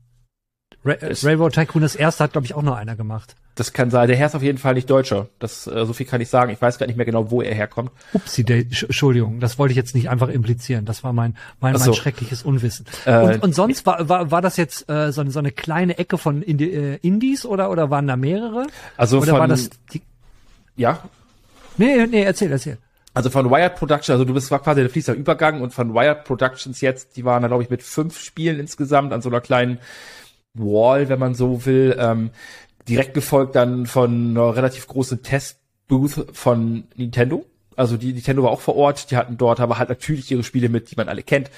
Ra 0.85 0.93
äh, 0.93 1.13
Railroad 1.23 1.53
Tycoon, 1.53 1.81
das 1.81 1.95
erste 1.95 2.23
hat, 2.23 2.31
glaube 2.31 2.45
ich, 2.45 2.53
auch 2.53 2.61
nur 2.61 2.77
einer 2.77 2.95
gemacht. 2.95 3.35
das 3.55 3.73
kann 3.73 3.91
sein. 3.91 4.07
Der 4.07 4.15
Herr 4.15 4.27
ist 4.27 4.35
auf 4.35 4.41
jeden 4.41 4.57
Fall 4.57 4.73
nicht 4.75 4.89
Deutscher. 4.89 5.27
Das 5.39 5.67
äh, 5.67 5.85
so 5.85 5.91
viel 5.91 6.05
kann 6.05 6.21
ich 6.21 6.29
sagen. 6.29 6.51
Ich 6.53 6.61
weiß 6.61 6.77
gar 6.77 6.87
nicht 6.87 6.95
mehr 6.95 7.05
genau, 7.05 7.29
wo 7.31 7.41
er 7.41 7.53
herkommt. 7.53 7.91
Upsi, 8.13 8.45
Entschuldigung, 8.47 9.41
das 9.41 9.59
wollte 9.59 9.73
ich 9.73 9.75
jetzt 9.75 9.93
nicht 9.93 10.09
einfach 10.09 10.29
implizieren. 10.29 10.85
Das 10.85 11.03
war 11.03 11.11
mein, 11.11 11.35
mein, 11.59 11.75
Ach 11.75 11.79
mein 11.79 11.85
so. 11.85 11.93
schreckliches 11.93 12.43
Unwissen. 12.43 12.85
Äh, 13.05 13.19
und, 13.19 13.43
und 13.43 13.53
sonst 13.55 13.85
war, 13.85 14.07
war, 14.07 14.31
war 14.31 14.41
das 14.41 14.55
jetzt 14.55 14.89
äh, 14.89 15.11
so, 15.11 15.19
eine- 15.21 15.31
so 15.31 15.39
eine 15.39 15.51
kleine 15.51 15.97
Ecke 15.97 16.17
von 16.17 16.41
Indi 16.41 16.69
äh, 16.71 16.95
Indies 17.01 17.45
oder, 17.45 17.69
oder 17.71 17.89
waren 17.89 18.07
da 18.07 18.15
mehrere? 18.15 18.65
Also 18.95 19.17
oder 19.17 19.31
von 19.31 19.39
war 19.41 19.47
das 19.49 19.69
die, 19.93 20.01
ja, 20.77 20.99
Nee, 21.79 22.05
nee, 22.07 22.23
erzähl, 22.23 22.51
erzähl. 22.51 22.77
Also 23.13 23.29
von 23.29 23.49
Wired 23.49 23.75
Production, 23.75 24.13
also 24.13 24.25
du 24.25 24.33
bist 24.33 24.49
quasi 24.49 24.81
der 24.81 24.89
fließender 24.89 25.17
Übergang 25.17 25.61
und 25.61 25.73
von 25.73 25.93
Wired 25.93 26.25
Productions 26.25 26.81
jetzt, 26.81 27.15
die 27.15 27.23
waren 27.23 27.41
da 27.41 27.47
glaube 27.47 27.63
ich 27.63 27.69
mit 27.69 27.81
fünf 27.81 28.19
Spielen 28.19 28.59
insgesamt 28.59 29.13
an 29.13 29.21
so 29.21 29.29
einer 29.29 29.39
kleinen 29.39 29.79
Wall, 30.53 31.07
wenn 31.07 31.19
man 31.19 31.35
so 31.35 31.65
will, 31.65 31.95
ähm, 31.97 32.31
direkt 32.87 33.13
gefolgt 33.13 33.55
dann 33.55 33.85
von 33.85 34.31
einer 34.31 34.57
relativ 34.57 34.87
großen 34.87 35.23
Testbooth 35.23 36.27
von 36.33 36.83
Nintendo. 36.95 37.45
Also 37.77 37.95
die 37.95 38.11
Nintendo 38.11 38.43
war 38.43 38.51
auch 38.51 38.61
vor 38.61 38.75
Ort, 38.75 39.09
die 39.09 39.15
hatten 39.15 39.37
dort 39.37 39.61
aber 39.61 39.79
halt 39.79 39.87
natürlich 39.87 40.29
ihre 40.29 40.43
Spiele 40.43 40.67
mit, 40.67 40.91
die 40.91 40.97
man 40.97 41.07
alle 41.07 41.23
kennt. 41.23 41.49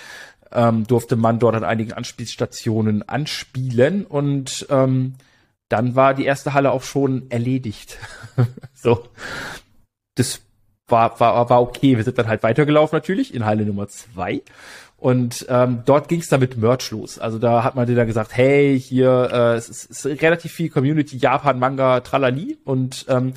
Ähm, 0.51 0.85
durfte 0.85 1.15
man 1.15 1.39
dort 1.39 1.55
an 1.55 1.63
einigen 1.63 1.93
Anspielstationen 1.93 3.09
anspielen 3.09 4.05
und 4.05 4.67
ähm, 4.69 5.15
dann 5.67 5.95
war 5.95 6.13
die 6.13 6.25
erste 6.25 6.53
Halle 6.53 6.71
auch 6.71 6.83
schon 6.83 7.31
erledigt. 7.31 7.97
so. 8.75 9.05
Das 10.15 10.41
war, 10.87 11.19
war, 11.19 11.49
war 11.49 11.61
okay. 11.61 11.97
Wir 11.97 12.03
sind 12.03 12.17
dann 12.17 12.27
halt 12.27 12.43
weitergelaufen 12.43 12.95
natürlich 12.95 13.33
in 13.33 13.45
Halle 13.45 13.65
Nummer 13.65 13.87
zwei. 13.87 14.41
Und 14.97 15.47
ähm, 15.49 15.81
dort 15.85 16.09
ging 16.09 16.19
es 16.19 16.27
dann 16.27 16.41
mit 16.41 16.57
Merch 16.57 16.91
los. 16.91 17.17
Also 17.17 17.39
da 17.39 17.63
hat 17.63 17.75
man 17.75 17.87
dir 17.87 17.95
dann 17.95 18.05
gesagt, 18.05 18.37
hey, 18.37 18.79
hier 18.79 19.29
äh, 19.33 19.55
es 19.55 19.67
ist, 19.67 19.85
ist 19.85 20.05
relativ 20.21 20.51
viel 20.51 20.69
Community, 20.69 21.17
Japan, 21.17 21.57
Manga, 21.57 22.01
Tralali. 22.01 22.57
Und 22.65 23.05
ähm, 23.09 23.33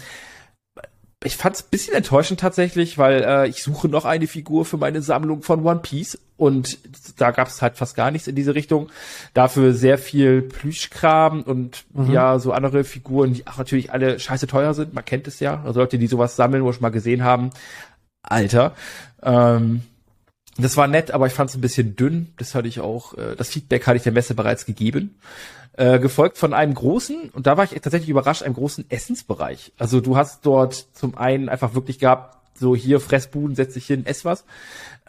ich 1.24 1.36
fand 1.36 1.56
es 1.56 1.62
ein 1.62 1.70
bisschen 1.70 1.94
enttäuschend 1.94 2.38
tatsächlich, 2.40 2.98
weil 2.98 3.22
äh, 3.22 3.48
ich 3.48 3.62
suche 3.62 3.88
noch 3.88 4.04
eine 4.04 4.26
Figur 4.26 4.64
für 4.64 4.76
meine 4.76 5.02
Sammlung 5.02 5.42
von 5.42 5.64
One 5.64 5.80
Piece 5.80 6.18
und 6.36 6.78
da 7.16 7.30
gab 7.30 7.48
es 7.48 7.62
halt 7.62 7.76
fast 7.76 7.96
gar 7.96 8.10
nichts 8.10 8.28
in 8.28 8.34
diese 8.36 8.54
Richtung. 8.54 8.88
Dafür 9.32 9.72
sehr 9.72 9.98
viel 9.98 10.42
Plüschkram 10.42 11.42
und 11.42 11.84
Mhm. 11.94 12.10
ja, 12.12 12.38
so 12.38 12.52
andere 12.52 12.84
Figuren, 12.84 13.34
die 13.34 13.46
auch 13.46 13.56
natürlich 13.58 13.92
alle 13.92 14.18
scheiße 14.18 14.46
teuer 14.46 14.74
sind. 14.74 14.94
Man 14.94 15.04
kennt 15.04 15.26
es 15.26 15.40
ja. 15.40 15.62
Also 15.64 15.80
Leute, 15.80 15.98
die 15.98 16.06
sowas 16.06 16.36
sammeln 16.36 16.62
oder 16.62 16.72
schon 16.74 16.82
mal 16.82 16.90
gesehen 16.90 17.24
haben. 17.24 17.50
Alter. 18.22 18.74
Ähm, 19.22 19.82
das 20.56 20.76
war 20.76 20.86
nett, 20.86 21.10
aber 21.10 21.26
ich 21.26 21.32
fand 21.32 21.50
es 21.50 21.56
ein 21.56 21.60
bisschen 21.60 21.96
dünn. 21.96 22.32
Das 22.38 22.54
hatte 22.54 22.68
ich 22.68 22.80
auch, 22.80 23.14
äh, 23.14 23.34
das 23.36 23.48
Feedback 23.48 23.86
hatte 23.86 23.96
ich 23.96 24.02
der 24.02 24.12
Messe 24.12 24.34
bereits 24.34 24.66
gegeben. 24.66 25.16
Äh, 25.76 25.98
gefolgt 25.98 26.38
von 26.38 26.54
einem 26.54 26.72
großen, 26.72 27.30
und 27.30 27.48
da 27.48 27.56
war 27.56 27.64
ich 27.64 27.70
tatsächlich 27.80 28.08
überrascht, 28.08 28.44
einem 28.44 28.54
großen 28.54 28.88
Essensbereich. 28.90 29.72
Also 29.76 30.00
du 30.00 30.16
hast 30.16 30.46
dort 30.46 30.74
zum 30.92 31.18
einen 31.18 31.48
einfach 31.48 31.74
wirklich 31.74 31.98
gehabt, 31.98 32.38
so 32.58 32.76
hier 32.76 33.00
Fressbuden, 33.00 33.56
setz 33.56 33.74
dich 33.74 33.86
hin, 33.86 34.06
ess 34.06 34.24
was. 34.24 34.44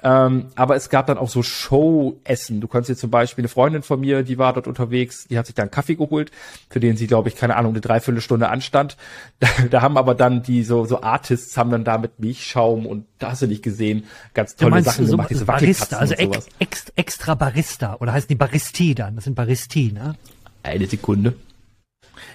Ähm, 0.03 0.47
aber 0.55 0.75
es 0.75 0.89
gab 0.89 1.07
dann 1.07 1.17
auch 1.17 1.29
so 1.29 1.41
Show-Essen. 1.41 2.59
Du 2.59 2.67
kannst 2.67 2.89
jetzt 2.89 2.99
zum 2.99 3.09
Beispiel 3.09 3.43
eine 3.43 3.47
Freundin 3.47 3.81
von 3.81 3.99
mir, 3.99 4.23
die 4.23 4.37
war 4.37 4.53
dort 4.53 4.67
unterwegs, 4.67 5.27
die 5.29 5.37
hat 5.37 5.45
sich 5.45 5.55
dann 5.55 5.71
Kaffee 5.71 5.95
geholt, 5.95 6.31
für 6.69 6.79
den 6.79 6.97
sie, 6.97 7.07
glaube 7.07 7.29
ich, 7.29 7.35
keine 7.35 7.55
Ahnung, 7.55 7.71
eine 7.71 7.81
Dreiviertelstunde 7.81 8.49
anstand. 8.49 8.97
Da, 9.39 9.47
da 9.69 9.81
haben 9.81 9.97
aber 9.97 10.15
dann 10.15 10.43
die 10.43 10.63
so, 10.63 10.85
so 10.85 11.01
Artists 11.01 11.57
haben 11.57 11.69
dann 11.69 11.83
da 11.83 11.97
mit 11.97 12.19
Milchschaum 12.19 12.85
und 12.85 13.05
da 13.19 13.31
hast 13.31 13.41
du 13.41 13.47
nicht 13.47 13.63
gesehen, 13.63 14.05
ganz 14.33 14.55
tolle 14.55 14.71
meinst 14.71 14.89
Sachen 14.89 15.05
so 15.05 15.11
gemacht, 15.11 15.29
diese 15.29 15.45
Barista, 15.45 15.97
also 15.97 16.15
und 16.15 16.39
ex, 16.59 16.85
extra 16.95 17.35
Barista 17.35 17.97
oder 17.99 18.13
heißt 18.13 18.29
die 18.29 18.35
Baristi 18.35 18.95
dann? 18.95 19.15
Das 19.15 19.25
sind 19.25 19.35
Baristi, 19.35 19.91
ne? 19.91 20.15
Eine 20.63 20.87
Sekunde. 20.87 21.35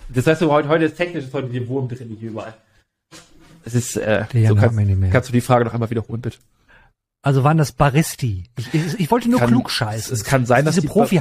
Das 0.08 0.26
heißt, 0.26 0.42
heute, 0.42 0.68
heute 0.68 0.84
ist 0.84 0.96
technisch 0.96 1.24
ist 1.24 1.34
heute 1.34 1.48
die 1.48 1.66
Wurm 1.66 1.88
drin 1.88 2.16
hier 2.18 2.30
überall. 2.30 2.54
Es 3.64 3.74
ist, 3.74 3.96
äh, 3.96 4.24
so 4.48 4.54
kannst, 4.54 4.78
kannst 5.12 5.28
du 5.28 5.32
die 5.32 5.40
Frage 5.40 5.64
noch 5.64 5.74
einmal 5.74 5.90
wiederholen, 5.90 6.20
bitte? 6.22 6.38
Also 7.22 7.44
waren 7.44 7.58
das 7.58 7.72
Baristi? 7.72 8.44
Ich, 8.56 8.72
ich, 8.72 9.00
ich 9.00 9.10
wollte 9.10 9.28
nur 9.28 9.40
Kann- 9.40 9.50
klug 9.50 9.70
scheißen. 9.70 10.12
es 10.14 10.24
kann 10.24 10.46
sein, 10.46 10.64
dass 10.64 10.74
diese 10.76 10.86
die 10.86 10.92
Profi. 10.92 11.20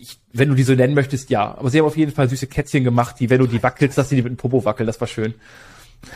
Ich, 0.00 0.18
wenn 0.32 0.48
du 0.48 0.56
die 0.56 0.64
so 0.64 0.74
nennen 0.74 0.94
möchtest, 0.94 1.30
ja. 1.30 1.56
Aber 1.56 1.70
sie 1.70 1.78
haben 1.78 1.86
auf 1.86 1.96
jeden 1.96 2.10
Fall 2.12 2.28
süße 2.28 2.48
Kätzchen 2.48 2.82
gemacht, 2.82 3.16
die, 3.20 3.30
wenn 3.30 3.38
du 3.38 3.46
die 3.46 3.62
wackelst, 3.62 3.96
dass 3.96 4.08
sie 4.08 4.16
die 4.16 4.22
mit 4.22 4.32
dem 4.32 4.36
Popo 4.36 4.64
wackeln. 4.64 4.86
Das 4.88 5.00
war 5.00 5.06
schön. 5.06 5.34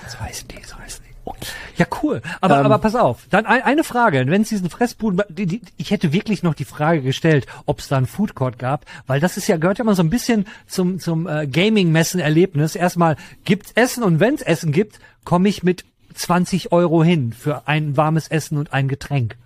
So 0.08 0.18
heißen 0.18 0.48
die, 0.48 0.62
so 0.64 0.76
heißen 0.76 1.04
die. 1.04 1.10
Okay. 1.24 1.46
Ja, 1.76 1.86
cool. 2.02 2.20
Aber, 2.40 2.58
Ähm, 2.58 2.66
aber 2.66 2.78
pass 2.78 2.96
auf. 2.96 3.26
Dann 3.30 3.46
ein, 3.46 3.62
eine 3.62 3.84
Frage. 3.84 4.24
Wenn 4.26 4.42
es 4.42 4.48
diesen 4.48 4.68
Fressbuden, 4.70 5.22
die, 5.28 5.46
die, 5.46 5.60
ich 5.76 5.92
hätte 5.92 6.12
wirklich 6.12 6.42
noch 6.42 6.54
die 6.54 6.64
Frage 6.64 7.02
gestellt, 7.02 7.46
ob 7.66 7.78
es 7.78 7.88
da 7.88 7.96
einen 7.98 8.06
Food 8.06 8.34
Court 8.34 8.58
gab, 8.58 8.86
weil 9.06 9.20
das 9.20 9.36
ist 9.36 9.46
ja, 9.46 9.56
gehört 9.56 9.78
ja 9.78 9.84
mal 9.84 9.94
so 9.94 10.02
ein 10.02 10.10
bisschen 10.10 10.46
zum, 10.66 10.98
zum 10.98 11.28
äh, 11.28 11.46
Gaming-Messen-Erlebnis. 11.46 12.74
Erstmal 12.74 13.16
gibt's 13.44 13.70
Essen 13.74 14.02
und 14.02 14.18
wenn's 14.18 14.42
Essen 14.42 14.72
gibt, 14.72 14.98
komme 15.24 15.48
ich 15.48 15.62
mit 15.62 15.84
20 16.14 16.72
Euro 16.72 17.04
hin 17.04 17.32
für 17.32 17.68
ein 17.68 17.96
warmes 17.96 18.28
Essen 18.28 18.58
und 18.58 18.72
ein 18.72 18.88
Getränk. 18.88 19.36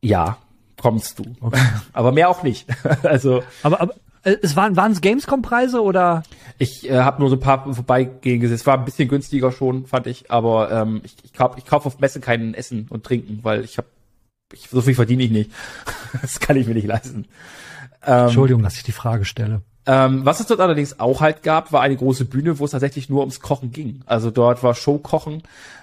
Ja, 0.00 0.38
kommst 0.80 1.18
du. 1.18 1.24
Aber 1.92 2.12
mehr 2.12 2.28
auch 2.28 2.42
nicht. 2.42 2.66
also 3.02 3.42
Aber, 3.62 3.80
aber 3.80 3.94
äh, 4.22 4.36
es 4.42 4.56
waren 4.56 4.76
waren's 4.76 5.00
Gamescom-Preise 5.00 5.82
oder? 5.82 6.22
ich 6.58 6.88
äh, 6.88 6.98
habe 7.00 7.20
nur 7.20 7.30
so 7.30 7.36
ein 7.36 7.40
paar 7.40 7.72
vorbeigehen 7.74 8.40
gesehen. 8.40 8.54
Es 8.54 8.66
war 8.66 8.78
ein 8.78 8.84
bisschen 8.84 9.08
günstiger 9.08 9.52
schon, 9.52 9.86
fand 9.86 10.06
ich. 10.06 10.30
Aber 10.30 10.70
ähm, 10.70 11.00
ich, 11.04 11.16
ich 11.24 11.32
kaufe 11.32 11.58
ich 11.58 11.64
kauf 11.64 11.86
auf 11.86 11.98
Messe 11.98 12.20
kein 12.20 12.54
Essen 12.54 12.86
und 12.90 13.04
Trinken, 13.04 13.40
weil 13.42 13.64
ich 13.64 13.78
habe 13.78 13.88
ich, 14.52 14.68
so 14.68 14.80
viel 14.80 14.94
verdiene 14.94 15.24
ich 15.24 15.30
nicht. 15.30 15.50
das 16.22 16.40
kann 16.40 16.56
ich 16.56 16.66
mir 16.66 16.74
nicht 16.74 16.86
leisten. 16.86 17.26
Ähm, 18.04 18.26
Entschuldigung, 18.26 18.62
dass 18.62 18.76
ich 18.76 18.82
die 18.82 18.92
Frage 18.92 19.24
stelle. 19.24 19.62
Ähm, 19.86 20.24
was 20.24 20.40
es 20.40 20.46
dort 20.46 20.60
allerdings 20.60 20.98
auch 20.98 21.20
halt 21.20 21.42
gab, 21.42 21.72
war 21.72 21.82
eine 21.82 21.96
große 21.96 22.24
Bühne, 22.24 22.58
wo 22.58 22.64
es 22.64 22.70
tatsächlich 22.70 23.10
nur 23.10 23.20
ums 23.20 23.40
Kochen 23.40 23.70
ging. 23.70 24.00
Also 24.06 24.30
dort 24.30 24.62
war 24.62 24.74
Showkochen. 24.74 25.42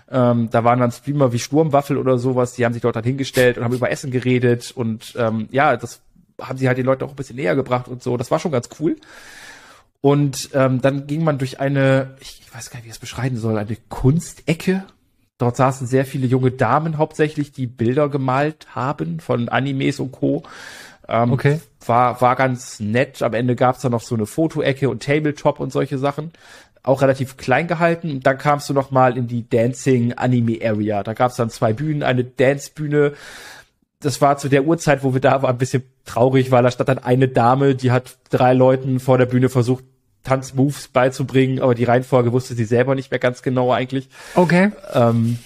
Ähm, 0.09 0.49
da 0.49 0.63
waren 0.63 0.79
dann 0.79 0.91
Streamer 0.91 1.31
wie 1.33 1.39
Sturmwaffel 1.39 1.97
oder 1.97 2.17
sowas, 2.17 2.53
die 2.53 2.65
haben 2.65 2.73
sich 2.73 2.81
dort 2.81 2.95
dann 2.95 3.03
hingestellt 3.03 3.57
und 3.57 3.63
haben 3.63 3.75
über 3.75 3.91
Essen 3.91 4.11
geredet 4.11 4.71
und 4.75 5.13
ähm, 5.17 5.47
ja, 5.51 5.77
das 5.77 6.01
haben 6.41 6.57
sie 6.57 6.67
halt 6.67 6.77
den 6.77 6.85
Leuten 6.85 7.03
auch 7.03 7.11
ein 7.11 7.15
bisschen 7.15 7.35
näher 7.35 7.55
gebracht 7.55 7.87
und 7.87 8.03
so. 8.03 8.17
Das 8.17 8.31
war 8.31 8.39
schon 8.39 8.51
ganz 8.51 8.69
cool. 8.79 8.97
Und 10.01 10.49
ähm, 10.53 10.81
dann 10.81 11.05
ging 11.05 11.23
man 11.23 11.37
durch 11.37 11.59
eine, 11.59 12.15
ich, 12.19 12.41
weiß 12.51 12.71
gar 12.71 12.77
nicht, 12.77 12.85
wie 12.85 12.89
ich 12.89 12.95
es 12.95 12.99
beschreiben 12.99 13.37
soll, 13.37 13.57
eine 13.57 13.77
Kunstecke. 13.89 14.83
Dort 15.37 15.55
saßen 15.55 15.87
sehr 15.87 16.05
viele 16.05 16.27
junge 16.27 16.51
Damen 16.51 16.97
hauptsächlich, 16.97 17.51
die 17.51 17.67
Bilder 17.67 18.09
gemalt 18.09 18.67
haben 18.75 19.19
von 19.19 19.49
Animes 19.49 19.99
und 19.99 20.11
Co. 20.11 20.43
Ähm, 21.07 21.33
Okay. 21.33 21.59
War, 21.85 22.21
war 22.21 22.35
ganz 22.35 22.79
nett. 22.79 23.21
Am 23.23 23.33
Ende 23.33 23.55
gab's 23.55 23.81
dann 23.81 23.91
noch 23.91 24.01
so 24.01 24.15
eine 24.15 24.25
Fotoecke 24.25 24.89
und 24.89 25.03
Tabletop 25.03 25.59
und 25.59 25.71
solche 25.71 25.97
Sachen. 25.97 26.31
Auch 26.83 27.01
relativ 27.01 27.37
klein 27.37 27.67
gehalten. 27.67 28.11
Und 28.11 28.25
dann 28.25 28.37
kamst 28.37 28.69
du 28.69 28.73
noch 28.73 28.91
mal 28.91 29.17
in 29.17 29.27
die 29.27 29.47
Dancing 29.49 30.13
Anime 30.13 30.59
Area. 30.63 31.03
Da 31.03 31.13
gab's 31.13 31.35
dann 31.35 31.49
zwei 31.49 31.73
Bühnen, 31.73 32.03
eine 32.03 32.23
Dance-Bühne. 32.23 33.13
Das 33.99 34.21
war 34.21 34.37
zu 34.37 34.49
der 34.49 34.65
Uhrzeit, 34.65 35.03
wo 35.03 35.13
wir 35.13 35.21
da 35.21 35.41
waren, 35.41 35.51
ein 35.51 35.57
bisschen 35.57 35.83
traurig, 36.05 36.51
weil 36.51 36.63
da 36.63 36.71
stand 36.71 36.89
dann 36.89 36.99
eine 36.99 37.27
Dame, 37.27 37.75
die 37.75 37.91
hat 37.91 38.17
drei 38.29 38.53
Leuten 38.53 38.99
vor 38.99 39.17
der 39.17 39.27
Bühne 39.27 39.49
versucht, 39.49 39.83
Tanzmoves 40.23 40.87
beizubringen, 40.87 41.61
aber 41.61 41.75
die 41.75 41.83
Reihenfolge 41.83 42.31
wusste 42.31 42.53
sie 42.53 42.65
selber 42.65 42.95
nicht 42.95 43.11
mehr 43.11 43.19
ganz 43.19 43.41
genau 43.41 43.71
eigentlich. 43.71 44.09
Okay. 44.35 44.71
Ähm, 44.93 45.39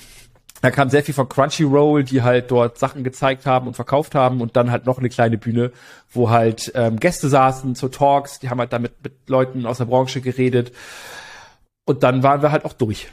da 0.61 0.71
kam 0.71 0.89
sehr 0.89 1.03
viel 1.03 1.13
von 1.13 1.29
Crunchyroll, 1.29 2.03
die 2.03 2.21
halt 2.21 2.49
dort 2.49 2.77
Sachen 2.77 3.03
gezeigt 3.03 3.45
haben 3.45 3.67
und 3.67 3.75
verkauft 3.75 4.15
haben 4.15 4.41
und 4.41 4.55
dann 4.55 4.71
halt 4.71 4.85
noch 4.85 4.97
eine 4.97 5.09
kleine 5.09 5.37
Bühne, 5.37 5.71
wo 6.09 6.29
halt 6.29 6.71
ähm, 6.75 6.99
Gäste 6.99 7.29
saßen 7.29 7.75
zu 7.75 7.89
Talks, 7.89 8.39
die 8.39 8.49
haben 8.49 8.59
halt 8.59 8.73
damit 8.73 8.93
mit 9.03 9.29
Leuten 9.29 9.65
aus 9.65 9.77
der 9.77 9.85
Branche 9.85 10.21
geredet 10.21 10.71
und 11.85 12.03
dann 12.03 12.23
waren 12.23 12.41
wir 12.41 12.51
halt 12.51 12.65
auch 12.65 12.73
durch. 12.73 13.11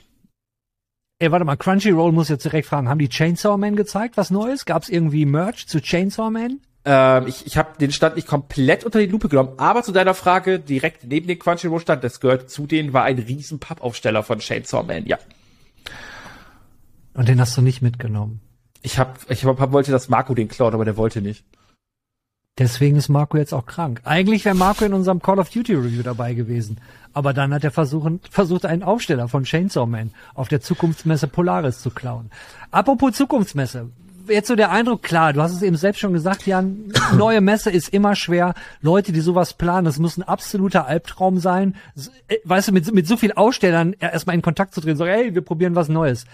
Ey, 1.19 1.31
warte 1.31 1.45
mal, 1.45 1.57
Crunchyroll 1.57 2.11
muss 2.11 2.29
jetzt 2.29 2.45
direkt 2.45 2.67
fragen, 2.67 2.89
haben 2.89 2.99
die 2.99 3.09
Chainsaw 3.09 3.57
Man 3.57 3.77
gezeigt, 3.77 4.17
was 4.17 4.31
Neues? 4.31 4.65
Gab's 4.65 4.89
irgendwie 4.89 5.25
Merch 5.25 5.69
zu 5.69 5.81
Chainsaw 5.81 6.31
Man? 6.31 6.61
Ähm, 6.85 7.27
ich 7.29 7.47
ich 7.47 7.57
habe 7.57 7.79
den 7.79 7.93
Stand 7.93 8.17
nicht 8.17 8.27
komplett 8.27 8.85
unter 8.85 8.99
die 8.99 9.07
Lupe 9.07 9.29
genommen, 9.29 9.53
aber 9.59 9.83
zu 9.83 9.93
deiner 9.93 10.15
Frage, 10.15 10.59
direkt 10.59 11.05
neben 11.05 11.29
dem 11.29 11.39
Crunchyroll-Stand, 11.39 12.03
das 12.03 12.19
gehört 12.19 12.51
zu 12.51 12.67
denen, 12.67 12.93
war 12.93 13.05
ein 13.05 13.19
riesen 13.19 13.61
Pappaufsteller 13.61 14.23
von 14.23 14.41
Chainsaw 14.41 14.83
Man, 14.83 15.07
ja. 15.07 15.19
Und 17.15 17.29
den 17.29 17.41
hast 17.41 17.57
du 17.57 17.63
nicht 17.63 17.83
mitgenommen. 17.83 18.41
Ich 18.83 18.99
hab, 18.99 19.31
ich 19.31 19.45
hab, 19.45 19.73
wollte, 19.73 19.93
dass 19.93 20.09
Marco 20.09 20.35
den 20.35 20.49
klaut, 20.49 20.75
aber 20.75 20.85
der 20.85 20.97
wollte 20.97 21.23
nicht. 21.23 21.45
Deswegen 22.59 22.97
ist 22.97 23.09
Marco 23.09 23.39
jetzt 23.39 23.55
auch 23.55 23.65
krank. 23.65 24.03
Eigentlich 24.05 24.45
wäre 24.45 24.55
Marco 24.55 24.85
in 24.85 24.93
unserem 24.93 25.23
Call 25.23 25.39
of 25.39 25.49
Duty 25.49 25.75
Review 25.75 26.03
dabei 26.03 26.35
gewesen. 26.35 26.79
Aber 27.15 27.33
dann 27.33 27.55
hat 27.55 27.65
er 27.65 27.71
versuchen, 27.71 28.21
versucht, 28.31 28.67
einen 28.67 28.83
Aufsteller 28.83 29.29
von 29.29 29.45
Chainsaw 29.45 29.87
Man 29.87 30.11
auf 30.35 30.49
der 30.49 30.61
Zukunftsmesse 30.61 31.29
Polaris 31.29 31.81
zu 31.81 31.91
klauen. 31.91 32.31
Apropos 32.71 33.13
Zukunftsmesse. 33.15 33.91
Jetzt 34.29 34.49
so 34.49 34.55
der 34.55 34.71
Eindruck, 34.71 35.03
klar, 35.03 35.33
du 35.33 35.43
hast 35.43 35.53
es 35.53 35.63
eben 35.63 35.77
selbst 35.77 35.99
schon 35.99 36.13
gesagt, 36.13 36.47
Jan, 36.47 36.93
neue 37.17 37.41
Messe 37.41 37.71
ist 37.71 37.89
immer 37.89 38.15
schwer. 38.15 38.55
Leute, 38.83 39.13
die 39.13 39.21
sowas 39.21 39.55
planen, 39.55 39.87
das 39.87 39.99
muss 39.99 40.19
ein 40.19 40.23
absoluter 40.23 40.87
Albtraum 40.87 41.39
sein. 41.39 41.75
Äh, 42.29 42.37
Weißt 42.45 42.69
du, 42.69 42.73
mit, 42.73 42.93
mit 42.93 43.07
so 43.07 43.17
viel 43.17 43.33
Ausstellern 43.33 43.95
erstmal 43.99 44.37
in 44.37 44.43
Kontakt 44.43 44.75
zu 44.75 44.83
treten, 44.83 44.99
so, 44.99 45.07
hey, 45.07 45.35
wir 45.35 45.43
probieren 45.43 45.75
was 45.75 45.89
Neues. 45.89 46.27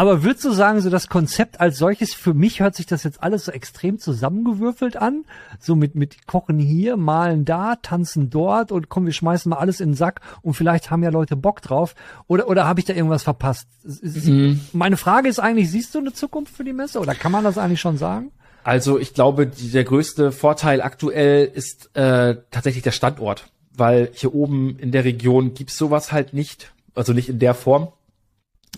Aber 0.00 0.22
würdest 0.24 0.46
du 0.46 0.52
sagen, 0.52 0.80
so 0.80 0.88
das 0.88 1.08
Konzept 1.08 1.60
als 1.60 1.76
solches, 1.76 2.14
für 2.14 2.32
mich 2.32 2.60
hört 2.60 2.74
sich 2.74 2.86
das 2.86 3.04
jetzt 3.04 3.22
alles 3.22 3.44
so 3.44 3.52
extrem 3.52 3.98
zusammengewürfelt 3.98 4.96
an? 4.96 5.26
So 5.58 5.76
mit, 5.76 5.94
mit 5.94 6.26
Kochen 6.26 6.58
hier, 6.58 6.96
Malen 6.96 7.44
da, 7.44 7.76
Tanzen 7.76 8.30
dort 8.30 8.72
und 8.72 8.88
komm, 8.88 9.04
wir 9.04 9.12
schmeißen 9.12 9.50
mal 9.50 9.58
alles 9.58 9.78
in 9.78 9.90
den 9.90 9.94
Sack 9.96 10.22
und 10.40 10.54
vielleicht 10.54 10.90
haben 10.90 11.02
ja 11.02 11.10
Leute 11.10 11.36
Bock 11.36 11.60
drauf. 11.60 11.94
Oder, 12.28 12.48
oder 12.48 12.66
habe 12.66 12.80
ich 12.80 12.86
da 12.86 12.94
irgendwas 12.94 13.24
verpasst? 13.24 13.68
Ist- 13.84 14.26
Meine 14.72 14.96
Frage 14.96 15.28
ist 15.28 15.38
eigentlich, 15.38 15.70
siehst 15.70 15.94
du 15.94 15.98
eine 15.98 16.14
Zukunft 16.14 16.56
für 16.56 16.64
die 16.64 16.72
Messe 16.72 16.98
oder 16.98 17.14
kann 17.14 17.30
man 17.30 17.44
das 17.44 17.58
eigentlich 17.58 17.82
schon 17.82 17.98
sagen? 17.98 18.30
Also 18.64 18.98
ich 18.98 19.12
glaube, 19.12 19.46
die, 19.48 19.70
der 19.70 19.84
größte 19.84 20.32
Vorteil 20.32 20.80
aktuell 20.80 21.44
ist 21.44 21.90
äh, 21.94 22.36
tatsächlich 22.50 22.82
der 22.84 22.92
Standort, 22.92 23.48
weil 23.76 24.08
hier 24.14 24.34
oben 24.34 24.78
in 24.78 24.92
der 24.92 25.04
Region 25.04 25.52
gibt's 25.52 25.76
sowas 25.76 26.10
halt 26.10 26.32
nicht, 26.32 26.72
also 26.94 27.12
nicht 27.12 27.28
in 27.28 27.38
der 27.38 27.52
Form. 27.52 27.88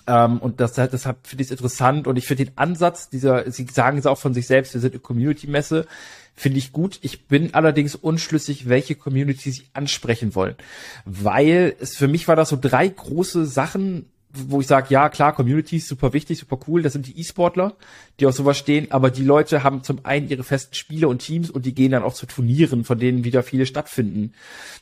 Ähm, 0.06 0.38
und 0.38 0.60
das, 0.60 0.72
deshalb 0.72 1.26
finde 1.26 1.42
ich 1.42 1.48
es 1.48 1.52
interessant 1.52 2.06
und 2.06 2.16
ich 2.16 2.26
finde 2.26 2.46
den 2.46 2.58
Ansatz 2.58 3.08
dieser, 3.08 3.50
sie 3.50 3.66
sagen 3.72 3.98
es 3.98 4.06
auch 4.06 4.18
von 4.18 4.34
sich 4.34 4.46
selbst, 4.46 4.74
wir 4.74 4.80
sind 4.80 4.94
eine 4.94 5.00
Community-Messe, 5.00 5.86
finde 6.34 6.58
ich 6.58 6.72
gut. 6.72 6.98
Ich 7.02 7.26
bin 7.26 7.54
allerdings 7.54 7.94
unschlüssig, 7.94 8.68
welche 8.68 8.94
Community 8.94 9.50
sie 9.50 9.64
ansprechen 9.74 10.34
wollen, 10.34 10.56
weil 11.04 11.76
es 11.78 11.96
für 11.96 12.08
mich 12.08 12.26
war 12.26 12.36
das 12.36 12.48
so 12.48 12.58
drei 12.60 12.88
große 12.88 13.46
Sachen, 13.46 14.06
wo 14.34 14.60
ich 14.62 14.66
sage, 14.66 14.86
ja 14.88 15.10
klar, 15.10 15.34
Community 15.34 15.76
ist 15.76 15.88
super 15.88 16.14
wichtig, 16.14 16.38
super 16.38 16.58
cool, 16.66 16.80
das 16.82 16.94
sind 16.94 17.06
die 17.06 17.20
E-Sportler, 17.20 17.76
die 18.18 18.26
auf 18.26 18.34
sowas 18.34 18.56
stehen, 18.56 18.90
aber 18.90 19.10
die 19.10 19.24
Leute 19.24 19.62
haben 19.62 19.84
zum 19.84 20.06
einen 20.06 20.28
ihre 20.28 20.42
festen 20.42 20.74
Spiele 20.74 21.06
und 21.06 21.18
Teams 21.18 21.50
und 21.50 21.66
die 21.66 21.74
gehen 21.74 21.92
dann 21.92 22.02
auch 22.02 22.14
zu 22.14 22.24
Turnieren, 22.24 22.84
von 22.84 22.98
denen 22.98 23.24
wieder 23.24 23.42
viele 23.42 23.66
stattfinden. 23.66 24.32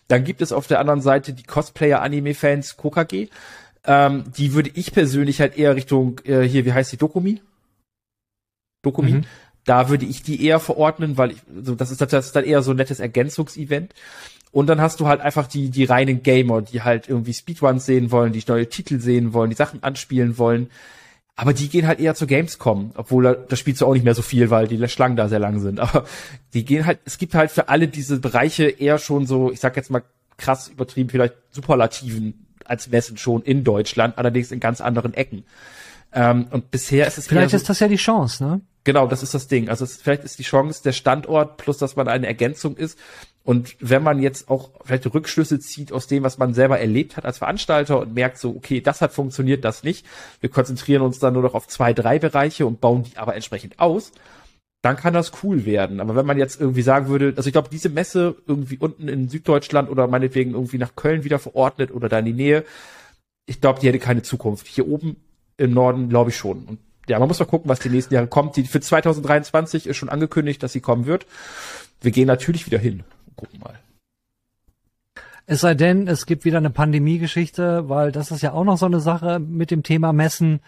Dann 0.06 0.22
gibt 0.22 0.40
es 0.40 0.52
auf 0.52 0.68
der 0.68 0.78
anderen 0.78 1.00
Seite 1.00 1.32
die 1.32 1.42
Cosplayer-Anime-Fans 1.42 2.76
KKG, 2.76 3.28
ähm, 3.84 4.24
die 4.36 4.52
würde 4.52 4.70
ich 4.74 4.92
persönlich 4.92 5.40
halt 5.40 5.56
eher 5.56 5.76
Richtung, 5.76 6.20
äh, 6.24 6.42
hier, 6.42 6.64
wie 6.64 6.72
heißt 6.72 6.92
die, 6.92 6.96
Dokumi? 6.96 7.40
Dokumi? 8.82 9.12
Mhm. 9.12 9.24
Da 9.64 9.88
würde 9.88 10.06
ich 10.06 10.22
die 10.22 10.44
eher 10.44 10.60
verordnen, 10.60 11.16
weil 11.16 11.32
ich, 11.32 11.38
so, 11.62 11.74
das 11.74 11.90
ist, 11.90 12.00
das 12.00 12.26
ist 12.26 12.36
dann 12.36 12.44
eher 12.44 12.62
so 12.62 12.72
ein 12.72 12.76
nettes 12.76 13.00
Ergänzungsevent. 13.00 13.94
Und 14.52 14.66
dann 14.66 14.80
hast 14.80 15.00
du 15.00 15.06
halt 15.06 15.20
einfach 15.20 15.46
die, 15.46 15.70
die 15.70 15.84
reinen 15.84 16.22
Gamer, 16.22 16.62
die 16.62 16.82
halt 16.82 17.08
irgendwie 17.08 17.34
Speedruns 17.34 17.86
sehen 17.86 18.10
wollen, 18.10 18.32
die 18.32 18.42
neue 18.46 18.68
Titel 18.68 18.98
sehen 19.00 19.32
wollen, 19.32 19.50
die 19.50 19.56
Sachen 19.56 19.82
anspielen 19.82 20.38
wollen. 20.38 20.70
Aber 21.36 21.54
die 21.54 21.68
gehen 21.68 21.86
halt 21.86 22.00
eher 22.00 22.14
zur 22.14 22.26
Gamescom, 22.26 22.92
obwohl 22.96 23.46
da 23.48 23.56
spielst 23.56 23.80
du 23.80 23.86
auch 23.86 23.94
nicht 23.94 24.04
mehr 24.04 24.14
so 24.14 24.22
viel, 24.22 24.50
weil 24.50 24.66
die 24.66 24.88
Schlangen 24.88 25.16
da 25.16 25.28
sehr 25.28 25.38
lang 25.38 25.60
sind. 25.60 25.80
Aber 25.80 26.04
die 26.52 26.64
gehen 26.64 26.84
halt, 26.84 26.98
es 27.04 27.16
gibt 27.16 27.34
halt 27.34 27.50
für 27.50 27.68
alle 27.68 27.88
diese 27.88 28.18
Bereiche 28.18 28.68
eher 28.68 28.98
schon 28.98 29.26
so, 29.26 29.50
ich 29.50 29.60
sag 29.60 29.76
jetzt 29.76 29.90
mal 29.90 30.02
krass 30.36 30.68
übertrieben, 30.68 31.10
vielleicht 31.10 31.34
Superlativen 31.50 32.46
als 32.70 32.88
Messen 32.88 33.16
schon 33.16 33.42
in 33.42 33.64
Deutschland, 33.64 34.16
allerdings 34.16 34.52
in 34.52 34.60
ganz 34.60 34.80
anderen 34.80 35.12
Ecken. 35.14 35.44
Ähm, 36.12 36.46
und 36.50 36.70
bisher 36.70 37.06
ist 37.06 37.18
es 37.18 37.28
Vielleicht 37.28 37.52
eher 37.52 37.56
ist 37.56 37.68
das 37.68 37.80
ja 37.80 37.88
die 37.88 37.96
Chance, 37.96 38.42
ne? 38.44 38.60
Genau, 38.82 39.06
das 39.06 39.22
ist 39.22 39.34
das 39.34 39.46
Ding. 39.46 39.68
Also 39.68 39.84
es, 39.84 39.96
vielleicht 39.96 40.24
ist 40.24 40.38
die 40.38 40.42
Chance 40.42 40.82
der 40.82 40.92
Standort 40.92 41.58
plus, 41.58 41.78
dass 41.78 41.96
man 41.96 42.08
eine 42.08 42.26
Ergänzung 42.26 42.76
ist. 42.76 42.98
Und 43.44 43.76
wenn 43.80 44.02
man 44.02 44.20
jetzt 44.20 44.48
auch 44.48 44.70
vielleicht 44.84 45.12
Rückschlüsse 45.12 45.58
zieht 45.60 45.92
aus 45.92 46.06
dem, 46.06 46.22
was 46.22 46.38
man 46.38 46.54
selber 46.54 46.78
erlebt 46.78 47.16
hat 47.16 47.24
als 47.24 47.38
Veranstalter 47.38 48.00
und 48.00 48.14
merkt 48.14 48.38
so, 48.38 48.50
okay, 48.50 48.80
das 48.80 49.00
hat 49.00 49.12
funktioniert, 49.12 49.64
das 49.64 49.82
nicht. 49.82 50.06
Wir 50.40 50.50
konzentrieren 50.50 51.02
uns 51.02 51.18
dann 51.18 51.34
nur 51.34 51.42
noch 51.42 51.54
auf 51.54 51.68
zwei, 51.68 51.92
drei 51.92 52.18
Bereiche 52.18 52.66
und 52.66 52.80
bauen 52.80 53.04
die 53.04 53.16
aber 53.16 53.34
entsprechend 53.34 53.78
aus. 53.78 54.12
Dann 54.82 54.96
kann 54.96 55.12
das 55.12 55.32
cool 55.42 55.66
werden. 55.66 56.00
Aber 56.00 56.16
wenn 56.16 56.24
man 56.24 56.38
jetzt 56.38 56.60
irgendwie 56.60 56.82
sagen 56.82 57.08
würde, 57.08 57.34
also 57.36 57.46
ich 57.46 57.52
glaube, 57.52 57.68
diese 57.70 57.90
Messe 57.90 58.36
irgendwie 58.46 58.78
unten 58.78 59.08
in 59.08 59.28
Süddeutschland 59.28 59.90
oder 59.90 60.06
meinetwegen 60.06 60.52
irgendwie 60.52 60.78
nach 60.78 60.96
Köln 60.96 61.24
wieder 61.24 61.38
verordnet 61.38 61.90
oder 61.92 62.08
da 62.08 62.18
in 62.18 62.24
die 62.24 62.32
Nähe, 62.32 62.64
ich 63.46 63.60
glaube, 63.60 63.80
die 63.80 63.88
hätte 63.88 63.98
keine 63.98 64.22
Zukunft. 64.22 64.66
Hier 64.66 64.88
oben 64.88 65.16
im 65.58 65.74
Norden 65.74 66.08
glaube 66.08 66.30
ich 66.30 66.36
schon. 66.36 66.64
Und 66.64 66.78
ja, 67.08 67.18
man 67.18 67.28
muss 67.28 67.40
mal 67.40 67.46
gucken, 67.46 67.68
was 67.68 67.80
die 67.80 67.90
nächsten 67.90 68.14
Jahre 68.14 68.28
kommt. 68.28 68.56
Die 68.56 68.64
für 68.64 68.80
2023 68.80 69.86
ist 69.86 69.96
schon 69.96 70.08
angekündigt, 70.08 70.62
dass 70.62 70.72
sie 70.72 70.80
kommen 70.80 71.06
wird. 71.06 71.26
Wir 72.00 72.12
gehen 72.12 72.26
natürlich 72.26 72.64
wieder 72.66 72.78
hin. 72.78 73.02
Gucken 73.36 73.60
mal. 73.60 73.78
Es 75.46 75.62
sei 75.62 75.74
denn, 75.74 76.06
es 76.06 76.26
gibt 76.26 76.44
wieder 76.44 76.58
eine 76.58 76.70
Pandemie-Geschichte, 76.70 77.88
weil 77.88 78.12
das 78.12 78.30
ist 78.30 78.42
ja 78.42 78.52
auch 78.52 78.62
noch 78.62 78.78
so 78.78 78.86
eine 78.86 79.00
Sache 79.00 79.40
mit 79.40 79.72
dem 79.72 79.82
Thema 79.82 80.12
Messen, 80.12 80.60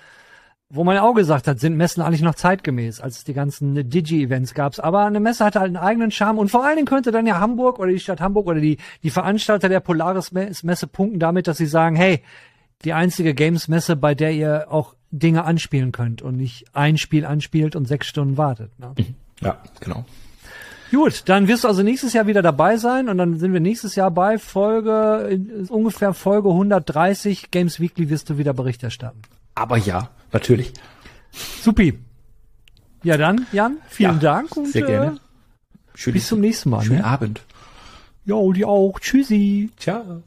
wo 0.74 0.84
man 0.84 0.94
ja 0.96 1.02
auch 1.02 1.12
gesagt 1.12 1.46
hat, 1.48 1.60
sind 1.60 1.76
Messen 1.76 2.02
eigentlich 2.02 2.22
noch 2.22 2.34
zeitgemäß, 2.34 3.00
als 3.00 3.18
es 3.18 3.24
die 3.24 3.34
ganzen 3.34 3.74
Digi-Events 3.90 4.54
gab. 4.54 4.78
Aber 4.82 5.04
eine 5.04 5.20
Messe 5.20 5.44
hat 5.44 5.54
halt 5.54 5.66
einen 5.66 5.76
eigenen 5.76 6.10
Charme 6.10 6.38
und 6.38 6.50
vor 6.50 6.64
allen 6.64 6.76
Dingen 6.76 6.86
könnte 6.86 7.12
dann 7.12 7.26
ja 7.26 7.38
Hamburg 7.40 7.78
oder 7.78 7.90
die 7.90 8.00
Stadt 8.00 8.20
Hamburg 8.20 8.46
oder 8.46 8.58
die, 8.60 8.78
die 9.02 9.10
Veranstalter 9.10 9.68
der 9.68 9.80
Polaris-Messe 9.80 10.86
punkten 10.86 11.18
damit, 11.18 11.46
dass 11.46 11.58
sie 11.58 11.66
sagen, 11.66 11.94
hey, 11.94 12.22
die 12.84 12.94
einzige 12.94 13.34
Games-Messe, 13.34 13.96
bei 13.96 14.14
der 14.14 14.32
ihr 14.32 14.66
auch 14.70 14.94
Dinge 15.10 15.44
anspielen 15.44 15.92
könnt 15.92 16.22
und 16.22 16.36
nicht 16.38 16.64
ein 16.72 16.96
Spiel 16.96 17.26
anspielt 17.26 17.76
und 17.76 17.86
sechs 17.86 18.06
Stunden 18.06 18.38
wartet. 18.38 18.70
Ne? 18.78 18.94
Ja, 19.42 19.58
genau. 19.80 20.06
Gut, 20.90 21.22
dann 21.26 21.48
wirst 21.48 21.64
du 21.64 21.68
also 21.68 21.82
nächstes 21.82 22.12
Jahr 22.12 22.26
wieder 22.26 22.42
dabei 22.42 22.76
sein 22.78 23.08
und 23.08 23.18
dann 23.18 23.38
sind 23.38 23.52
wir 23.52 23.60
nächstes 23.60 23.94
Jahr 23.94 24.10
bei 24.10 24.38
Folge, 24.38 25.28
in- 25.30 25.66
ungefähr 25.68 26.12
Folge 26.14 26.48
130 26.50 27.50
Games 27.50 27.78
Weekly 27.80 28.08
wirst 28.10 28.30
du 28.30 28.38
wieder 28.38 28.52
Bericht 28.52 28.82
erstatten. 28.82 29.20
Aber 29.54 29.76
ja, 29.76 30.08
natürlich. 30.32 30.72
Supi. 31.62 31.98
Ja 33.04 33.16
dann, 33.16 33.46
Jan, 33.52 33.78
vielen 33.88 34.14
Ja, 34.14 34.18
Dank 34.18 34.56
und 34.56 34.68
sehr 34.68 34.82
gerne. 34.86 35.18
Schön, 35.94 36.12
Äh, 36.12 36.14
bis 36.14 36.28
zum 36.28 36.40
nächsten 36.40 36.70
Mal. 36.70 36.82
Schönen 36.82 36.98
Ne? 37.00 37.04
Abend. 37.04 37.42
Jo, 38.24 38.52
die 38.52 38.64
auch. 38.64 39.00
Tschüssi. 39.00 39.70
Ciao. 39.76 40.22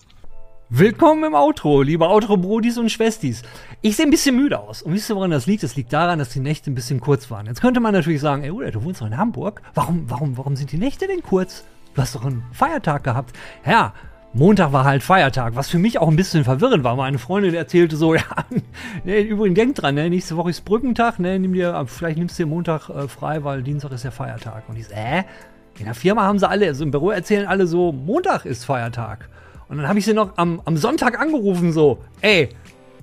Willkommen 0.69 1.23
im 1.23 1.35
Outro, 1.35 1.83
liebe 1.83 2.05
Outro-Brodis 2.09 2.77
und 2.77 2.91
Schwestis. 2.91 3.43
Ich 3.81 3.95
sehe 3.95 4.05
ein 4.05 4.09
bisschen 4.11 4.35
müde 4.35 4.59
aus. 4.59 4.81
Und 4.81 4.93
wisst 4.93 5.09
ihr, 5.09 5.15
woran 5.15 5.31
das 5.31 5.45
liegt? 5.45 5.63
Das 5.63 5.75
liegt 5.75 5.93
daran, 5.93 6.19
dass 6.19 6.29
die 6.29 6.39
Nächte 6.39 6.69
ein 6.71 6.75
bisschen 6.75 6.99
kurz 6.99 7.29
waren. 7.31 7.45
Jetzt 7.45 7.61
könnte 7.61 7.79
man 7.79 7.93
natürlich 7.93 8.19
sagen, 8.19 8.43
ey, 8.43 8.49
Ulla, 8.51 8.71
du 8.71 8.83
wohnst 8.83 8.99
doch 8.99 9.05
in 9.07 9.15
Hamburg. 9.15 9.61
Warum, 9.75 10.09
warum, 10.09 10.37
warum 10.37 10.55
sind 10.55 10.71
die 10.71 10.77
Nächte 10.77 11.07
denn 11.07 11.21
kurz? 11.21 11.63
Du 11.93 12.01
hast 12.01 12.15
doch 12.15 12.25
einen 12.25 12.43
Feiertag 12.51 13.03
gehabt. 13.05 13.33
Ja, 13.65 13.93
Montag 14.37 14.73
war 14.73 14.83
halt 14.83 15.01
Feiertag, 15.01 15.55
was 15.55 15.69
für 15.69 15.77
mich 15.77 15.97
auch 15.97 16.09
ein 16.09 16.17
bisschen 16.17 16.43
verwirrend 16.43 16.83
war. 16.83 16.97
Meine 16.97 17.19
Freundin 17.19 17.53
erzählte 17.53 17.95
so, 17.95 18.13
ja, 18.15 18.25
ne, 19.05 19.21
übrigens 19.21 19.55
denk 19.55 19.75
dran, 19.75 19.95
ne, 19.95 20.09
nächste 20.09 20.35
Woche 20.35 20.49
ist 20.49 20.65
Brückentag, 20.65 21.19
ne, 21.19 21.39
nimm 21.39 21.53
dir, 21.53 21.85
vielleicht 21.87 22.17
nimmst 22.17 22.37
du 22.37 22.43
dir 22.43 22.49
Montag 22.49 22.89
äh, 22.89 23.07
frei, 23.07 23.45
weil 23.45 23.63
Dienstag 23.63 23.93
ist 23.93 24.03
ja 24.03 24.11
Feiertag. 24.11 24.67
Und 24.67 24.77
ich 24.77 24.87
so, 24.87 24.93
äh? 24.93 25.23
In 25.79 25.85
der 25.85 25.95
Firma 25.95 26.23
haben 26.23 26.37
sie 26.37 26.49
alle, 26.49 26.67
also 26.67 26.83
im 26.83 26.91
Büro 26.91 27.11
erzählen 27.11 27.47
alle 27.47 27.65
so, 27.65 27.93
Montag 27.93 28.43
ist 28.43 28.65
Feiertag. 28.65 29.29
Und 29.69 29.77
dann 29.77 29.87
habe 29.87 29.99
ich 29.99 30.05
sie 30.05 30.13
noch 30.13 30.37
am, 30.37 30.61
am 30.65 30.75
Sonntag 30.75 31.17
angerufen, 31.17 31.71
so, 31.71 31.99
ey, 32.19 32.49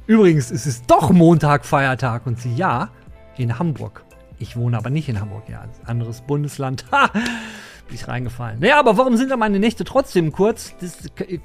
übrigens, 0.07 0.51
es 0.51 0.67
ist 0.67 0.85
doch 0.91 1.13
Montag 1.13 1.65
Feiertag. 1.65 2.27
Und 2.27 2.41
sie, 2.41 2.55
ja, 2.55 2.91
in 3.39 3.59
Hamburg. 3.59 4.05
Ich 4.39 4.55
wohne 4.55 4.77
aber 4.77 4.91
nicht 4.91 5.09
in 5.09 5.19
Hamburg, 5.19 5.45
ja, 5.49 5.65
anderes 5.87 6.21
Bundesland. 6.21 6.85
Ha! 6.93 7.11
Bin 7.87 7.97
ich 7.97 8.09
reingefallen. 8.09 8.61
Naja, 8.61 8.79
aber 8.79 8.97
warum 8.97 9.17
sind 9.17 9.31
da 9.31 9.37
meine 9.37 9.59
Nächte 9.59 9.85
trotzdem 9.85 10.33
kurz? 10.33 10.75
Das 10.81 10.99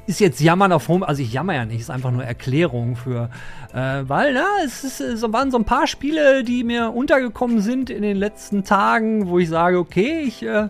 ist 0.06 0.20
jetzt 0.20 0.40
Jammern 0.40 0.72
auf 0.72 0.88
Home, 0.88 1.08
also 1.08 1.22
ich 1.22 1.34
jammer 1.34 1.56
ja 1.56 1.66
nicht, 1.66 1.82
ist 1.82 1.90
einfach 1.90 2.12
nur 2.12 2.24
Erklärung 2.24 2.96
für, 2.96 3.30
äh, 3.74 4.04
weil, 4.08 4.34
na, 4.34 4.46
es 4.64 4.84
ist, 4.84 5.02
es 5.02 5.22
waren 5.22 5.52
so 5.52 5.58
ein 5.58 5.66
paar 5.66 5.88
Spiele, 5.88 6.44
die 6.44 6.64
mir 6.64 6.94
untergekommen 6.94 7.60
sind 7.60 7.90
in 7.90 8.02
den 8.02 8.18
letzten 8.18 8.64
Tagen, 8.64 9.28
wo 9.28 9.40
ich 9.40 9.50
sage, 9.50 9.78
okay, 9.78 10.22
ich, 10.22 10.44
äh, 10.44 10.70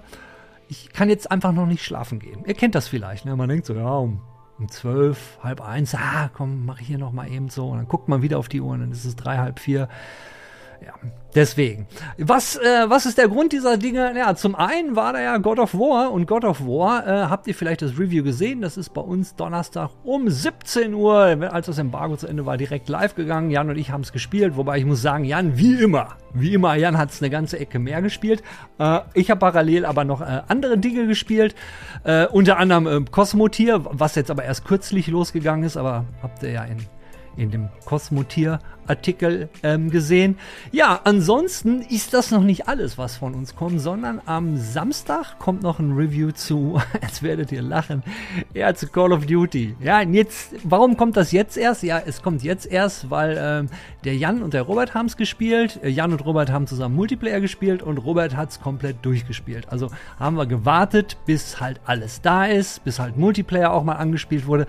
ich 0.69 0.91
kann 0.93 1.09
jetzt 1.09 1.31
einfach 1.31 1.51
noch 1.51 1.65
nicht 1.65 1.83
schlafen 1.83 2.19
gehen. 2.19 2.43
Ihr 2.45 2.53
kennt 2.53 2.75
das 2.75 2.87
vielleicht, 2.87 3.25
ne? 3.25 3.35
Man 3.35 3.49
denkt 3.49 3.65
so, 3.65 3.73
ja, 3.73 3.89
um, 3.89 4.21
um 4.59 4.69
zwölf, 4.69 5.37
halb 5.43 5.61
eins, 5.61 5.95
ah, 5.95 6.29
komm, 6.33 6.65
mach 6.65 6.81
ich 6.81 6.87
hier 6.87 6.97
noch 6.97 7.11
mal 7.11 7.29
eben 7.31 7.49
so. 7.49 7.69
Und 7.69 7.77
dann 7.77 7.87
guckt 7.87 8.07
man 8.09 8.21
wieder 8.21 8.39
auf 8.39 8.49
die 8.49 8.61
Uhr 8.61 8.71
und 8.71 8.81
dann 8.81 8.91
ist 8.91 9.05
es 9.05 9.15
drei, 9.15 9.37
halb 9.37 9.59
vier. 9.59 9.87
Ja, 10.85 10.93
deswegen. 11.33 11.87
Was, 12.17 12.55
äh, 12.55 12.85
was 12.87 13.05
ist 13.05 13.17
der 13.17 13.27
Grund 13.27 13.51
dieser 13.51 13.77
Dinge? 13.77 14.13
Ja, 14.17 14.35
zum 14.35 14.55
einen 14.55 14.95
war 14.95 15.13
da 15.13 15.21
ja 15.21 15.37
God 15.37 15.59
of 15.59 15.73
War 15.73 16.11
und 16.11 16.27
God 16.27 16.45
of 16.45 16.61
War, 16.61 17.07
äh, 17.07 17.29
habt 17.29 17.47
ihr 17.47 17.55
vielleicht 17.55 17.81
das 17.81 17.97
Review 17.97 18.23
gesehen? 18.23 18.61
Das 18.61 18.77
ist 18.77 18.93
bei 18.93 19.01
uns 19.01 19.35
Donnerstag 19.35 19.89
um 20.03 20.29
17 20.29 20.93
Uhr, 20.93 21.37
als 21.51 21.65
das 21.65 21.77
Embargo 21.77 22.15
zu 22.17 22.27
Ende 22.27 22.45
war, 22.45 22.57
direkt 22.57 22.89
live 22.89 23.15
gegangen. 23.15 23.49
Jan 23.49 23.69
und 23.69 23.77
ich 23.77 23.91
haben 23.91 24.01
es 24.01 24.11
gespielt, 24.11 24.55
wobei 24.57 24.77
ich 24.77 24.85
muss 24.85 25.01
sagen, 25.01 25.23
Jan, 25.23 25.57
wie 25.57 25.81
immer, 25.81 26.15
wie 26.33 26.53
immer, 26.53 26.75
Jan 26.75 26.97
hat 26.97 27.11
es 27.11 27.21
eine 27.21 27.29
ganze 27.29 27.59
Ecke 27.59 27.79
mehr 27.79 28.01
gespielt. 28.01 28.43
Äh, 28.79 28.99
ich 29.13 29.31
habe 29.31 29.39
parallel 29.39 29.85
aber 29.85 30.03
noch 30.03 30.21
äh, 30.21 30.41
andere 30.47 30.77
Dinge 30.77 31.07
gespielt, 31.07 31.55
äh, 32.03 32.27
unter 32.27 32.57
anderem 32.57 32.87
äh, 32.87 33.05
Cosmotier, 33.09 33.81
was 33.83 34.15
jetzt 34.15 34.31
aber 34.31 34.43
erst 34.43 34.65
kürzlich 34.65 35.07
losgegangen 35.07 35.63
ist, 35.65 35.77
aber 35.77 36.05
habt 36.21 36.43
ihr 36.43 36.51
ja 36.51 36.63
in 36.63 36.77
in 37.37 37.51
dem 37.51 37.69
Cosmotier-Artikel 37.85 39.49
ähm, 39.63 39.89
gesehen. 39.89 40.37
Ja, 40.71 40.99
ansonsten 41.03 41.81
ist 41.81 42.13
das 42.13 42.31
noch 42.31 42.43
nicht 42.43 42.67
alles, 42.67 42.97
was 42.97 43.15
von 43.15 43.33
uns 43.35 43.55
kommt, 43.55 43.79
sondern 43.79 44.21
am 44.25 44.57
Samstag 44.57 45.39
kommt 45.39 45.61
noch 45.61 45.79
ein 45.79 45.93
Review 45.93 46.31
zu, 46.31 46.81
jetzt 47.01 47.23
werdet 47.23 47.51
ihr 47.51 47.61
lachen, 47.61 48.03
ja, 48.53 48.73
zu 48.73 48.87
Call 48.87 49.13
of 49.13 49.25
Duty. 49.25 49.75
Ja, 49.79 50.01
jetzt, 50.01 50.55
warum 50.63 50.97
kommt 50.97 51.15
das 51.15 51.31
jetzt 51.31 51.57
erst? 51.57 51.83
Ja, 51.83 52.01
es 52.05 52.21
kommt 52.21 52.43
jetzt 52.43 52.65
erst, 52.65 53.09
weil 53.09 53.37
ähm, 53.39 53.69
der 54.03 54.17
Jan 54.17 54.41
und 54.41 54.53
der 54.53 54.63
Robert 54.63 54.93
haben 54.93 55.05
es 55.05 55.17
gespielt. 55.17 55.79
Äh, 55.83 55.89
Jan 55.89 56.11
und 56.11 56.25
Robert 56.25 56.51
haben 56.51 56.67
zusammen 56.67 56.95
Multiplayer 56.95 57.39
gespielt 57.39 57.83
und 57.83 57.99
Robert 57.99 58.35
hat 58.35 58.49
es 58.49 58.59
komplett 58.59 58.97
durchgespielt. 59.03 59.69
Also 59.69 59.89
haben 60.19 60.35
wir 60.37 60.47
gewartet, 60.47 61.17
bis 61.25 61.61
halt 61.61 61.79
alles 61.85 62.21
da 62.21 62.45
ist, 62.45 62.83
bis 62.83 62.99
halt 62.99 63.17
Multiplayer 63.17 63.71
auch 63.71 63.83
mal 63.83 63.95
angespielt 63.95 64.47
wurde 64.47 64.67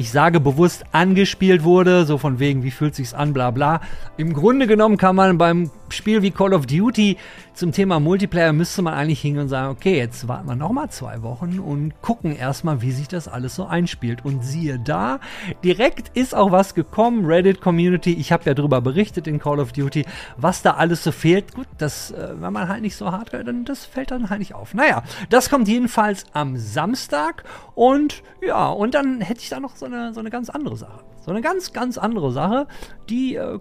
ich 0.00 0.12
sage 0.12 0.40
bewusst 0.40 0.84
angespielt 0.92 1.62
wurde, 1.62 2.06
so 2.06 2.16
von 2.16 2.38
wegen, 2.38 2.62
wie 2.62 2.70
fühlt 2.70 2.94
sich's 2.94 3.12
an, 3.12 3.34
bla 3.34 3.50
bla. 3.50 3.82
Im 4.16 4.32
Grunde 4.32 4.66
genommen 4.66 4.96
kann 4.96 5.14
man 5.14 5.36
beim 5.36 5.70
Spiel 5.90 6.22
wie 6.22 6.30
Call 6.30 6.54
of 6.54 6.64
Duty 6.64 7.18
zum 7.54 7.72
Thema 7.72 8.00
Multiplayer 8.00 8.52
müsste 8.52 8.82
man 8.82 8.94
eigentlich 8.94 9.20
hingehen 9.20 9.42
und 9.42 9.48
sagen, 9.48 9.70
okay, 9.70 9.96
jetzt 9.96 10.28
warten 10.28 10.48
wir 10.48 10.56
nochmal 10.56 10.90
zwei 10.90 11.22
Wochen 11.22 11.58
und 11.58 12.00
gucken 12.00 12.36
erstmal, 12.36 12.82
wie 12.82 12.92
sich 12.92 13.08
das 13.08 13.28
alles 13.28 13.54
so 13.54 13.64
einspielt. 13.64 14.24
Und 14.24 14.44
siehe 14.44 14.78
da, 14.78 15.20
direkt 15.64 16.16
ist 16.16 16.34
auch 16.34 16.52
was 16.52 16.74
gekommen, 16.74 17.26
Reddit 17.26 17.60
Community, 17.60 18.14
ich 18.14 18.32
habe 18.32 18.44
ja 18.44 18.54
drüber 18.54 18.80
berichtet 18.80 19.26
in 19.26 19.38
Call 19.38 19.60
of 19.60 19.72
Duty, 19.72 20.06
was 20.36 20.62
da 20.62 20.72
alles 20.74 21.04
so 21.04 21.12
fehlt. 21.12 21.54
Gut, 21.54 21.66
das, 21.78 22.10
äh, 22.12 22.34
wenn 22.38 22.52
man 22.52 22.68
halt 22.68 22.82
nicht 22.82 22.96
so 22.96 23.10
hart, 23.10 23.32
dann 23.32 23.64
das 23.64 23.84
fällt 23.84 24.10
dann 24.10 24.30
halt 24.30 24.40
nicht 24.40 24.54
auf. 24.54 24.74
Naja, 24.74 25.02
das 25.28 25.50
kommt 25.50 25.68
jedenfalls 25.68 26.24
am 26.32 26.56
Samstag 26.56 27.44
und 27.74 28.22
ja, 28.42 28.68
und 28.68 28.94
dann 28.94 29.20
hätte 29.20 29.40
ich 29.40 29.48
da 29.48 29.60
noch 29.60 29.76
so 29.76 29.86
eine, 29.86 30.14
so 30.14 30.20
eine 30.20 30.30
ganz 30.30 30.50
andere 30.50 30.76
Sache. 30.76 31.04
So 31.20 31.30
eine 31.30 31.42
ganz, 31.42 31.72
ganz 31.72 31.98
andere 31.98 32.32
Sache, 32.32 32.66
die 33.08 33.36
äh, 33.36 33.58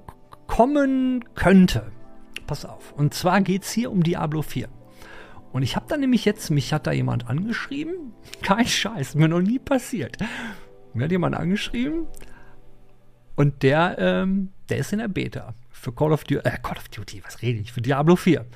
kommen 0.47 1.25
könnte. 1.35 1.91
Pass 2.49 2.65
auf. 2.65 2.93
Und 2.93 3.13
zwar 3.13 3.41
geht 3.41 3.61
es 3.61 3.71
hier 3.71 3.91
um 3.91 4.01
Diablo 4.01 4.41
4. 4.41 4.69
Und 5.51 5.61
ich 5.61 5.75
habe 5.75 5.85
da 5.87 5.97
nämlich 5.97 6.25
jetzt, 6.25 6.49
mich 6.49 6.73
hat 6.73 6.87
da 6.87 6.91
jemand 6.91 7.29
angeschrieben. 7.29 8.13
Kein 8.41 8.65
Scheiß, 8.65 9.13
mir 9.13 9.27
noch 9.27 9.39
nie 9.39 9.59
passiert. 9.59 10.17
Mir 10.95 11.03
hat 11.03 11.11
jemand 11.11 11.35
angeschrieben 11.35 12.07
und 13.35 13.61
der, 13.61 13.97
ähm, 13.99 14.49
der 14.69 14.79
ist 14.79 14.91
in 14.93 14.97
der 14.97 15.09
Beta 15.09 15.53
für 15.69 15.93
Call 15.93 16.11
of 16.11 16.23
Duty, 16.23 16.41
äh, 16.43 16.57
Call 16.57 16.77
of 16.77 16.89
Duty, 16.89 17.21
was 17.23 17.43
rede 17.43 17.59
ich, 17.59 17.71
für 17.71 17.81
Diablo 17.81 18.15
4. 18.15 18.47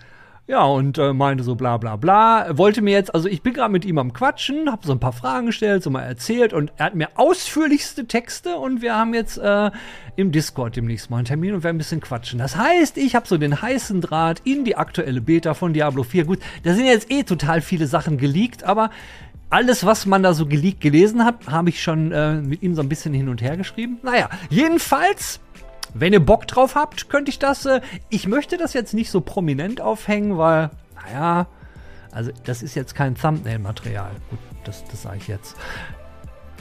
Ja, 0.46 0.66
und 0.66 0.98
äh, 0.98 1.14
meinte 1.14 1.41
so 1.41 1.56
bla 1.56 1.78
bla 1.78 1.96
bla. 1.96 2.58
Wollte 2.58 2.82
mir 2.82 2.91
jetzt, 2.91 3.16
also 3.16 3.30
ich 3.30 3.41
bin 3.41 3.54
gerade 3.54 3.72
mit 3.72 3.86
ihm 3.86 3.98
am 3.98 4.12
Quatschen, 4.12 4.70
habe 4.70 4.86
so 4.86 4.91
ein 4.91 5.00
paar 5.00 5.14
Fragen 5.14 5.46
gestellt, 5.46 5.84
so 5.84 5.89
mal 5.89 6.02
erzählt 6.02 6.52
und 6.52 6.74
er 6.76 6.88
hat 6.88 6.96
mir 6.96 7.08
ausführlichste 7.16 8.08
Texte 8.08 8.58
und 8.58 8.82
wir 8.82 8.94
haben 8.94 9.14
jetzt 9.14 9.38
äh, 9.38 9.72
im 10.18 10.34
Discord 10.34 10.76
demnächst 10.76 11.10
mal 11.10 11.18
einen 11.18 11.26
Termin 11.26 11.54
und 11.54 11.64
werden 11.64 11.76
ein 11.76 11.78
bisschen 11.78 12.02
quatschen. 12.02 12.39
Das 12.39 12.58
heißt, 12.58 12.98
ich 12.98 13.16
habe 13.16 13.26
so 13.26 13.38
den 13.38 13.62
heißen 13.62 14.02
Draht 14.02 14.41
in 14.44 14.66
die 14.66 14.76
aktuelle 14.76 15.22
Beta 15.22 15.54
von 15.54 15.72
Diablo 15.72 16.04
4. 16.04 16.26
Gut, 16.26 16.39
da 16.64 16.74
sind 16.74 16.88
jetzt 16.88 17.10
eh 17.10 17.24
total 17.24 17.62
viele 17.62 17.88
Sachen 17.88 18.18
geleakt, 18.18 18.66
aber 18.66 18.89
alles, 19.50 19.86
was 19.86 20.06
man 20.06 20.24
da 20.24 20.34
so 20.34 20.46
geleakt 20.46 20.82
gelesen 20.82 21.24
hat, 21.24 21.48
habe 21.48 21.70
ich 21.70 21.82
schon 21.82 22.12
äh, 22.12 22.41
mit 22.41 22.64
ihm 22.64 22.76
so 22.76 22.82
ein 22.82 22.89
bisschen 22.89 23.14
hin 23.14 23.30
und 23.30 23.41
her 23.41 23.56
geschrieben. 23.56 23.98
Naja, 24.04 24.30
jedenfalls 24.50 25.39
wenn 25.94 26.14
ihr 26.14 26.20
Bock 26.20 26.48
drauf 26.48 26.76
habt, 26.76 27.10
könnte 27.10 27.30
ich 27.30 27.39
das. 27.39 27.66
Äh, 27.66 27.82
ich 28.10 28.28
möchte 28.28 28.58
das 28.58 28.74
jetzt 28.74 28.94
nicht 28.94 29.10
so 29.10 29.22
prominent 29.22 29.82
aufhängen, 29.82 30.38
weil, 30.38 30.70
naja, 30.96 31.48
also 32.12 32.32
das 32.46 32.64
ist 32.64 32.76
jetzt 32.76 32.96
kein 32.96 33.16
Thumbnail-Material. 33.16 34.12
Gut, 34.30 34.39
das, 34.64 34.84
das 34.86 35.04
sage 35.04 35.18
ich 35.18 35.28
jetzt. 35.28 35.56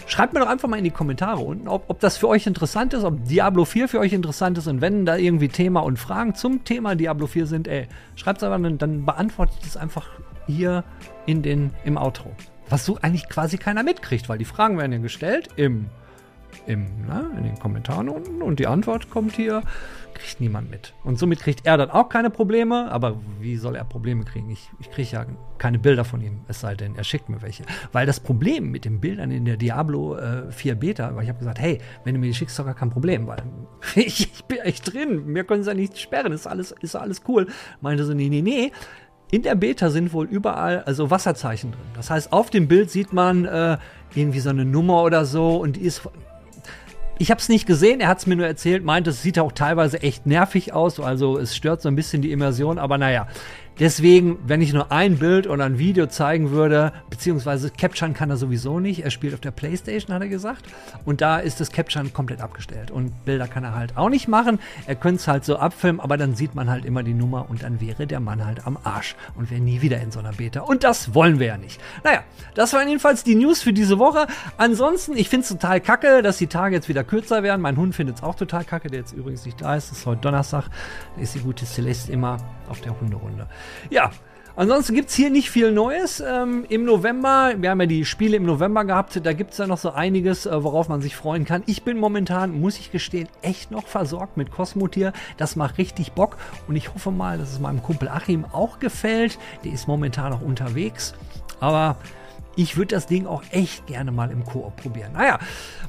Schreibt 0.06 0.34
mir 0.34 0.40
doch 0.40 0.48
einfach 0.48 0.68
mal 0.68 0.78
in 0.78 0.84
die 0.84 0.90
Kommentare 0.90 1.40
unten, 1.40 1.68
ob, 1.68 1.84
ob 1.88 2.00
das 2.00 2.16
für 2.16 2.28
euch 2.28 2.46
interessant 2.46 2.92
ist, 2.92 3.04
ob 3.04 3.24
Diablo 3.24 3.64
4 3.64 3.88
für 3.88 4.00
euch 4.00 4.12
interessant 4.12 4.58
ist 4.58 4.66
und 4.66 4.80
wenn 4.80 5.06
da 5.06 5.16
irgendwie 5.16 5.48
Thema 5.48 5.80
und 5.80 5.98
Fragen 5.98 6.34
zum 6.34 6.64
Thema 6.64 6.96
Diablo 6.96 7.26
4 7.26 7.46
sind, 7.46 7.68
ey, 7.68 7.86
schreibt 8.16 8.38
es 8.38 8.44
einfach, 8.44 8.60
dann, 8.60 8.78
dann 8.78 9.06
beantworte 9.06 9.52
ich 9.58 9.64
das 9.64 9.76
einfach 9.76 10.08
hier 10.46 10.84
in 11.26 11.42
den, 11.42 11.70
im 11.84 11.96
Outro. 11.96 12.32
Was 12.68 12.84
so 12.84 12.98
eigentlich 13.00 13.28
quasi 13.28 13.58
keiner 13.58 13.82
mitkriegt, 13.82 14.28
weil 14.28 14.38
die 14.38 14.44
Fragen 14.44 14.76
werden 14.76 14.92
ja 14.92 14.98
gestellt 14.98 15.50
im 15.56 15.86
im, 16.66 16.86
na, 17.06 17.30
in 17.36 17.44
den 17.44 17.58
Kommentaren 17.58 18.08
unten 18.08 18.42
und 18.42 18.58
die 18.58 18.66
Antwort 18.66 19.10
kommt 19.10 19.32
hier, 19.32 19.62
kriegt 20.14 20.40
niemand 20.40 20.70
mit. 20.70 20.94
Und 21.04 21.18
somit 21.18 21.40
kriegt 21.40 21.66
er 21.66 21.76
dann 21.76 21.90
auch 21.90 22.08
keine 22.08 22.30
Probleme, 22.30 22.90
aber 22.90 23.20
wie 23.40 23.56
soll 23.56 23.76
er 23.76 23.84
Probleme 23.84 24.24
kriegen? 24.24 24.50
Ich, 24.50 24.70
ich 24.80 24.90
kriege 24.90 25.08
ja 25.10 25.26
keine 25.58 25.78
Bilder 25.78 26.04
von 26.04 26.20
ihm, 26.20 26.40
es 26.48 26.60
sei 26.60 26.74
denn, 26.74 26.96
er 26.96 27.04
schickt 27.04 27.28
mir 27.28 27.42
welche. 27.42 27.64
Weil 27.92 28.06
das 28.06 28.20
Problem 28.20 28.70
mit 28.70 28.84
den 28.84 29.00
Bildern 29.00 29.30
in 29.30 29.44
der 29.44 29.56
Diablo 29.56 30.16
äh, 30.16 30.50
4 30.50 30.74
Beta, 30.74 31.14
weil 31.14 31.24
ich 31.24 31.28
habe 31.28 31.38
gesagt, 31.38 31.58
hey, 31.58 31.78
wenn 32.04 32.14
du 32.14 32.20
mir 32.20 32.26
die 32.26 32.34
schickst, 32.34 32.52
ist 32.52 32.58
doch 32.58 32.66
gar 32.66 32.74
kein 32.74 32.90
Problem, 32.90 33.26
weil 33.26 33.42
ich, 33.94 34.32
ich 34.32 34.44
bin 34.44 34.58
echt 34.58 34.92
drin, 34.92 35.26
mir 35.26 35.44
können 35.44 35.62
sie 35.62 35.70
ja 35.70 35.74
nicht 35.74 35.98
sperren, 35.98 36.32
ist 36.32 36.46
alles, 36.46 36.72
ist 36.80 36.96
alles 36.96 37.22
cool. 37.28 37.46
Meinte 37.80 38.04
so, 38.04 38.14
nee, 38.14 38.28
nee, 38.28 38.42
nee, 38.42 38.72
in 39.32 39.42
der 39.42 39.54
Beta 39.54 39.88
sind 39.88 40.12
wohl 40.12 40.26
überall 40.26 40.82
also 40.82 41.10
Wasserzeichen 41.10 41.72
drin. 41.72 41.80
Das 41.94 42.10
heißt, 42.10 42.32
auf 42.32 42.50
dem 42.50 42.68
Bild 42.68 42.90
sieht 42.90 43.14
man 43.14 43.46
äh, 43.46 43.78
irgendwie 44.14 44.40
so 44.40 44.50
eine 44.50 44.66
Nummer 44.66 45.02
oder 45.02 45.24
so 45.24 45.56
und 45.56 45.76
die 45.76 45.80
ist 45.80 46.02
ich 47.22 47.30
habe 47.30 47.38
es 47.38 47.48
nicht 47.48 47.66
gesehen, 47.66 48.00
er 48.00 48.08
hat 48.08 48.18
es 48.18 48.26
mir 48.26 48.34
nur 48.34 48.48
erzählt, 48.48 48.82
meint, 48.82 49.06
es 49.06 49.22
sieht 49.22 49.38
auch 49.38 49.52
teilweise 49.52 50.02
echt 50.02 50.26
nervig 50.26 50.72
aus, 50.72 50.98
also 50.98 51.38
es 51.38 51.54
stört 51.54 51.80
so 51.80 51.88
ein 51.88 51.94
bisschen 51.94 52.20
die 52.20 52.32
Immersion, 52.32 52.78
aber 52.78 52.98
naja, 52.98 53.28
Deswegen, 53.78 54.38
wenn 54.46 54.60
ich 54.60 54.72
nur 54.72 54.92
ein 54.92 55.18
Bild 55.18 55.46
oder 55.46 55.64
ein 55.64 55.78
Video 55.78 56.06
zeigen 56.06 56.50
würde, 56.50 56.92
beziehungsweise 57.08 57.70
Capturen 57.70 58.14
kann 58.14 58.30
er 58.30 58.36
sowieso 58.36 58.80
nicht. 58.80 59.04
Er 59.04 59.10
spielt 59.10 59.34
auf 59.34 59.40
der 59.40 59.50
Playstation, 59.50 60.14
hat 60.14 60.22
er 60.22 60.28
gesagt. 60.28 60.64
Und 61.04 61.20
da 61.20 61.38
ist 61.38 61.60
das 61.60 61.72
Capturen 61.72 62.12
komplett 62.12 62.40
abgestellt. 62.40 62.90
Und 62.90 63.24
Bilder 63.24 63.48
kann 63.48 63.64
er 63.64 63.74
halt 63.74 63.96
auch 63.96 64.10
nicht 64.10 64.28
machen. 64.28 64.58
Er 64.86 64.94
könnte 64.94 65.20
es 65.20 65.28
halt 65.28 65.44
so 65.44 65.56
abfilmen, 65.56 66.00
aber 66.00 66.16
dann 66.16 66.34
sieht 66.34 66.54
man 66.54 66.68
halt 66.68 66.84
immer 66.84 67.02
die 67.02 67.14
Nummer 67.14 67.48
und 67.48 67.62
dann 67.62 67.80
wäre 67.80 68.06
der 68.06 68.20
Mann 68.20 68.44
halt 68.44 68.66
am 68.66 68.78
Arsch 68.84 69.16
und 69.36 69.50
wäre 69.50 69.60
nie 69.60 69.80
wieder 69.80 70.00
in 70.00 70.10
so 70.10 70.20
einer 70.20 70.32
Beta. 70.32 70.60
Und 70.60 70.84
das 70.84 71.14
wollen 71.14 71.38
wir 71.38 71.46
ja 71.46 71.56
nicht. 71.56 71.80
Naja, 72.04 72.22
das 72.54 72.72
waren 72.74 72.88
jedenfalls 72.88 73.24
die 73.24 73.34
News 73.34 73.62
für 73.62 73.72
diese 73.72 73.98
Woche. 73.98 74.26
Ansonsten, 74.58 75.16
ich 75.16 75.28
finde 75.28 75.44
es 75.44 75.48
total 75.48 75.80
kacke, 75.80 76.22
dass 76.22 76.36
die 76.36 76.46
Tage 76.46 76.74
jetzt 76.74 76.88
wieder 76.88 77.04
kürzer 77.04 77.42
werden. 77.42 77.62
Mein 77.62 77.76
Hund 77.76 77.94
findet 77.94 78.16
es 78.16 78.22
auch 78.22 78.34
total 78.34 78.64
kacke, 78.64 78.88
der 78.88 79.00
jetzt 79.00 79.12
übrigens 79.12 79.46
nicht 79.46 79.60
da 79.60 79.76
ist. 79.76 79.90
Es 79.90 79.98
ist 79.98 80.06
heute 80.06 80.20
Donnerstag. 80.20 80.68
Da 81.16 81.22
ist 81.22 81.34
die 81.34 81.40
gute 81.40 81.64
Celeste 81.64 82.12
immer 82.12 82.36
auf 82.72 82.80
der 82.80 82.98
Hunderunde. 82.98 83.46
Ja, 83.90 84.10
Ansonsten 84.54 84.94
gibt 84.94 85.08
es 85.08 85.14
hier 85.14 85.30
nicht 85.30 85.50
viel 85.50 85.72
Neues. 85.72 86.20
Ähm, 86.20 86.66
Im 86.68 86.84
November, 86.84 87.54
wir 87.56 87.70
haben 87.70 87.80
ja 87.80 87.86
die 87.86 88.04
Spiele 88.04 88.36
im 88.36 88.44
November 88.44 88.84
gehabt, 88.84 89.18
da 89.24 89.32
gibt 89.32 89.52
es 89.52 89.58
ja 89.58 89.66
noch 89.66 89.78
so 89.78 89.92
einiges, 89.92 90.44
äh, 90.44 90.62
worauf 90.62 90.90
man 90.90 91.00
sich 91.00 91.16
freuen 91.16 91.46
kann. 91.46 91.62
Ich 91.64 91.84
bin 91.84 91.98
momentan, 91.98 92.60
muss 92.60 92.78
ich 92.78 92.92
gestehen, 92.92 93.28
echt 93.40 93.70
noch 93.70 93.86
versorgt 93.86 94.36
mit 94.36 94.50
Cosmotier. 94.50 95.14
Das 95.38 95.56
macht 95.56 95.78
richtig 95.78 96.12
Bock 96.12 96.36
und 96.68 96.76
ich 96.76 96.92
hoffe 96.92 97.10
mal, 97.10 97.38
dass 97.38 97.50
es 97.50 97.60
meinem 97.60 97.82
Kumpel 97.82 98.08
Achim 98.08 98.44
auch 98.52 98.78
gefällt. 98.78 99.38
Der 99.64 99.72
ist 99.72 99.88
momentan 99.88 100.32
noch 100.32 100.42
unterwegs. 100.42 101.14
Aber 101.58 101.96
ich 102.54 102.76
würde 102.76 102.94
das 102.94 103.06
Ding 103.06 103.26
auch 103.26 103.42
echt 103.52 103.86
gerne 103.86 104.12
mal 104.12 104.30
im 104.30 104.44
Koop 104.44 104.76
probieren. 104.76 105.12
Naja, 105.14 105.38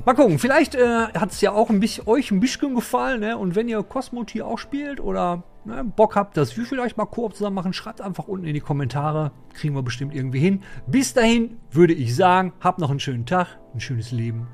mal 0.06 0.14
gucken. 0.14 0.40
Vielleicht 0.40 0.76
äh, 0.76 1.08
hat 1.14 1.32
es 1.32 1.42
ja 1.42 1.52
auch 1.52 1.70
ein 1.70 1.82
bisschen, 1.82 2.08
euch 2.08 2.32
ein 2.32 2.40
bisschen 2.40 2.76
gefallen. 2.76 3.20
Ne? 3.20 3.38
Und 3.38 3.56
wenn 3.56 3.68
ihr 3.68 3.84
Cosmotier 3.84 4.48
auch 4.48 4.58
spielt 4.58 5.02
oder 5.02 5.44
ne, 5.66 5.84
Bock 5.84 6.16
habt, 6.16 6.38
dass 6.38 6.58
wir 6.58 6.66
vielleicht 6.66 6.98
mal 6.98 7.06
Koop 7.06 7.36
zusammen 7.36 7.56
machen, 7.56 7.74
schreibt 7.74 8.02
einfach 8.02 8.28
unten 8.28 8.46
in 8.46 8.54
die 8.54 8.60
Kommentare. 8.60 9.32
Kriegen 9.54 9.76
wir 9.76 9.84
bestimmt 9.84 10.14
irgendwie 10.14 10.40
hin. 10.40 10.64
Bis 10.88 11.14
dahin 11.14 11.58
würde 11.72 11.94
ich 11.94 12.16
sagen, 12.16 12.54
habt 12.60 12.80
noch 12.80 12.90
einen 12.90 13.00
schönen 13.00 13.26
Tag, 13.26 13.60
ein 13.74 13.80
schönes 13.80 14.12
Leben 14.12 14.48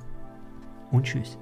und 0.92 1.06
tschüss. 1.06 1.38